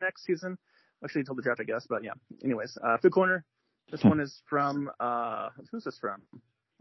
next 0.00 0.24
season. 0.24 0.58
Actually, 1.04 1.24
till 1.24 1.34
the 1.34 1.42
draft, 1.42 1.60
I 1.60 1.64
guess. 1.64 1.86
But 1.88 2.04
yeah. 2.04 2.12
Anyways, 2.44 2.76
uh, 2.82 2.96
food 2.98 3.12
corner. 3.12 3.44
This 3.90 4.02
one 4.04 4.20
is 4.20 4.40
from 4.48 4.90
uh 5.00 5.50
who's 5.70 5.84
this 5.84 5.98
from? 5.98 6.22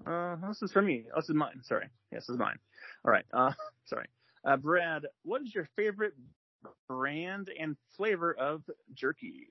Uh 0.06 0.36
this 0.48 0.62
is 0.62 0.72
from 0.72 0.86
me. 0.86 1.06
Oh, 1.14 1.20
this 1.20 1.30
is 1.30 1.36
mine. 1.36 1.62
Sorry. 1.64 1.88
Yes, 2.12 2.26
this 2.28 2.36
is 2.36 2.40
mine. 2.40 2.58
All 3.04 3.12
right. 3.12 3.26
Uh 3.34 3.52
sorry. 3.86 4.08
Uh 4.46 4.58
Brad, 4.58 5.04
what 5.24 5.42
is 5.42 5.54
your 5.54 5.68
favorite 5.76 6.14
brand 6.88 7.50
and 7.60 7.76
flavor 7.98 8.34
of 8.34 8.64
jerky? 8.94 9.48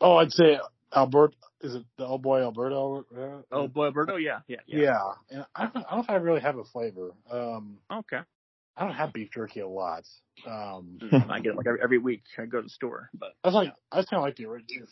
Oh, 0.00 0.16
I'd 0.16 0.32
say 0.32 0.58
Albert. 0.94 1.34
Is 1.60 1.74
it 1.74 1.84
the 1.98 2.06
old 2.06 2.22
boy 2.22 2.40
Alberto? 2.40 3.04
Uh, 3.16 3.42
Oh, 3.52 3.68
boy, 3.68 3.86
Alberto. 3.86 4.16
Yeah, 4.16 4.40
yeah, 4.46 4.58
yeah. 4.66 4.78
yeah. 4.78 5.12
And 5.30 5.46
I 5.54 5.62
don't, 5.66 5.76
I 5.76 5.80
don't 5.80 5.96
know 5.98 6.02
if 6.04 6.10
I 6.10 6.14
really 6.16 6.40
have 6.40 6.58
a 6.58 6.64
flavor. 6.64 7.12
Um, 7.30 7.78
Okay. 7.92 8.20
I 8.78 8.84
don't 8.84 8.94
have 8.94 9.12
beef 9.14 9.30
jerky 9.32 9.60
a 9.60 9.68
lot. 9.68 10.04
Um, 10.46 10.98
Mm, 11.00 11.30
I 11.30 11.40
get 11.40 11.52
it 11.52 11.56
like 11.56 11.66
every, 11.66 11.80
every 11.82 11.98
week. 11.98 12.22
I 12.38 12.44
go 12.44 12.58
to 12.58 12.64
the 12.64 12.68
store, 12.68 13.08
but 13.14 13.34
I 13.42 13.48
was 13.48 13.54
like, 13.54 13.72
I 13.90 13.96
just 14.00 14.10
kind 14.10 14.20
of 14.20 14.24
like 14.24 14.36
the 14.36 14.44
original 14.46 14.86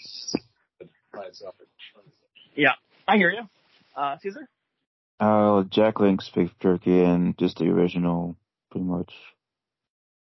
by 1.13 1.25
itself. 1.27 1.55
Yeah, 2.57 2.73
I 3.07 3.17
hear 3.19 3.31
you. 3.31 3.43
Uh, 3.95 4.17
Caesar. 4.23 4.49
Uh, 5.21 5.65
Jack 5.71 6.01
Link's 6.01 6.31
beef 6.35 6.51
jerky 6.61 7.03
and 7.03 7.37
just 7.39 7.59
the 7.59 7.67
original, 7.67 8.37
pretty 8.71 8.87
much. 8.87 9.13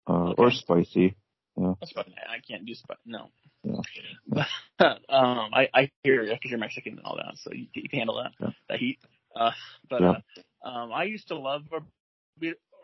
Uh, 0.08 0.32
or 0.36 0.46
Okay. 0.48 0.56
spicy. 0.56 1.16
That's. 1.56 1.92
I 1.96 2.38
can't 2.46 2.66
do 2.66 2.74
spicy. 2.74 3.00
No. 3.06 3.30
Yeah. 3.64 3.80
But 4.78 5.00
um, 5.08 5.50
I, 5.54 5.68
I 5.74 5.90
hear 6.02 6.22
you 6.22 6.32
because 6.32 6.50
you're 6.50 6.58
Mexican 6.58 6.94
and 6.94 7.02
all 7.04 7.16
that, 7.16 7.34
so 7.36 7.52
you, 7.52 7.66
you 7.74 7.88
can 7.88 8.00
handle 8.00 8.16
that 8.16 8.32
Yeah. 8.40 8.52
that 8.68 8.78
heat. 8.78 8.98
Uh, 9.36 9.52
but 9.88 10.00
Yeah. 10.02 10.14
uh, 10.64 10.68
um, 10.68 10.92
I 10.92 11.04
used 11.04 11.28
to 11.28 11.38
love 11.38 11.62
Ar- 11.72 11.84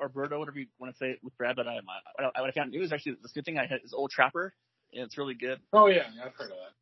Alberto, 0.00 0.38
whatever 0.38 0.58
you 0.58 0.66
want 0.78 0.92
to 0.94 0.98
say 0.98 1.10
it 1.10 1.18
with 1.24 1.36
Brad. 1.36 1.56
But 1.56 1.66
I, 1.66 1.76
I, 1.76 2.30
I, 2.36 2.40
what 2.40 2.50
I 2.50 2.52
found 2.52 2.70
new 2.70 2.82
is 2.82 2.92
actually 2.92 3.16
the 3.20 3.28
same 3.28 3.42
thing 3.42 3.58
I 3.58 3.66
had 3.66 3.80
is 3.84 3.92
Old 3.92 4.10
Trapper, 4.10 4.54
and 4.92 5.02
it's 5.04 5.18
really 5.18 5.34
good. 5.34 5.60
Oh 5.72 5.86
yeah, 5.88 6.04
I've 6.24 6.34
heard 6.34 6.50
of 6.52 6.56
that. 6.58 6.74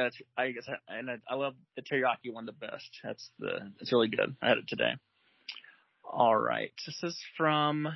Yeah, 0.00 0.06
it's, 0.06 0.16
I 0.36 0.50
guess, 0.52 0.64
I, 0.68 0.98
and 0.98 1.10
I, 1.10 1.18
I 1.28 1.34
love 1.34 1.54
the 1.76 1.82
teriyaki 1.82 2.32
one 2.32 2.46
the 2.46 2.52
best. 2.52 2.88
That's 3.04 3.30
the, 3.38 3.70
it's 3.80 3.92
really 3.92 4.08
good. 4.08 4.34
I 4.42 4.48
had 4.48 4.58
it 4.58 4.68
today. 4.68 4.92
All 6.04 6.36
right, 6.36 6.72
this 6.86 6.98
is 7.02 7.20
from 7.36 7.88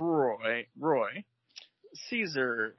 Roy. 0.00 0.66
Roy, 0.78 1.24
Caesar. 2.08 2.76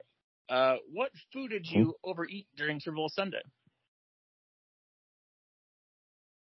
Uh, 0.48 0.76
what 0.92 1.10
food 1.32 1.50
did 1.50 1.68
you 1.68 1.94
overeat 2.04 2.46
during 2.56 2.78
Super 2.80 2.96
Bowl 2.96 3.08
Sunday? 3.08 3.42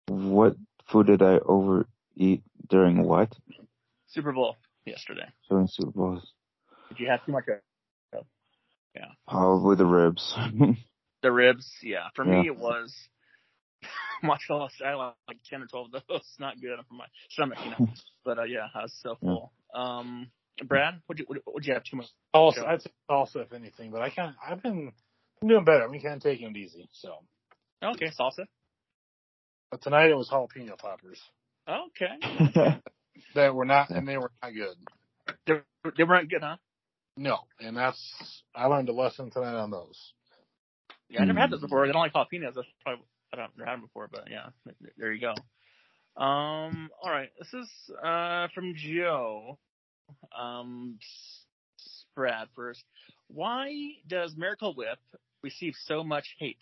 What 0.08 0.56
food 0.90 1.06
did 1.06 1.22
I 1.22 1.38
overeat 1.38 2.42
during 2.68 3.02
what? 3.02 3.34
Super 4.08 4.32
Bowl 4.32 4.56
yesterday. 4.84 5.26
During 5.48 5.66
Super 5.68 5.90
Bowls? 5.90 6.32
Did 6.90 7.00
you 7.00 7.08
have 7.08 7.24
too 7.24 7.32
much? 7.32 7.44
of 8.12 8.24
yeah. 8.94 9.04
Probably 9.28 9.76
the 9.76 9.86
ribs. 9.86 10.34
The 11.20 11.32
ribs, 11.32 11.68
yeah. 11.82 12.08
For 12.14 12.24
Yeah. 12.24 12.42
me, 12.42 12.46
it 12.46 12.56
was 12.56 12.94
mozzarella. 14.22 14.68
I 14.84 14.94
like 14.94 15.14
like 15.26 15.38
ten 15.50 15.62
or 15.62 15.66
twelve 15.66 15.92
of 15.92 16.02
those. 16.08 16.22
Not 16.38 16.60
good 16.60 16.78
for 16.88 16.94
my 16.94 17.06
stomach, 17.30 17.58
you 17.64 17.70
know. 17.70 17.88
But 18.24 18.38
uh, 18.38 18.44
yeah, 18.44 18.68
I 18.72 18.82
was 18.82 18.94
so 19.02 19.18
Yeah. 19.20 19.30
full. 19.30 19.52
Um, 19.74 20.30
Brad, 20.66 21.00
would 21.08 21.18
you 21.18 21.26
would 21.46 21.66
you 21.66 21.74
have 21.74 21.84
too 21.84 21.96
much? 21.96 22.06
Also, 22.34 22.64
I'd 22.64 22.82
say 22.82 22.90
also 23.08 23.40
if 23.40 23.52
anything, 23.52 23.90
but 23.90 24.02
I 24.02 24.10
can't. 24.10 24.36
I've 24.46 24.62
been 24.62 24.92
I'm 25.42 25.48
doing 25.48 25.64
better. 25.64 25.84
I've 25.84 25.92
been 25.92 26.00
kind 26.02 26.16
of 26.16 26.22
taking 26.22 26.48
it 26.50 26.56
easy. 26.56 26.88
So, 26.92 27.14
Okay, 27.84 28.10
salsa. 28.18 28.46
but 29.70 29.82
tonight 29.82 30.10
it 30.10 30.16
was 30.16 30.28
jalapeno 30.30 30.78
poppers 30.78 31.20
Okay, 31.68 32.16
that 33.34 33.54
were 33.54 33.64
not, 33.66 33.90
and 33.90 34.08
they 34.08 34.18
were 34.18 34.32
not 34.42 34.54
good. 34.54 34.76
they, 35.46 35.54
they 35.96 36.04
weren't 36.04 36.30
good, 36.30 36.42
huh? 36.42 36.56
No, 37.16 37.38
and 37.60 37.76
that's 37.76 38.42
I 38.54 38.66
learned 38.66 38.88
a 38.88 38.92
lesson 38.92 39.30
tonight 39.30 39.56
on 39.56 39.70
those. 39.70 40.12
Yeah, 41.10 41.22
I 41.22 41.24
never 41.26 41.40
had 41.40 41.48
Hmm. 41.48 41.52
those 41.52 41.60
before. 41.60 41.86
They 41.86 41.92
don't 41.92 42.02
like 42.02 42.12
jalapenos. 42.14 42.54
That's 42.54 42.68
probably 42.82 43.04
I 43.32 43.36
don't 43.36 43.56
never 43.58 43.68
had 43.70 43.76
them 43.76 43.82
before, 43.86 44.08
but 44.12 44.24
yeah, 44.30 44.48
there 44.98 45.12
you 45.12 45.20
go. 45.20 45.34
Um, 46.22 46.90
all 47.02 47.10
right, 47.10 47.30
this 47.38 47.52
is 47.54 47.68
uh 48.02 48.48
from 48.54 48.74
Joe. 48.76 49.58
Um, 50.36 50.98
Brad 52.14 52.48
first. 52.54 52.84
Why 53.28 53.72
does 54.08 54.36
Miracle 54.36 54.74
Whip 54.74 54.98
receive 55.42 55.74
so 55.84 56.02
much 56.04 56.34
hate? 56.38 56.58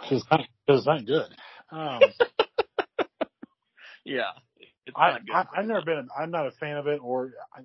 Because 0.00 0.24
it's 0.30 0.48
it's 0.68 0.86
not 0.86 1.06
good. 1.06 1.28
Um, 1.72 2.00
Yeah, 4.04 4.32
it's 4.86 4.96
I, 4.96 5.08
not 5.08 5.24
good. 5.26 5.34
I 5.34 5.44
I've 5.56 5.66
never 5.66 5.82
been. 5.82 6.08
I'm 6.18 6.30
not 6.30 6.46
a 6.46 6.50
fan 6.52 6.76
of 6.76 6.86
it, 6.86 7.00
or 7.02 7.32
I, 7.56 7.60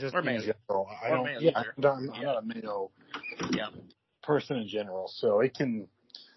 just 0.00 0.14
Or 0.14 0.20
in 0.20 0.26
general. 0.40 0.88
I 1.02 1.10
Or 1.10 1.16
don't. 1.16 1.42
yeah. 1.42 1.50
I'm, 1.56 1.66
not, 1.78 1.94
I'm 1.96 2.06
Yeah. 2.20 2.26
not 2.26 2.38
a 2.38 2.42
mayo 2.42 2.90
Yeah. 3.52 3.68
person 4.22 4.56
in 4.58 4.68
general, 4.68 5.08
so 5.14 5.40
it 5.40 5.54
can. 5.54 5.86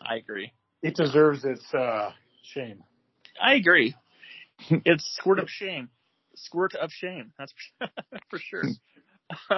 I 0.01 0.15
agree. 0.15 0.53
It 0.83 0.95
deserves 0.95 1.43
its 1.45 1.73
uh, 1.73 2.11
shame. 2.43 2.83
I 3.41 3.55
agree. 3.55 3.95
It's 4.85 5.05
squirt 5.15 5.39
of 5.39 5.49
shame. 5.49 5.89
Squirt 6.43 6.75
of 6.75 6.91
shame. 6.91 7.31
That's 7.37 7.53
for 8.29 8.39
sure. 8.39 8.63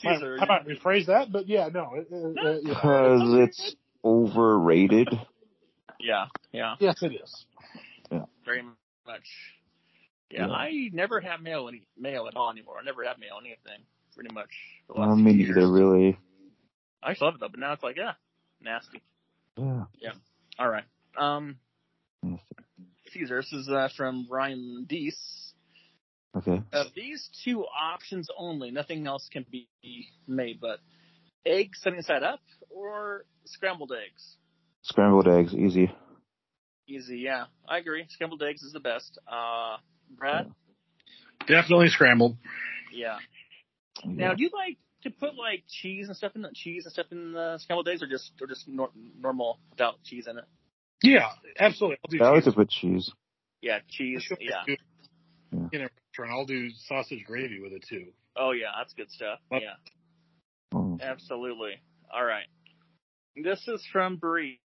Caesar. 0.00 0.38
I, 0.40 0.44
I 0.44 0.46
might 0.46 0.66
rephrase 0.66 1.06
that, 1.06 1.30
but 1.30 1.46
yeah, 1.46 1.68
no. 1.72 1.90
It, 1.94 2.06
it, 2.10 2.36
it, 2.36 2.62
yeah. 2.64 2.74
Because 2.74 3.20
it's 3.48 3.76
overrated. 4.04 5.08
Yeah, 5.98 6.26
yeah, 6.52 6.76
Yes, 6.80 7.02
it 7.02 7.12
is. 7.22 7.44
Yeah. 8.10 8.24
Very 8.46 8.62
much. 8.62 9.20
Yeah, 10.30 10.46
Yeah. 10.46 10.52
I 10.52 10.88
never 10.92 11.20
have 11.20 11.42
mail 11.42 11.68
any 11.68 11.82
mail 11.98 12.26
at 12.26 12.36
all 12.36 12.50
anymore. 12.50 12.76
I 12.80 12.84
never 12.84 13.04
have 13.04 13.18
mail 13.18 13.36
anything, 13.38 13.84
pretty 14.14 14.32
much. 14.32 14.48
For 14.86 14.94
the 14.94 15.00
I 15.00 15.06
last 15.08 15.16
mean, 15.18 15.36
few 15.36 15.48
neither 15.48 15.60
years. 15.60 15.70
really. 15.70 16.18
I 17.02 17.10
used 17.10 17.18
to 17.18 17.26
love 17.26 17.34
it 17.34 17.40
though, 17.40 17.48
but 17.50 17.60
now 17.60 17.74
it's 17.74 17.82
like, 17.82 17.96
yeah, 17.98 18.12
nasty. 18.62 19.02
Yeah. 19.58 19.84
Yeah. 20.00 20.12
All 20.58 20.68
right. 20.70 20.84
Um, 21.18 21.56
Caesar, 23.12 23.42
this 23.42 23.52
is 23.52 23.68
uh, 23.68 23.88
from 23.96 24.26
Ryan 24.30 24.86
Deese. 24.88 25.49
Okay. 26.36 26.62
Of 26.72 26.86
these 26.94 27.28
two 27.44 27.64
options 27.64 28.28
only, 28.36 28.70
nothing 28.70 29.06
else 29.06 29.28
can 29.32 29.44
be 29.50 29.68
made, 30.28 30.60
but 30.60 30.78
eggs 31.44 31.80
sunny 31.82 32.02
side 32.02 32.22
up 32.22 32.40
or 32.70 33.24
scrambled 33.46 33.92
eggs. 33.92 34.36
Scrambled 34.82 35.26
eggs, 35.28 35.54
easy. 35.54 35.92
Easy, 36.88 37.18
yeah. 37.18 37.44
I 37.68 37.78
agree. 37.78 38.06
Scrambled 38.08 38.42
eggs 38.42 38.62
is 38.62 38.72
the 38.72 38.80
best. 38.80 39.18
Uh, 39.26 39.76
Brad? 40.16 40.50
Definitely 41.46 41.88
scrambled. 41.88 42.36
Yeah. 42.92 43.18
Now, 44.04 44.34
do 44.34 44.42
you 44.42 44.50
like 44.52 44.78
to 45.02 45.10
put 45.10 45.34
like 45.34 45.64
cheese 45.68 46.08
and 46.08 46.16
stuff 46.16 46.32
in 46.34 46.42
the 46.42 46.50
cheese 46.54 46.84
and 46.84 46.92
stuff 46.92 47.06
in 47.10 47.32
the 47.32 47.58
scrambled 47.58 47.88
eggs, 47.88 48.02
or 48.02 48.06
just 48.06 48.32
or 48.40 48.46
just 48.46 48.68
nor- 48.68 48.90
normal 49.20 49.58
without 49.70 50.02
cheese 50.04 50.26
in 50.28 50.38
it? 50.38 50.44
Yeah, 51.02 51.28
absolutely. 51.58 51.98
I'll 52.04 52.10
do 52.10 52.16
Yeah, 52.18 52.24
I 52.24 52.30
like 52.30 52.44
cheese. 52.44 52.52
to 52.52 52.56
put 52.56 52.70
cheese. 52.70 53.10
Yeah, 53.62 53.78
cheese. 53.88 54.22
Sure, 54.22 54.36
Yeah. 54.40 54.62
good. 54.66 54.78
Yeah. 55.52 55.68
In 55.72 55.80
a 55.82 55.88
restaurant, 56.20 56.38
I'll 56.38 56.46
do 56.46 56.70
sausage 56.86 57.24
gravy 57.24 57.60
with 57.60 57.72
it 57.72 57.84
too. 57.88 58.06
Oh 58.36 58.52
yeah, 58.52 58.68
that's 58.78 58.92
good 58.94 59.10
stuff. 59.10 59.38
What? 59.48 59.62
Yeah, 59.62 59.74
Oh. 60.72 60.98
absolutely. 61.00 61.80
All 62.12 62.24
right. 62.24 62.46
This 63.36 63.66
is 63.68 63.84
from 63.92 64.16
Bree. 64.16 64.60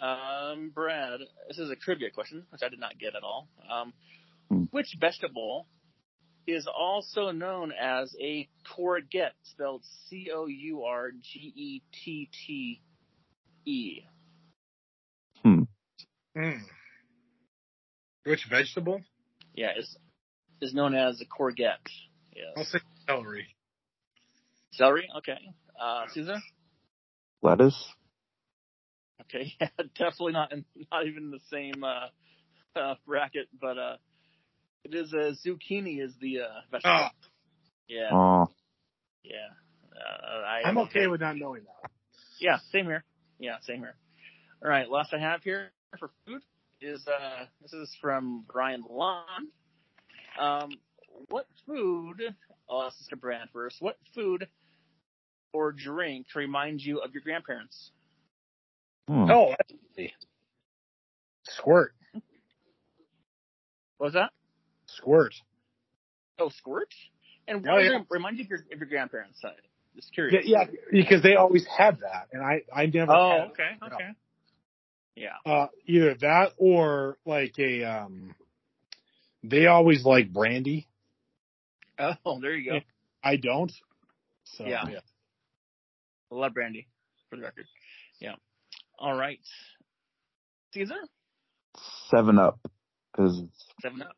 Um, 0.00 0.70
Brad, 0.74 1.20
this 1.48 1.58
is 1.58 1.70
a 1.70 1.76
trivia 1.76 2.10
question, 2.10 2.44
which 2.50 2.62
I 2.64 2.68
did 2.68 2.80
not 2.80 2.98
get 2.98 3.14
at 3.14 3.22
all. 3.22 3.48
Um, 3.70 3.92
Hmm. 4.48 4.64
which 4.70 4.96
vegetable 5.00 5.66
is 6.46 6.66
also 6.68 7.32
known 7.32 7.72
as 7.72 8.14
a 8.20 8.48
courgette, 8.64 9.32
spelled 9.42 9.84
C 10.08 10.30
O 10.32 10.46
U 10.46 10.84
R 10.84 11.10
G 11.10 11.52
E 11.54 11.82
T 11.92 12.30
T 12.46 12.80
E? 13.64 14.02
Mm. 15.44 15.66
Which 18.24 18.44
vegetable? 18.50 19.00
Yeah, 19.54 19.70
is 19.76 19.96
is 20.60 20.74
known 20.74 20.94
as 20.94 21.20
a 21.20 21.24
courgette. 21.24 21.76
I'll 22.56 22.64
say 22.64 22.78
celery. 23.08 23.46
Celery. 24.72 25.08
Okay. 25.18 25.38
Uh, 25.80 26.04
Caesar. 26.12 26.36
Lettuce? 27.42 27.88
Okay, 29.22 29.52
yeah, 29.60 29.68
definitely 29.98 30.32
not 30.32 30.52
in, 30.52 30.64
not 30.92 31.06
even 31.06 31.30
the 31.30 31.40
same 31.50 31.82
uh, 31.84 32.78
uh, 32.78 32.94
bracket, 33.06 33.48
but 33.60 33.78
uh, 33.78 33.96
it 34.84 34.94
is 34.94 35.12
uh, 35.12 35.32
zucchini 35.44 36.02
is 36.02 36.12
the 36.20 36.40
uh, 36.40 36.60
vegetable. 36.70 36.96
Oh, 37.00 37.08
Yeah, 37.88 38.08
Oh. 38.12 38.46
yeah. 39.24 39.48
Uh, 39.94 40.42
I, 40.46 40.62
I'm 40.68 40.78
okay 40.78 41.06
with 41.06 41.20
not 41.20 41.36
knowing 41.36 41.62
that. 41.64 41.90
Yeah, 42.38 42.58
same 42.72 42.84
here. 42.84 43.04
Yeah, 43.38 43.56
same 43.62 43.78
here. 43.78 43.96
All 44.62 44.70
right, 44.70 44.88
last 44.88 45.12
I 45.14 45.18
have 45.18 45.42
here 45.42 45.70
for 45.98 46.10
food 46.26 46.42
is 46.80 47.06
uh, 47.06 47.44
this 47.62 47.72
is 47.72 47.94
from 48.00 48.44
Brian 48.52 48.84
Lon. 48.88 49.48
Um, 50.38 50.70
what 51.28 51.46
food? 51.66 52.22
I'll 52.68 52.82
ask 52.82 52.98
this 52.98 53.08
to 53.08 53.16
Brad 53.16 53.48
first. 53.52 53.76
What 53.80 53.96
food 54.14 54.48
or 55.52 55.72
drink 55.72 56.26
reminds 56.34 56.84
you 56.84 57.00
of 57.00 57.12
your 57.14 57.22
grandparents? 57.22 57.90
Hmm. 59.08 59.30
Oh, 59.30 59.54
that's 59.56 59.72
easy. 59.96 60.12
Squirt. 61.44 61.94
What 63.98 64.08
was 64.08 64.12
that? 64.14 64.30
Squirt. 64.86 65.34
Oh, 66.38 66.50
squirt. 66.50 66.92
And 67.48 67.66
Oh, 67.66 67.72
what 67.72 67.82
does 67.82 67.92
yeah. 67.92 68.00
it 68.00 68.06
remind 68.10 68.38
you 68.38 68.44
of 68.44 68.50
your, 68.50 68.58
of 68.72 68.78
your 68.78 68.88
grandparents? 68.88 69.38
I, 69.44 69.50
just 69.94 70.12
curious. 70.12 70.44
Yeah, 70.44 70.64
yeah, 70.68 70.76
because 70.92 71.22
they 71.22 71.36
always 71.36 71.64
had 71.66 72.00
that, 72.00 72.28
and 72.32 72.42
I, 72.42 72.62
I 72.74 72.86
never. 72.86 73.12
Oh, 73.12 73.30
had 73.30 73.40
it. 73.40 73.50
okay, 73.52 73.94
okay. 73.94 74.10
Yeah. 75.14 75.36
Uh, 75.50 75.68
either 75.86 76.14
that 76.20 76.52
or 76.58 77.16
like 77.24 77.58
a 77.58 77.84
um. 77.84 78.34
They 79.48 79.66
always 79.66 80.04
like 80.04 80.32
brandy. 80.32 80.86
Oh, 81.98 82.40
there 82.40 82.54
you 82.54 82.70
go. 82.72 82.78
I 83.22 83.36
don't. 83.36 83.72
So 84.44 84.64
Yeah. 84.66 84.84
yeah. 84.88 84.98
I 86.30 86.34
love 86.34 86.54
brandy, 86.54 86.88
for 87.30 87.36
the 87.36 87.42
record. 87.42 87.66
Yeah. 88.20 88.34
All 88.98 89.16
right. 89.16 89.38
Caesar, 90.74 90.96
Seven 92.08 92.38
Up. 92.38 92.58
Because 93.12 93.42
seven 93.80 94.02
up. 94.02 94.12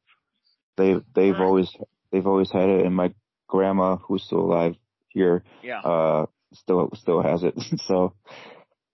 they, 0.76 0.94
they've 1.14 1.34
Alright. 1.34 1.40
always, 1.46 1.76
they've 2.10 2.26
always 2.26 2.50
had 2.50 2.68
it 2.68 2.84
and 2.86 2.94
my 2.96 3.12
grandma, 3.46 3.96
who's 3.96 4.24
still 4.24 4.40
alive 4.40 4.74
here, 5.08 5.44
Yeah. 5.62 5.80
uh, 5.80 6.26
still, 6.54 6.90
still 6.94 7.22
has 7.22 7.44
it. 7.44 7.54
so 7.86 8.14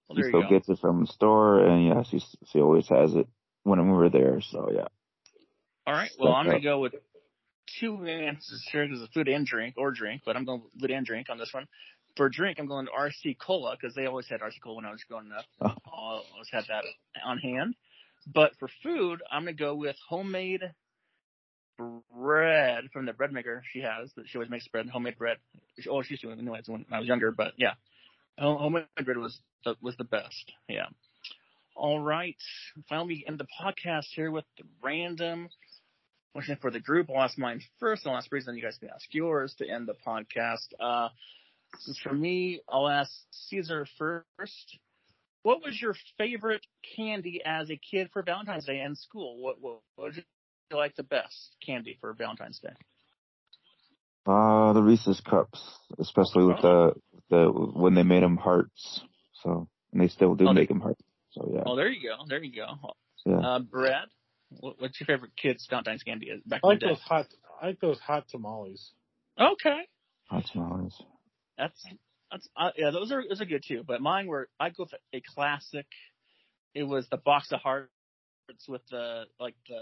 Well, 0.09 0.17
she 0.17 0.23
still 0.25 0.43
go. 0.43 0.49
gets 0.51 0.69
it 0.69 0.79
from 0.81 1.03
the 1.03 1.07
store 1.13 1.65
and 1.65 1.87
yeah, 1.87 2.03
she, 2.03 2.21
she 2.53 2.61
always 2.61 2.87
has 2.89 3.15
it 3.15 3.29
when 3.63 3.89
we're 3.89 4.11
there. 4.11 4.41
So 4.43 4.71
yeah. 4.75 4.89
All 5.87 5.95
right. 5.95 6.11
Well, 6.19 6.33
I'm 6.33 6.47
going 6.47 6.59
to 6.59 6.63
go 6.65 6.81
with 6.81 6.95
two 7.81 8.05
answers 8.07 8.67
here 8.71 8.87
because 8.87 9.03
of 9.03 9.11
food 9.11 9.29
and 9.29 9.47
drink 9.47 9.75
or 9.77 9.91
drink, 9.91 10.23
but 10.25 10.37
I'm 10.37 10.45
going 10.45 10.63
with 10.63 10.81
food 10.81 10.91
and 10.91 11.05
drink 11.05 11.29
on 11.31 11.39
this 11.39 11.51
one. 11.53 11.67
For 12.17 12.29
drink, 12.29 12.59
I'm 12.61 12.67
going 12.67 12.87
to 12.87 12.93
RC 12.93 13.37
Cola 13.39 13.77
because 13.79 13.95
they 13.95 14.07
always 14.07 14.29
had 14.29 14.41
RC 14.41 14.61
Cola 14.63 14.77
when 14.77 14.85
I 14.85 14.93
was 14.93 15.03
growing 15.09 15.31
up. 15.37 15.45
Oh. 15.61 15.67
I 15.67 16.23
always 16.35 16.49
had 16.53 16.65
that 16.69 16.85
on 17.27 17.39
hand. 17.39 17.75
But 18.33 18.53
for 18.59 18.69
food, 18.83 19.23
I'm 19.31 19.45
going 19.45 19.57
to 19.57 19.63
go 19.63 19.75
with 19.75 19.97
homemade 20.09 20.63
bread 22.15 22.85
from 22.93 23.07
the 23.07 23.13
bread 23.13 23.33
maker 23.33 23.63
she 23.73 23.81
has. 23.81 24.11
That 24.17 24.29
she 24.29 24.39
always 24.39 24.51
makes 24.51 24.67
bread, 24.69 24.89
homemade 24.89 25.19
bread. 25.19 25.39
She- 25.81 25.91
Oh, 25.91 26.03
she 26.03 26.11
used 26.15 26.23
to 26.23 26.31
anyways 26.31 26.69
when 26.69 26.87
I 26.91 26.99
was 27.01 27.09
younger, 27.09 27.33
but 27.33 27.53
yeah, 27.57 27.75
Home- 28.39 28.59
homemade 28.59 28.87
bread 29.05 29.19
was 29.19 29.39
the, 29.65 29.75
was 29.83 29.97
the 29.97 30.05
best. 30.05 30.53
Yeah. 30.69 30.87
All 31.75 31.99
right. 31.99 32.37
Finally, 32.89 33.25
end 33.27 33.39
the 33.39 33.47
podcast 33.61 34.07
here 34.15 34.31
with 34.31 34.45
the 34.57 34.65
random 34.83 35.49
question 36.35 36.59
for 36.61 36.71
the 36.71 36.81
group. 36.81 37.09
I'll 37.11 37.23
ask 37.23 37.39
mine 37.39 37.61
first. 37.79 38.07
I'll 38.07 38.17
ask 38.17 38.29
Bree's, 38.29 38.47
then 38.47 38.57
you 38.57 38.63
guys 38.63 38.77
can 38.79 38.91
ask 38.91 39.07
yours 39.13 39.55
to 39.59 39.69
end 39.69 39.89
the 39.89 39.95
podcast. 40.07 40.67
Uh, 40.81 41.09
this 41.73 41.89
is 41.89 41.99
for 42.03 42.13
me. 42.13 42.61
I'll 42.69 42.89
ask 42.89 43.11
Caesar 43.49 43.87
first. 43.99 44.79
What 45.45 45.63
was 45.65 45.81
your 45.81 45.95
favorite 46.19 46.67
candy 46.97 47.41
as 47.45 47.71
a 47.71 47.77
kid 47.77 48.11
for 48.13 48.23
Valentine's 48.23 48.65
Day 48.67 48.81
in 48.81 48.97
school? 48.97 49.41
What, 49.41 49.61
what, 49.61 49.81
what 49.97 50.15
did 50.15 50.25
you 50.71 50.77
like 50.77 50.97
the 50.97 51.03
best 51.05 51.55
candy 51.65 51.97
for 52.01 52.13
Valentine's 52.15 52.59
Day? 52.59 52.75
Uh, 54.27 54.73
the 54.73 54.83
Reese's 54.83 55.21
cups, 55.21 55.61
especially 55.99 56.45
with 56.47 56.61
the, 56.63 56.93
the, 57.31 57.47
when 57.51 57.95
they 57.95 58.03
made 58.03 58.23
them 58.23 58.39
hearts. 58.39 59.01
So, 59.43 59.69
and 59.93 60.01
they 60.03 60.09
still 60.09 60.35
do 60.35 60.45
Oh, 60.49 60.49
they- 60.55 60.61
make 60.61 60.69
them 60.69 60.81
hearts. 60.81 61.01
So 61.33 61.51
yeah. 61.53 61.63
Oh, 61.67 61.75
there 61.77 61.89
you 61.89 62.09
go. 62.09 62.25
There 62.29 62.43
you 62.43 62.55
go. 62.55 62.95
Yeah. 63.27 63.39
Uh, 63.39 63.59
Brad, 63.59 64.07
what's 64.61 65.01
your 65.01 65.07
favorite 65.07 65.33
kid's 65.37 65.67
Valentine's 65.69 66.03
candy 66.03 66.31
back 66.47 66.61
I 66.65 66.67
in 66.67 66.71
like 66.71 66.81
the 66.81 66.87
day? 66.87 66.93
those 66.93 67.01
hot. 67.01 67.27
I 67.61 67.67
like 67.67 67.81
those 67.81 67.99
hot 68.01 68.29
tamales. 68.29 68.93
Okay. 69.41 69.81
Hot 70.31 70.45
tamales. 70.53 71.01
That's 71.59 71.87
that's 72.31 72.49
uh, 72.57 72.71
yeah, 72.77 72.91
those 72.91 73.13
are 73.13 73.23
those 73.29 73.41
are 73.41 73.45
good 73.47 73.65
too. 73.67 73.85
But 73.87 74.01
mine 74.01 74.27
were 74.27 74.49
I 74.59 74.71
go 74.71 74.85
with 74.85 74.95
a 75.13 75.23
classic. 75.35 75.87
It 76.75 76.85
was 76.85 77.07
the 77.11 77.17
box 77.17 77.53
of 77.53 77.61
hearts 77.61 77.89
with 78.69 78.83
the 78.91 79.25
like 79.39 79.55
the 79.69 79.81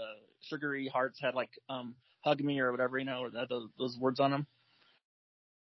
sugary 0.49 0.89
hearts 0.91 1.19
had 1.21 1.33
like 1.35 1.49
um 1.69 1.95
hug 2.23 2.39
me 2.41 2.59
or 2.59 2.71
whatever 2.71 2.97
you 2.97 3.05
know 3.05 3.21
or 3.21 3.31
that, 3.31 3.49
those 3.49 3.69
those 3.77 3.97
words 3.99 4.19
on 4.19 4.31
them. 4.31 4.47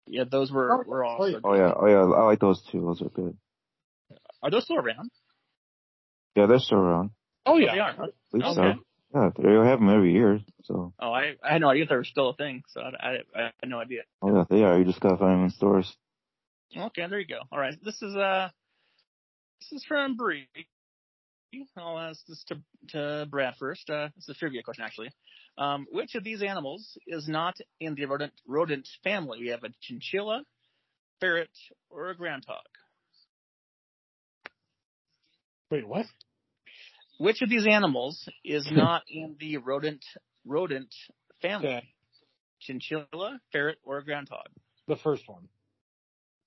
Yeah, 0.06 0.24
those 0.30 0.50
were 0.50 0.72
Oh, 0.72 0.82
were 0.86 1.04
oh, 1.04 1.08
also. 1.08 1.26
yeah. 1.26 1.38
Oh 1.44 1.54
yeah, 1.54 1.72
oh 1.76 1.86
yeah, 1.86 2.16
I 2.16 2.24
like 2.24 2.40
those 2.40 2.62
too. 2.70 2.80
Those 2.80 3.02
are 3.02 3.08
good. 3.11 3.36
Are 4.42 4.50
those 4.50 4.64
still 4.64 4.78
around? 4.78 5.11
Yeah, 6.34 6.46
they're 6.46 6.58
still 6.58 6.78
around. 6.78 7.11
Oh 7.46 7.54
Oh, 7.54 7.56
yeah. 7.58 7.72
they 7.74 7.78
are. 7.80 7.92
Huh? 7.92 8.04
At 8.04 8.12
least 8.32 8.58
Okay. 8.58 8.72
so. 8.76 8.82
Yeah, 9.14 9.30
they 9.36 9.50
have 9.52 9.80
them 9.80 9.88
every 9.88 10.12
year. 10.12 10.40
So, 10.64 10.92
Oh, 11.00 11.12
I 11.12 11.34
I 11.42 11.52
had 11.52 11.61
no 11.61 11.68
idea 11.70 11.86
they 11.86 11.96
were 11.96 12.04
still 12.04 12.30
a 12.30 12.34
thing. 12.36 12.62
So 12.68 12.80
I, 12.80 12.90
I, 13.08 13.16
I 13.34 13.42
had 13.61 13.68
no 13.68 13.80
idea. 13.80 14.02
oh 14.22 14.34
yeah, 14.36 14.44
they 14.48 14.62
are. 14.62 14.78
You 14.78 14.84
just 14.84 15.00
gotta 15.00 15.16
find 15.16 15.38
them 15.38 15.44
in 15.44 15.50
stores. 15.50 15.96
Okay, 16.76 17.06
there 17.08 17.18
you 17.18 17.26
go. 17.26 17.40
All 17.50 17.58
right, 17.58 17.74
this 17.82 18.00
is 18.02 18.14
uh, 18.14 18.48
this 19.61 19.72
is 19.80 19.84
from 19.84 20.16
Bree. 20.16 20.46
I'll 21.76 21.98
ask 21.98 22.24
this 22.26 22.44
to 22.44 22.61
to 22.90 23.26
Brad 23.28 23.56
first. 23.58 23.90
Uh, 23.90 24.08
it's 24.16 24.28
a 24.28 24.34
trivia 24.34 24.62
question, 24.62 24.84
actually. 24.84 25.11
Um, 25.58 25.86
which 25.90 26.14
of 26.14 26.22
these 26.22 26.42
animals 26.42 26.96
is 27.08 27.26
not 27.26 27.56
in 27.80 27.96
the 27.96 28.04
rodent 28.06 28.32
rodent 28.46 28.88
family? 29.02 29.40
We 29.40 29.48
have 29.48 29.64
a 29.64 29.70
chinchilla, 29.80 30.44
ferret, 31.18 31.50
or 31.90 32.11
a 32.11 32.16
groundhog. 32.16 32.62
Wait, 35.72 35.86
what? 35.86 36.06
Which 37.20 37.42
of 37.42 37.50
these 37.50 37.66
animals 37.66 38.26
is 38.42 38.66
not 38.72 39.02
in 39.06 39.36
the 39.38 39.58
rodent 39.58 40.02
rodent 40.46 40.88
family? 41.42 41.68
Okay. 41.68 41.88
Chinchilla, 42.60 43.38
ferret, 43.52 43.76
or 43.84 44.00
groundhog? 44.00 44.46
The 44.88 44.96
first 44.96 45.28
one. 45.28 45.48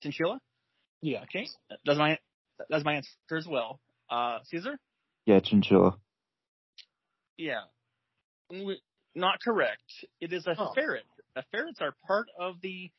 Chinchilla. 0.02 0.40
Yeah. 1.00 1.22
Okay, 1.22 1.46
that's 1.86 1.96
my 1.98 2.18
that's 2.68 2.84
my 2.84 2.94
answer 2.94 3.36
as 3.36 3.46
well. 3.46 3.78
Uh, 4.10 4.38
Caesar. 4.50 4.76
Yeah, 5.26 5.38
chinchilla. 5.38 5.96
Yeah. 7.36 7.62
We- 8.50 8.82
Not 9.14 9.40
correct. 9.40 9.84
It 10.20 10.32
is 10.32 10.44
a 10.48 10.56
Oh. 10.58 10.72
ferret. 10.74 11.04
Uh, 11.36 11.42
ferrets 11.52 11.80
are 11.80 11.94
part 12.08 12.26
of 12.36 12.60
the 12.62 12.90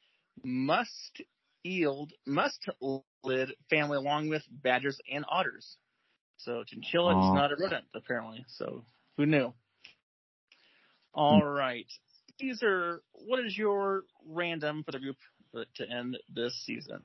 must-ealed, 0.46 2.14
must-lid 2.26 3.50
family 3.70 3.98
along 3.98 4.30
with 4.30 4.44
badgers 4.50 4.98
and 5.12 5.26
otters. 5.28 5.78
So 6.38 6.64
chinchilla 6.66 7.14
Oh. 7.14 7.20
is 7.20 7.34
not 7.34 7.52
a 7.52 7.56
rodent, 7.58 7.86
apparently. 7.96 8.46
So 8.48 8.86
who 9.18 9.26
knew? 9.26 9.54
All 11.14 11.44
right. 11.44 11.88
Caesar, 12.40 13.02
what 13.14 13.40
is 13.46 13.58
your 13.58 14.04
random 14.28 14.84
for 14.84 14.92
the 14.92 15.00
group 15.00 15.18
to 15.76 15.90
end 15.90 16.18
this 16.34 16.54
season? 16.66 17.04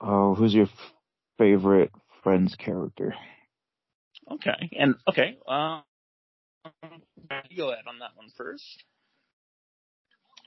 Oh, 0.00 0.34
who's 0.34 0.54
your 0.54 0.66
f- 0.66 0.92
favorite 1.38 1.90
Friends 2.22 2.56
character? 2.56 3.14
Okay. 4.30 4.70
And, 4.78 4.96
okay. 5.08 5.38
Uh, 5.46 5.80
you 7.50 7.56
go 7.56 7.72
ahead 7.72 7.84
on 7.88 8.00
that 8.00 8.16
one 8.16 8.30
first. 8.36 8.84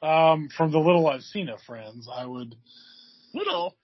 Um, 0.02 0.50
from 0.50 0.72
the 0.72 0.80
little 0.80 1.08
I've 1.08 1.24
seen 1.24 1.50
of 1.50 1.62
Friends, 1.64 2.10
I 2.12 2.26
would. 2.26 2.56
Little. 3.34 3.76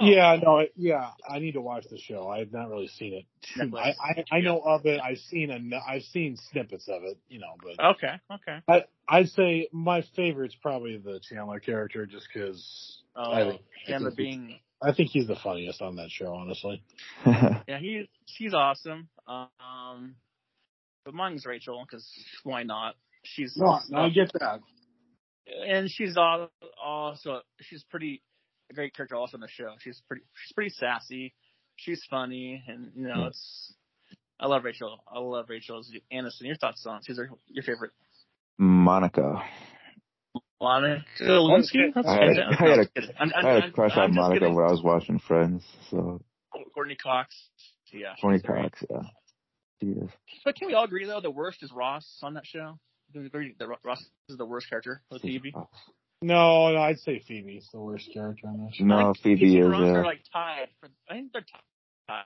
Oh. 0.00 0.04
Yeah, 0.06 0.36
no, 0.42 0.58
it- 0.58 0.72
yeah, 0.76 1.10
I 1.28 1.38
need 1.40 1.52
to 1.52 1.60
watch 1.60 1.84
the 1.90 1.98
show. 1.98 2.28
I 2.28 2.38
have 2.40 2.52
not 2.52 2.68
really 2.68 2.88
seen 2.88 3.14
it. 3.14 3.24
Too 3.54 3.68
much. 3.68 3.94
I, 4.00 4.24
I 4.32 4.36
I 4.38 4.40
know 4.40 4.60
of 4.60 4.86
it. 4.86 5.00
I've 5.00 5.18
seen 5.18 5.50
a, 5.50 5.80
I've 5.90 6.02
seen 6.02 6.36
snippets 6.52 6.88
of 6.88 7.02
it, 7.04 7.18
you 7.28 7.40
know, 7.40 7.54
but 7.62 7.84
Okay. 7.96 8.14
Okay. 8.32 8.58
I 8.68 8.84
I'd 9.08 9.28
say 9.30 9.68
my 9.72 10.02
favorite's 10.14 10.54
probably 10.62 10.96
the 10.98 11.20
Chandler 11.28 11.60
character, 11.60 12.06
just 12.06 12.28
because 12.32 13.02
Oh, 13.16 13.32
I 13.32 13.50
think 13.50 13.62
Chandler 13.86 14.10
he's- 14.10 14.16
being 14.16 14.60
I 14.80 14.92
think 14.92 15.10
he's 15.10 15.26
the 15.26 15.34
funniest 15.34 15.82
on 15.82 15.96
that 15.96 16.10
show, 16.10 16.32
honestly. 16.32 16.82
yeah 17.26 17.78
he 17.80 18.08
he's 18.26 18.54
awesome. 18.54 19.08
Um, 19.26 20.14
but 21.04 21.14
mine's 21.14 21.44
Rachel 21.46 21.84
because 21.84 22.08
why 22.44 22.62
not? 22.62 22.94
She's 23.24 23.56
not 23.56 23.82
I 23.92 24.10
get 24.10 24.30
that. 24.34 24.60
and 25.66 25.90
she's 25.90 26.16
al- 26.16 26.52
also 26.82 27.40
she's 27.60 27.82
pretty 27.90 28.22
a 28.70 28.74
great 28.74 28.94
character 28.94 29.16
also 29.16 29.36
on 29.36 29.40
the 29.40 29.48
show. 29.48 29.74
She's 29.80 30.00
pretty 30.06 30.22
she's 30.44 30.52
pretty 30.52 30.70
sassy. 30.70 31.34
She's 31.76 32.02
funny 32.10 32.62
and 32.66 32.90
you 32.94 33.08
know 33.08 33.14
hmm. 33.14 33.26
it's. 33.28 33.74
I 34.40 34.46
love 34.46 34.64
Rachel. 34.64 35.02
I 35.12 35.18
love 35.18 35.46
Rachel's 35.48 35.92
Aniston. 36.12 36.42
Your 36.42 36.56
thoughts 36.56 36.86
on? 36.86 37.00
She's 37.04 37.18
her, 37.18 37.28
your 37.48 37.64
favorite. 37.64 37.90
Monica. 38.56 39.42
Monica 40.60 41.04
Lewinsky. 41.22 41.92
That's 41.94 42.06
I 42.06 42.14
had 42.14 42.38
a- 42.38 42.46
I 42.46 42.68
had 42.68 42.78
a- 42.78 43.20
I'm. 43.20 43.32
I'm, 43.32 43.32
I'm, 43.34 43.44
had 43.44 43.44
a 43.44 43.62
I'm- 43.62 43.72
crush 43.72 43.92
I'm 43.94 44.02
on 44.02 44.14
Monica 44.14 44.40
kidding. 44.40 44.54
when 44.54 44.64
I 44.64 44.70
was 44.70 44.82
watching 44.82 45.18
Friends, 45.18 45.64
so 45.90 46.20
Courteney 46.74 46.96
Cox. 46.96 47.34
Yeah. 47.92 48.14
Courteney 48.20 48.42
Tony 48.42 48.60
great. 48.60 48.72
Cox, 48.72 48.84
yeah. 48.90 49.02
She 49.80 49.86
is. 49.88 50.10
But 50.44 50.56
can 50.56 50.68
we 50.68 50.74
all 50.74 50.84
agree 50.84 51.06
though 51.06 51.20
the 51.20 51.30
worst 51.30 51.62
is 51.62 51.72
Ross 51.72 52.18
on 52.22 52.34
that 52.34 52.46
show? 52.46 52.78
Can 53.12 53.22
we 53.22 53.26
agree 53.26 53.54
that 53.58 53.68
Ross 53.84 54.04
is 54.28 54.36
the 54.36 54.44
worst 54.44 54.68
character 54.68 55.02
on 55.10 55.20
TV? 55.20 55.52
No, 56.20 56.72
no, 56.72 56.80
I'd 56.80 56.98
say 56.98 57.22
Phoebe's 57.26 57.68
the 57.72 57.80
worst 57.80 58.08
character 58.12 58.48
on 58.48 58.64
this. 58.64 58.76
show. 58.76 58.84
No, 58.84 59.14
think 59.14 59.38
Phoebe 59.38 59.58
is. 59.58 59.68
Ross 59.68 59.82
are 59.82 60.04
like 60.04 60.20
tied. 60.32 60.68
For, 60.80 60.88
I 61.08 61.14
think 61.14 61.32
they're 61.32 61.42
tied. 61.42 61.64
I 62.08 62.24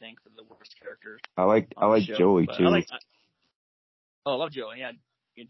think 0.00 0.18
for 0.22 0.30
the 0.36 0.42
worst 0.42 0.74
character. 0.82 1.18
I 1.36 1.44
like 1.44 1.72
I 1.76 1.86
like 1.86 2.02
show, 2.02 2.14
Joey 2.16 2.46
too. 2.46 2.66
I 2.66 2.68
like. 2.68 2.86
I, 2.90 2.98
oh, 4.26 4.32
I 4.32 4.36
love 4.36 4.50
Joey. 4.50 4.76
Yeah, 4.78 4.92
Yeah, 5.36 5.44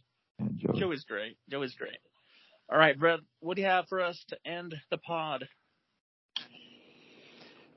Joey. 0.56 0.80
Joey's 0.80 1.04
great. 1.04 1.36
Joey's 1.50 1.74
great. 1.74 1.98
All 2.70 2.78
right, 2.78 2.98
Brett, 2.98 3.20
what 3.40 3.56
do 3.56 3.62
you 3.62 3.68
have 3.68 3.88
for 3.88 4.00
us 4.00 4.22
to 4.28 4.36
end 4.46 4.74
the 4.90 4.98
pod? 4.98 5.48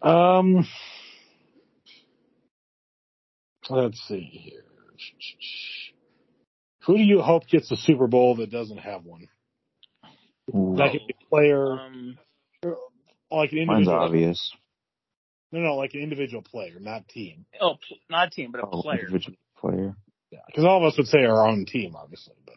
Um, 0.02 0.68
let's 3.70 4.00
see 4.08 4.22
here. 4.22 4.64
Who 6.86 6.98
do 6.98 7.04
you 7.04 7.22
hope 7.22 7.48
gets 7.48 7.70
the 7.70 7.78
Super 7.78 8.08
Bowl 8.08 8.36
that 8.36 8.52
doesn't 8.52 8.78
have 8.78 9.04
one? 9.04 9.28
Ooh, 10.54 10.76
Like 10.76 10.96
a 10.96 11.14
player, 11.30 11.66
Um, 11.72 12.18
like 13.32 13.52
an 13.52 13.58
individual. 13.60 13.68
mine's 13.68 13.88
individual. 13.88 14.04
obvious. 14.06 14.52
No, 15.52 15.60
no, 15.62 15.76
like 15.76 15.94
an 15.94 16.02
individual 16.02 16.42
player, 16.42 16.80
not 16.80 17.08
team. 17.08 17.46
oh, 17.62 17.76
pl- 17.88 17.98
not 18.10 18.32
team, 18.32 18.52
but 18.52 18.62
a 18.62 18.68
Oh, 18.68 18.82
player. 18.82 19.00
individual 19.02 19.38
player. 19.58 19.96
Yeah, 20.32 20.40
because 20.48 20.66
all 20.66 20.78
of 20.78 20.92
us 20.92 20.98
would 20.98 21.08
say 21.08 21.20
our 21.24 21.48
own 21.48 21.66
team, 21.66 21.96
obviously, 21.96 22.36
but 22.46 22.56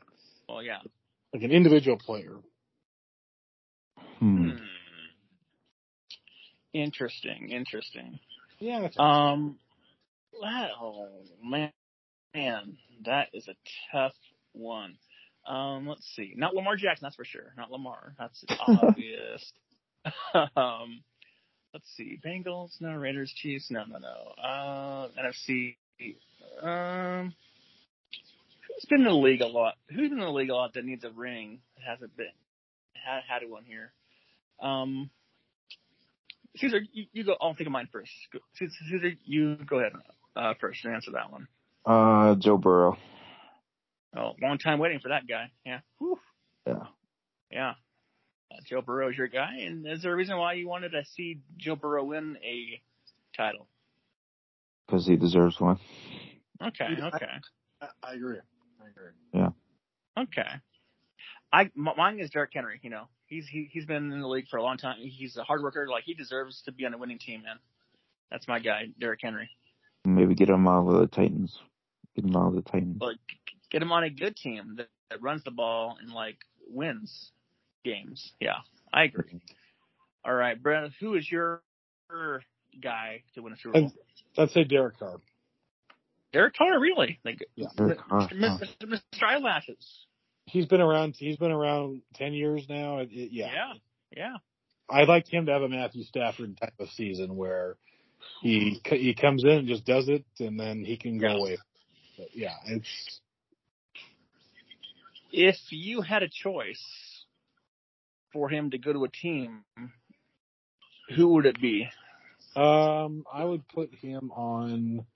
Well, 0.48 0.62
yeah. 0.62 0.78
like 1.32 1.42
an 1.42 1.52
individual 1.52 1.98
player. 1.98 2.36
Hmm. 4.18 4.48
Hmm. 4.50 4.56
Interesting. 6.72 7.50
Interesting. 7.50 8.18
Yeah, 8.58 8.80
that's 8.80 8.98
Um, 8.98 9.58
that, 10.42 10.70
oh 10.80 11.22
man, 11.42 11.72
man, 12.34 12.76
that 13.04 13.28
is 13.32 13.48
a 13.48 13.54
tough 13.92 14.14
one. 14.52 14.96
Um, 15.48 15.88
let's 15.88 16.06
see. 16.14 16.34
Not 16.36 16.54
Lamar 16.54 16.76
Jackson, 16.76 17.06
that's 17.06 17.16
for 17.16 17.24
sure. 17.24 17.54
Not 17.56 17.70
Lamar. 17.70 18.14
That's 18.18 18.44
obvious. 18.60 19.52
um, 20.56 21.00
let's 21.72 21.88
see. 21.96 22.20
Bengals, 22.24 22.80
no. 22.80 22.94
Raiders, 22.94 23.32
Chiefs, 23.34 23.70
no, 23.70 23.84
no, 23.84 23.98
no. 23.98 24.42
Uh, 24.42 25.08
NFC. 25.18 25.76
Um, 26.62 27.34
who's 28.68 28.84
been 28.88 29.00
in 29.00 29.06
the 29.06 29.12
league 29.12 29.40
a 29.40 29.46
lot? 29.46 29.74
Who's 29.88 30.10
been 30.10 30.18
in 30.18 30.24
the 30.24 30.30
league 30.30 30.50
a 30.50 30.54
lot 30.54 30.74
that 30.74 30.84
needs 30.84 31.04
a 31.04 31.10
ring? 31.10 31.60
That 31.76 31.92
hasn't 31.92 32.16
been 32.16 32.26
had 32.94 33.22
had 33.26 33.48
one 33.48 33.64
here. 33.64 33.92
Um, 34.60 35.08
Caesar, 36.56 36.80
you, 36.92 37.06
you 37.12 37.24
go. 37.24 37.36
I'll 37.40 37.54
think 37.54 37.68
of 37.68 37.72
mine 37.72 37.88
first. 37.90 38.12
Go, 38.32 38.40
Caesar, 38.54 39.12
you 39.24 39.56
go 39.56 39.78
ahead 39.78 39.92
uh, 40.36 40.54
first 40.60 40.84
and 40.84 40.94
answer 40.94 41.12
that 41.12 41.32
one. 41.32 41.48
Uh, 41.86 42.34
Joe 42.34 42.58
Burrow. 42.58 42.98
Oh, 44.16 44.32
long 44.40 44.58
time 44.58 44.78
waiting 44.78 45.00
for 45.00 45.08
that 45.08 45.26
guy. 45.28 45.50
Yeah. 45.64 45.80
Whew. 45.98 46.18
Yeah. 46.66 46.86
Yeah. 47.50 47.70
Uh, 48.50 48.56
Joe 48.64 48.80
Burrow 48.80 49.10
is 49.10 49.16
your 49.16 49.28
guy, 49.28 49.58
and 49.60 49.86
is 49.86 50.02
there 50.02 50.12
a 50.12 50.16
reason 50.16 50.36
why 50.38 50.54
you 50.54 50.68
wanted 50.68 50.92
to 50.92 51.04
see 51.04 51.40
Joe 51.58 51.76
Burrow 51.76 52.04
win 52.04 52.38
a 52.42 52.80
title? 53.36 53.68
Because 54.86 55.06
he 55.06 55.16
deserves 55.16 55.60
one. 55.60 55.78
Okay. 56.62 56.86
Okay. 56.86 57.26
I, 57.82 57.86
I 58.02 58.12
agree. 58.14 58.38
I 58.82 58.88
agree. 58.88 59.10
Yeah. 59.34 59.50
Okay. 60.18 60.48
I 61.52 61.62
m- 61.76 61.88
mine 61.96 62.20
is 62.20 62.30
Derrick 62.30 62.50
Henry. 62.54 62.80
You 62.82 62.90
know, 62.90 63.04
he's 63.26 63.46
he, 63.46 63.68
he's 63.70 63.84
been 63.86 64.10
in 64.12 64.20
the 64.20 64.28
league 64.28 64.48
for 64.48 64.56
a 64.56 64.62
long 64.62 64.78
time. 64.78 64.96
He's 65.00 65.36
a 65.36 65.44
hard 65.44 65.62
worker. 65.62 65.86
Like 65.88 66.04
he 66.04 66.14
deserves 66.14 66.62
to 66.62 66.72
be 66.72 66.86
on 66.86 66.94
a 66.94 66.98
winning 66.98 67.18
team, 67.18 67.42
man. 67.42 67.56
That's 68.30 68.48
my 68.48 68.58
guy, 68.58 68.86
Derrick 68.98 69.20
Henry. 69.22 69.50
Maybe 70.04 70.34
get 70.34 70.48
him 70.48 70.66
out 70.66 70.88
of 70.88 71.00
the 71.00 71.06
Titans. 71.06 71.58
Get 72.14 72.24
him 72.24 72.36
out 72.36 72.48
of 72.48 72.54
the 72.54 72.62
Titans. 72.62 72.96
But 72.98 73.16
get 73.70 73.82
him 73.82 73.92
on 73.92 74.04
a 74.04 74.10
good 74.10 74.36
team 74.36 74.74
that, 74.76 74.88
that 75.10 75.22
runs 75.22 75.44
the 75.44 75.50
ball 75.50 75.96
and 76.00 76.12
like 76.12 76.38
wins 76.68 77.30
games. 77.84 78.32
Yeah, 78.40 78.58
I 78.92 79.04
agree. 79.04 79.40
All 80.24 80.34
right, 80.34 80.60
Brett, 80.60 80.90
who 81.00 81.14
is 81.14 81.30
your 81.30 81.62
guy 82.82 83.22
to 83.34 83.42
win 83.42 83.52
a 83.52 83.56
Super 83.56 83.80
Bowl? 83.80 83.92
I'd 84.36 84.50
say 84.50 84.64
Derek 84.64 84.98
Carr. 84.98 85.20
Derek 86.32 86.54
Carr, 86.56 86.78
really? 86.78 87.18
Like, 87.24 87.44
Yeah. 87.54 87.68
Mr. 87.78 87.96
huh. 88.08 88.28
Mr. 88.32 88.66
Mr. 88.84 89.22
Eyelashes. 89.22 90.04
He's 90.46 90.66
been 90.66 90.80
around. 90.80 91.14
He's 91.18 91.36
been 91.36 91.50
around 91.50 92.02
ten 92.14 92.32
years 92.32 92.66
now. 92.68 92.98
It- 92.98 93.10
it- 93.12 93.32
yeah. 93.32 93.50
Yeah, 93.52 93.72
yeah. 94.16 94.36
I'd 94.90 95.08
like 95.08 95.26
him 95.32 95.46
to 95.46 95.52
have 95.52 95.62
a 95.62 95.68
Matthew 95.68 96.04
Stafford 96.04 96.56
type 96.58 96.74
of 96.78 96.88
season 96.90 97.36
where 97.36 97.76
he 98.42 98.80
he 98.86 99.14
comes 99.14 99.44
in 99.44 99.50
and 99.50 99.68
just 99.68 99.84
does 99.84 100.08
it, 100.08 100.24
and 100.40 100.58
then 100.58 100.84
he 100.84 100.96
can 100.96 101.18
go 101.18 101.28
Yeah. 101.28 101.34
away. 101.34 101.56
But 102.16 102.28
yeah, 102.34 102.56
it's 102.66 103.20
If 105.32 105.56
you 105.70 106.00
had 106.00 106.22
a 106.22 106.28
choice 106.28 107.24
for 108.32 108.48
him 108.48 108.70
to 108.70 108.78
go 108.78 108.92
to 108.92 109.04
a 109.04 109.08
team, 109.08 109.64
who 111.14 111.28
would 111.34 111.46
it 111.46 111.60
be? 111.60 111.88
um 112.56 113.24
I 113.32 113.44
would 113.44 113.66
put 113.68 113.94
him 113.94 114.30
on 114.32 115.06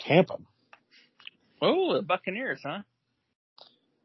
Tampa. 0.00 0.38
Oh, 1.60 1.94
the 1.94 2.02
Buccaneers, 2.02 2.60
huh? 2.62 2.82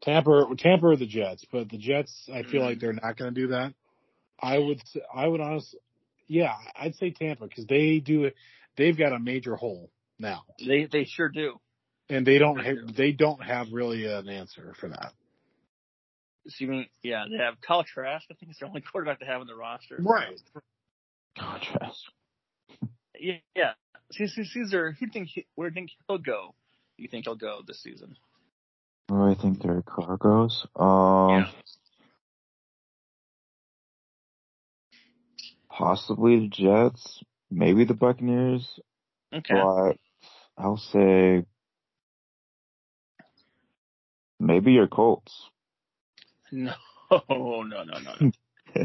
Tampa, 0.02 0.46
Tampa 0.58 0.86
or 0.86 0.96
the 0.96 1.06
Jets, 1.06 1.44
but 1.50 1.68
the 1.68 1.78
Jets, 1.78 2.28
I 2.32 2.42
feel 2.42 2.62
Mhm. 2.62 2.64
like 2.64 2.80
they're 2.80 2.92
not 2.92 3.16
going 3.16 3.32
to 3.34 3.40
do 3.40 3.48
that. 3.48 3.74
I 4.40 4.58
would, 4.58 4.82
I 5.14 5.28
would 5.28 5.40
honestly, 5.40 5.78
Yeah, 6.26 6.56
I'd 6.74 6.96
say 6.96 7.10
Tampa 7.10 7.46
because 7.46 7.66
they 7.66 8.00
do 8.00 8.24
it. 8.24 8.34
They've 8.76 8.96
got 8.96 9.12
a 9.12 9.18
major 9.18 9.54
hole 9.54 9.90
now, 10.18 10.44
They 10.58 10.86
they 10.86 11.04
sure 11.04 11.28
do. 11.28 11.60
And 12.12 12.26
they 12.26 12.38
don't 12.38 12.58
They 12.58 12.64
have, 12.64 12.86
do. 12.86 12.92
they 12.92 13.12
don't 13.12 13.42
have 13.42 13.72
really 13.72 14.06
an 14.06 14.28
answer 14.28 14.74
for 14.78 14.88
that. 14.90 15.12
So 16.48 16.56
you 16.58 16.68
mean 16.68 16.86
yeah, 17.02 17.24
they 17.30 17.42
have 17.42 17.60
Kyle 17.60 17.84
Trask, 17.84 18.26
I 18.30 18.34
think 18.34 18.50
it's 18.50 18.60
the 18.60 18.66
only 18.66 18.82
quarterback 18.82 19.20
they 19.20 19.26
have 19.26 19.40
on 19.40 19.46
the 19.46 19.54
roster. 19.54 19.96
Right. 19.98 20.38
Contrast. 21.38 22.04
Yeah, 23.18 23.34
yeah. 23.56 23.72
Caesar, 24.12 24.44
Caesar 24.44 24.92
who 24.92 25.06
do 25.06 25.06
you 25.06 25.12
think 25.12 25.28
he, 25.28 25.46
where 25.54 25.70
do 25.70 25.74
you 25.74 25.80
think 25.82 25.90
he'll 26.06 26.18
go? 26.18 26.54
You 26.98 27.08
think 27.08 27.24
he'll 27.24 27.36
go 27.36 27.60
this 27.66 27.82
season? 27.82 28.16
Where 29.08 29.30
I 29.30 29.34
think 29.34 29.62
Derek 29.62 29.86
Carr 29.86 30.16
goes? 30.18 30.66
Um, 30.76 31.30
Yeah. 31.30 31.46
possibly 35.70 36.40
the 36.40 36.48
Jets, 36.48 37.22
maybe 37.50 37.84
the 37.84 37.94
Buccaneers, 37.94 38.78
Okay. 39.32 39.54
but 39.54 39.96
I'll 40.58 40.76
say 40.76 41.44
maybe 44.42 44.72
your 44.72 44.88
Colts. 44.88 45.32
No, 46.50 46.74
no, 47.10 47.62
no, 47.62 47.82
no, 47.84 47.84
no, 47.84 48.30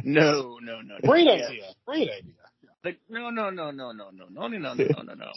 no, 0.04 0.58
no, 0.62 0.82
no. 0.82 0.96
Great 1.04 1.28
idea. 1.28 1.64
Great 1.86 2.10
idea. 2.10 2.34
The, 2.84 2.96
no, 3.10 3.30
no, 3.30 3.50
no, 3.50 3.72
no, 3.72 3.92
no, 3.92 4.10
no, 4.12 4.26
no, 4.30 4.48
no, 4.48 4.58
no, 4.58 4.74
no, 4.74 5.02
no, 5.04 5.14
no. 5.14 5.32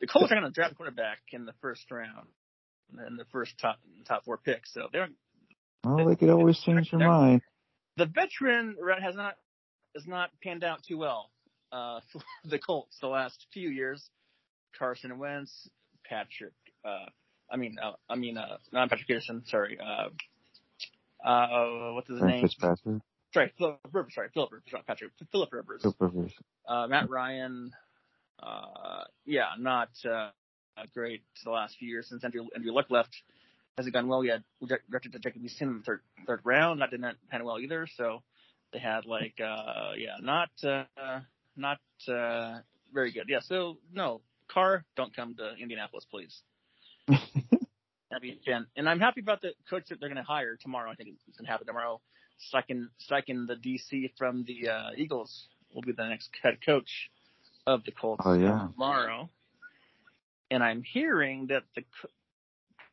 The 0.00 0.06
Colts 0.06 0.30
are 0.30 0.36
going 0.36 0.44
to 0.44 0.50
draft 0.50 0.76
quarterback 0.76 1.18
in 1.32 1.44
the 1.46 1.54
first 1.60 1.90
round, 1.90 2.28
in 3.08 3.16
the 3.16 3.24
first 3.32 3.54
top 3.60 3.78
top 4.06 4.24
four 4.24 4.36
picks. 4.36 4.72
So 4.72 4.88
they're 4.92 5.08
Well, 5.84 6.06
they 6.06 6.14
could 6.16 6.30
always 6.30 6.60
change 6.60 6.90
their 6.90 7.00
mind. 7.00 7.42
the 7.96 8.06
veteran 8.06 8.76
route 8.80 9.02
has 9.02 9.16
not 9.16 9.34
has 9.96 10.06
not 10.06 10.30
panned 10.42 10.62
out 10.62 10.80
too 10.86 10.98
well 10.98 11.30
uh, 11.72 12.00
for 12.12 12.20
the 12.44 12.58
Colts 12.58 12.96
the 13.00 13.08
last 13.08 13.46
few 13.52 13.68
years. 13.68 14.08
Carson 14.78 15.18
Wentz, 15.18 15.68
Patrick, 16.04 16.52
uh, 16.84 17.06
I 17.50 17.56
mean, 17.56 17.76
uh, 17.82 17.92
I 18.08 18.16
mean, 18.16 18.36
uh, 18.36 18.58
not 18.72 18.90
Patrick 18.90 19.06
Peterson. 19.08 19.42
Sorry, 19.46 19.78
uh, 19.80 20.08
uh, 21.26 21.92
what's 21.94 22.08
his 22.08 22.20
name? 22.20 22.42
Fitzpatrick, 22.42 23.02
Sorry, 23.32 23.52
Philip 23.58 23.78
Rivers. 23.92 24.14
Sorry, 24.14 24.28
Philip 24.32 24.52
Rivers, 24.52 24.68
not 24.72 24.86
Patrick. 24.86 25.12
Philip 25.30 25.52
Rivers. 25.52 25.82
Philip 25.82 25.96
Rivers. 26.00 26.32
Uh, 26.66 26.86
Matt 26.86 27.10
Ryan, 27.10 27.72
uh, 28.42 29.04
yeah, 29.26 29.48
not 29.58 29.90
uh, 30.10 30.30
great 30.94 31.22
the 31.44 31.50
last 31.50 31.76
few 31.78 31.88
years 31.88 32.08
since 32.08 32.24
Andrew 32.24 32.46
Andrew 32.54 32.72
Luck 32.72 32.86
left. 32.90 33.14
Hasn't 33.76 33.94
gone 33.94 34.08
well 34.08 34.24
yet. 34.24 34.42
We 34.60 34.68
directed 34.68 35.12
to 35.12 35.18
Jacob 35.18 35.42
Eason 35.42 35.62
in 35.62 35.78
the 35.78 35.84
third 35.84 36.00
third 36.26 36.40
round. 36.44 36.80
That 36.80 36.90
didn't 36.90 37.16
pan 37.30 37.44
well 37.44 37.58
either. 37.58 37.86
So 37.96 38.22
they 38.72 38.78
had 38.78 39.06
like, 39.06 39.34
uh, 39.40 39.92
yeah, 39.96 40.16
not 40.20 40.50
uh, 40.64 40.84
not 41.56 41.78
uh, 42.08 42.58
very 42.92 43.12
good. 43.12 43.26
Yeah. 43.28 43.40
So 43.40 43.78
no, 43.92 44.20
Carr, 44.48 44.84
don't 44.96 45.14
come 45.14 45.34
to 45.36 45.54
Indianapolis, 45.60 46.06
please. 46.10 46.42
That'd 47.08 48.22
be. 48.22 48.40
And 48.76 48.88
I'm 48.88 49.00
happy 49.00 49.20
about 49.20 49.42
the 49.42 49.52
coach 49.68 49.84
that 49.90 50.00
they're 50.00 50.08
going 50.08 50.16
to 50.16 50.22
hire 50.22 50.56
tomorrow. 50.56 50.90
I 50.90 50.94
think 50.94 51.10
it's 51.28 51.36
going 51.36 51.46
to 51.46 51.50
happen 51.50 51.66
tomorrow. 51.66 52.00
Steichen, 52.52 52.88
Steichen, 53.10 53.46
the 53.46 53.54
DC 53.56 54.12
from 54.16 54.44
the 54.46 54.68
uh, 54.68 54.90
Eagles, 54.96 55.48
will 55.74 55.82
be 55.82 55.92
the 55.92 56.06
next 56.08 56.30
head 56.42 56.58
coach 56.64 57.10
of 57.66 57.84
the 57.84 57.92
Colts 57.92 58.22
Oh, 58.24 58.34
yeah. 58.34 58.68
tomorrow. 58.72 59.28
And 60.50 60.62
I'm 60.62 60.82
hearing 60.82 61.48
that 61.48 61.64
the 61.76 61.82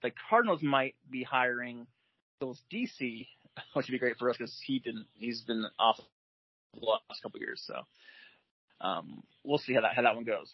the 0.04 0.12
Cardinals 0.30 0.62
might 0.62 0.96
be 1.10 1.24
hiring 1.24 1.88
Eagles 2.42 2.62
DC, 2.74 3.28
which 3.74 3.88
would 3.88 3.92
be 3.92 3.98
great 4.00 4.18
for 4.18 4.30
us 4.30 4.38
because 4.38 4.60
he 4.66 4.80
didn't. 4.80 5.06
He's 5.14 5.42
been 5.42 5.66
off 5.80 6.00
the 6.74 6.86
last 6.86 7.24
couple 7.24 7.38
of 7.38 7.42
years. 7.42 7.64
So 7.66 7.82
um, 8.82 9.24
we'll 9.44 9.58
see 9.60 9.74
how 9.74 9.82
that 9.82 9.96
how 9.96 10.02
that 10.02 10.16
one 10.16 10.26
goes. 10.26 10.54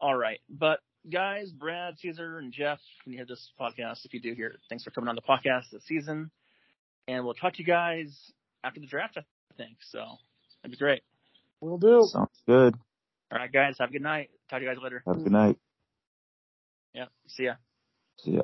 All 0.00 0.16
right, 0.16 0.40
but 0.50 0.80
guys, 1.10 1.50
Brad, 1.50 1.98
Caesar, 1.98 2.38
and 2.38 2.52
Jeff, 2.52 2.78
when 3.04 3.12
you 3.12 3.18
hear 3.18 3.26
this 3.26 3.50
podcast, 3.60 4.04
if 4.04 4.14
you 4.14 4.20
do 4.20 4.34
here, 4.34 4.56
thanks 4.68 4.84
for 4.84 4.90
coming 4.90 5.08
on 5.08 5.16
the 5.16 5.22
podcast 5.22 5.70
this 5.72 5.84
season. 5.84 6.30
And 7.08 7.24
we'll 7.24 7.34
talk 7.34 7.54
to 7.54 7.58
you 7.58 7.64
guys 7.64 8.32
after 8.62 8.80
the 8.80 8.86
draft, 8.86 9.16
I 9.18 9.22
think. 9.56 9.76
So 9.80 10.04
that'd 10.62 10.72
be 10.72 10.76
great. 10.76 11.02
We'll 11.60 11.78
do. 11.78 12.02
Sounds 12.10 12.42
good. 12.46 12.74
All 13.30 13.38
right, 13.38 13.52
guys, 13.52 13.76
have 13.80 13.90
a 13.90 13.92
good 13.92 14.02
night. 14.02 14.30
Talk 14.50 14.60
to 14.60 14.64
you 14.64 14.70
guys 14.70 14.82
later. 14.82 15.02
Have 15.06 15.16
a 15.16 15.20
good 15.20 15.32
night. 15.32 15.58
Yeah, 16.94 17.06
see 17.26 17.44
ya. 17.44 17.54
See 18.18 18.32
ya. 18.32 18.42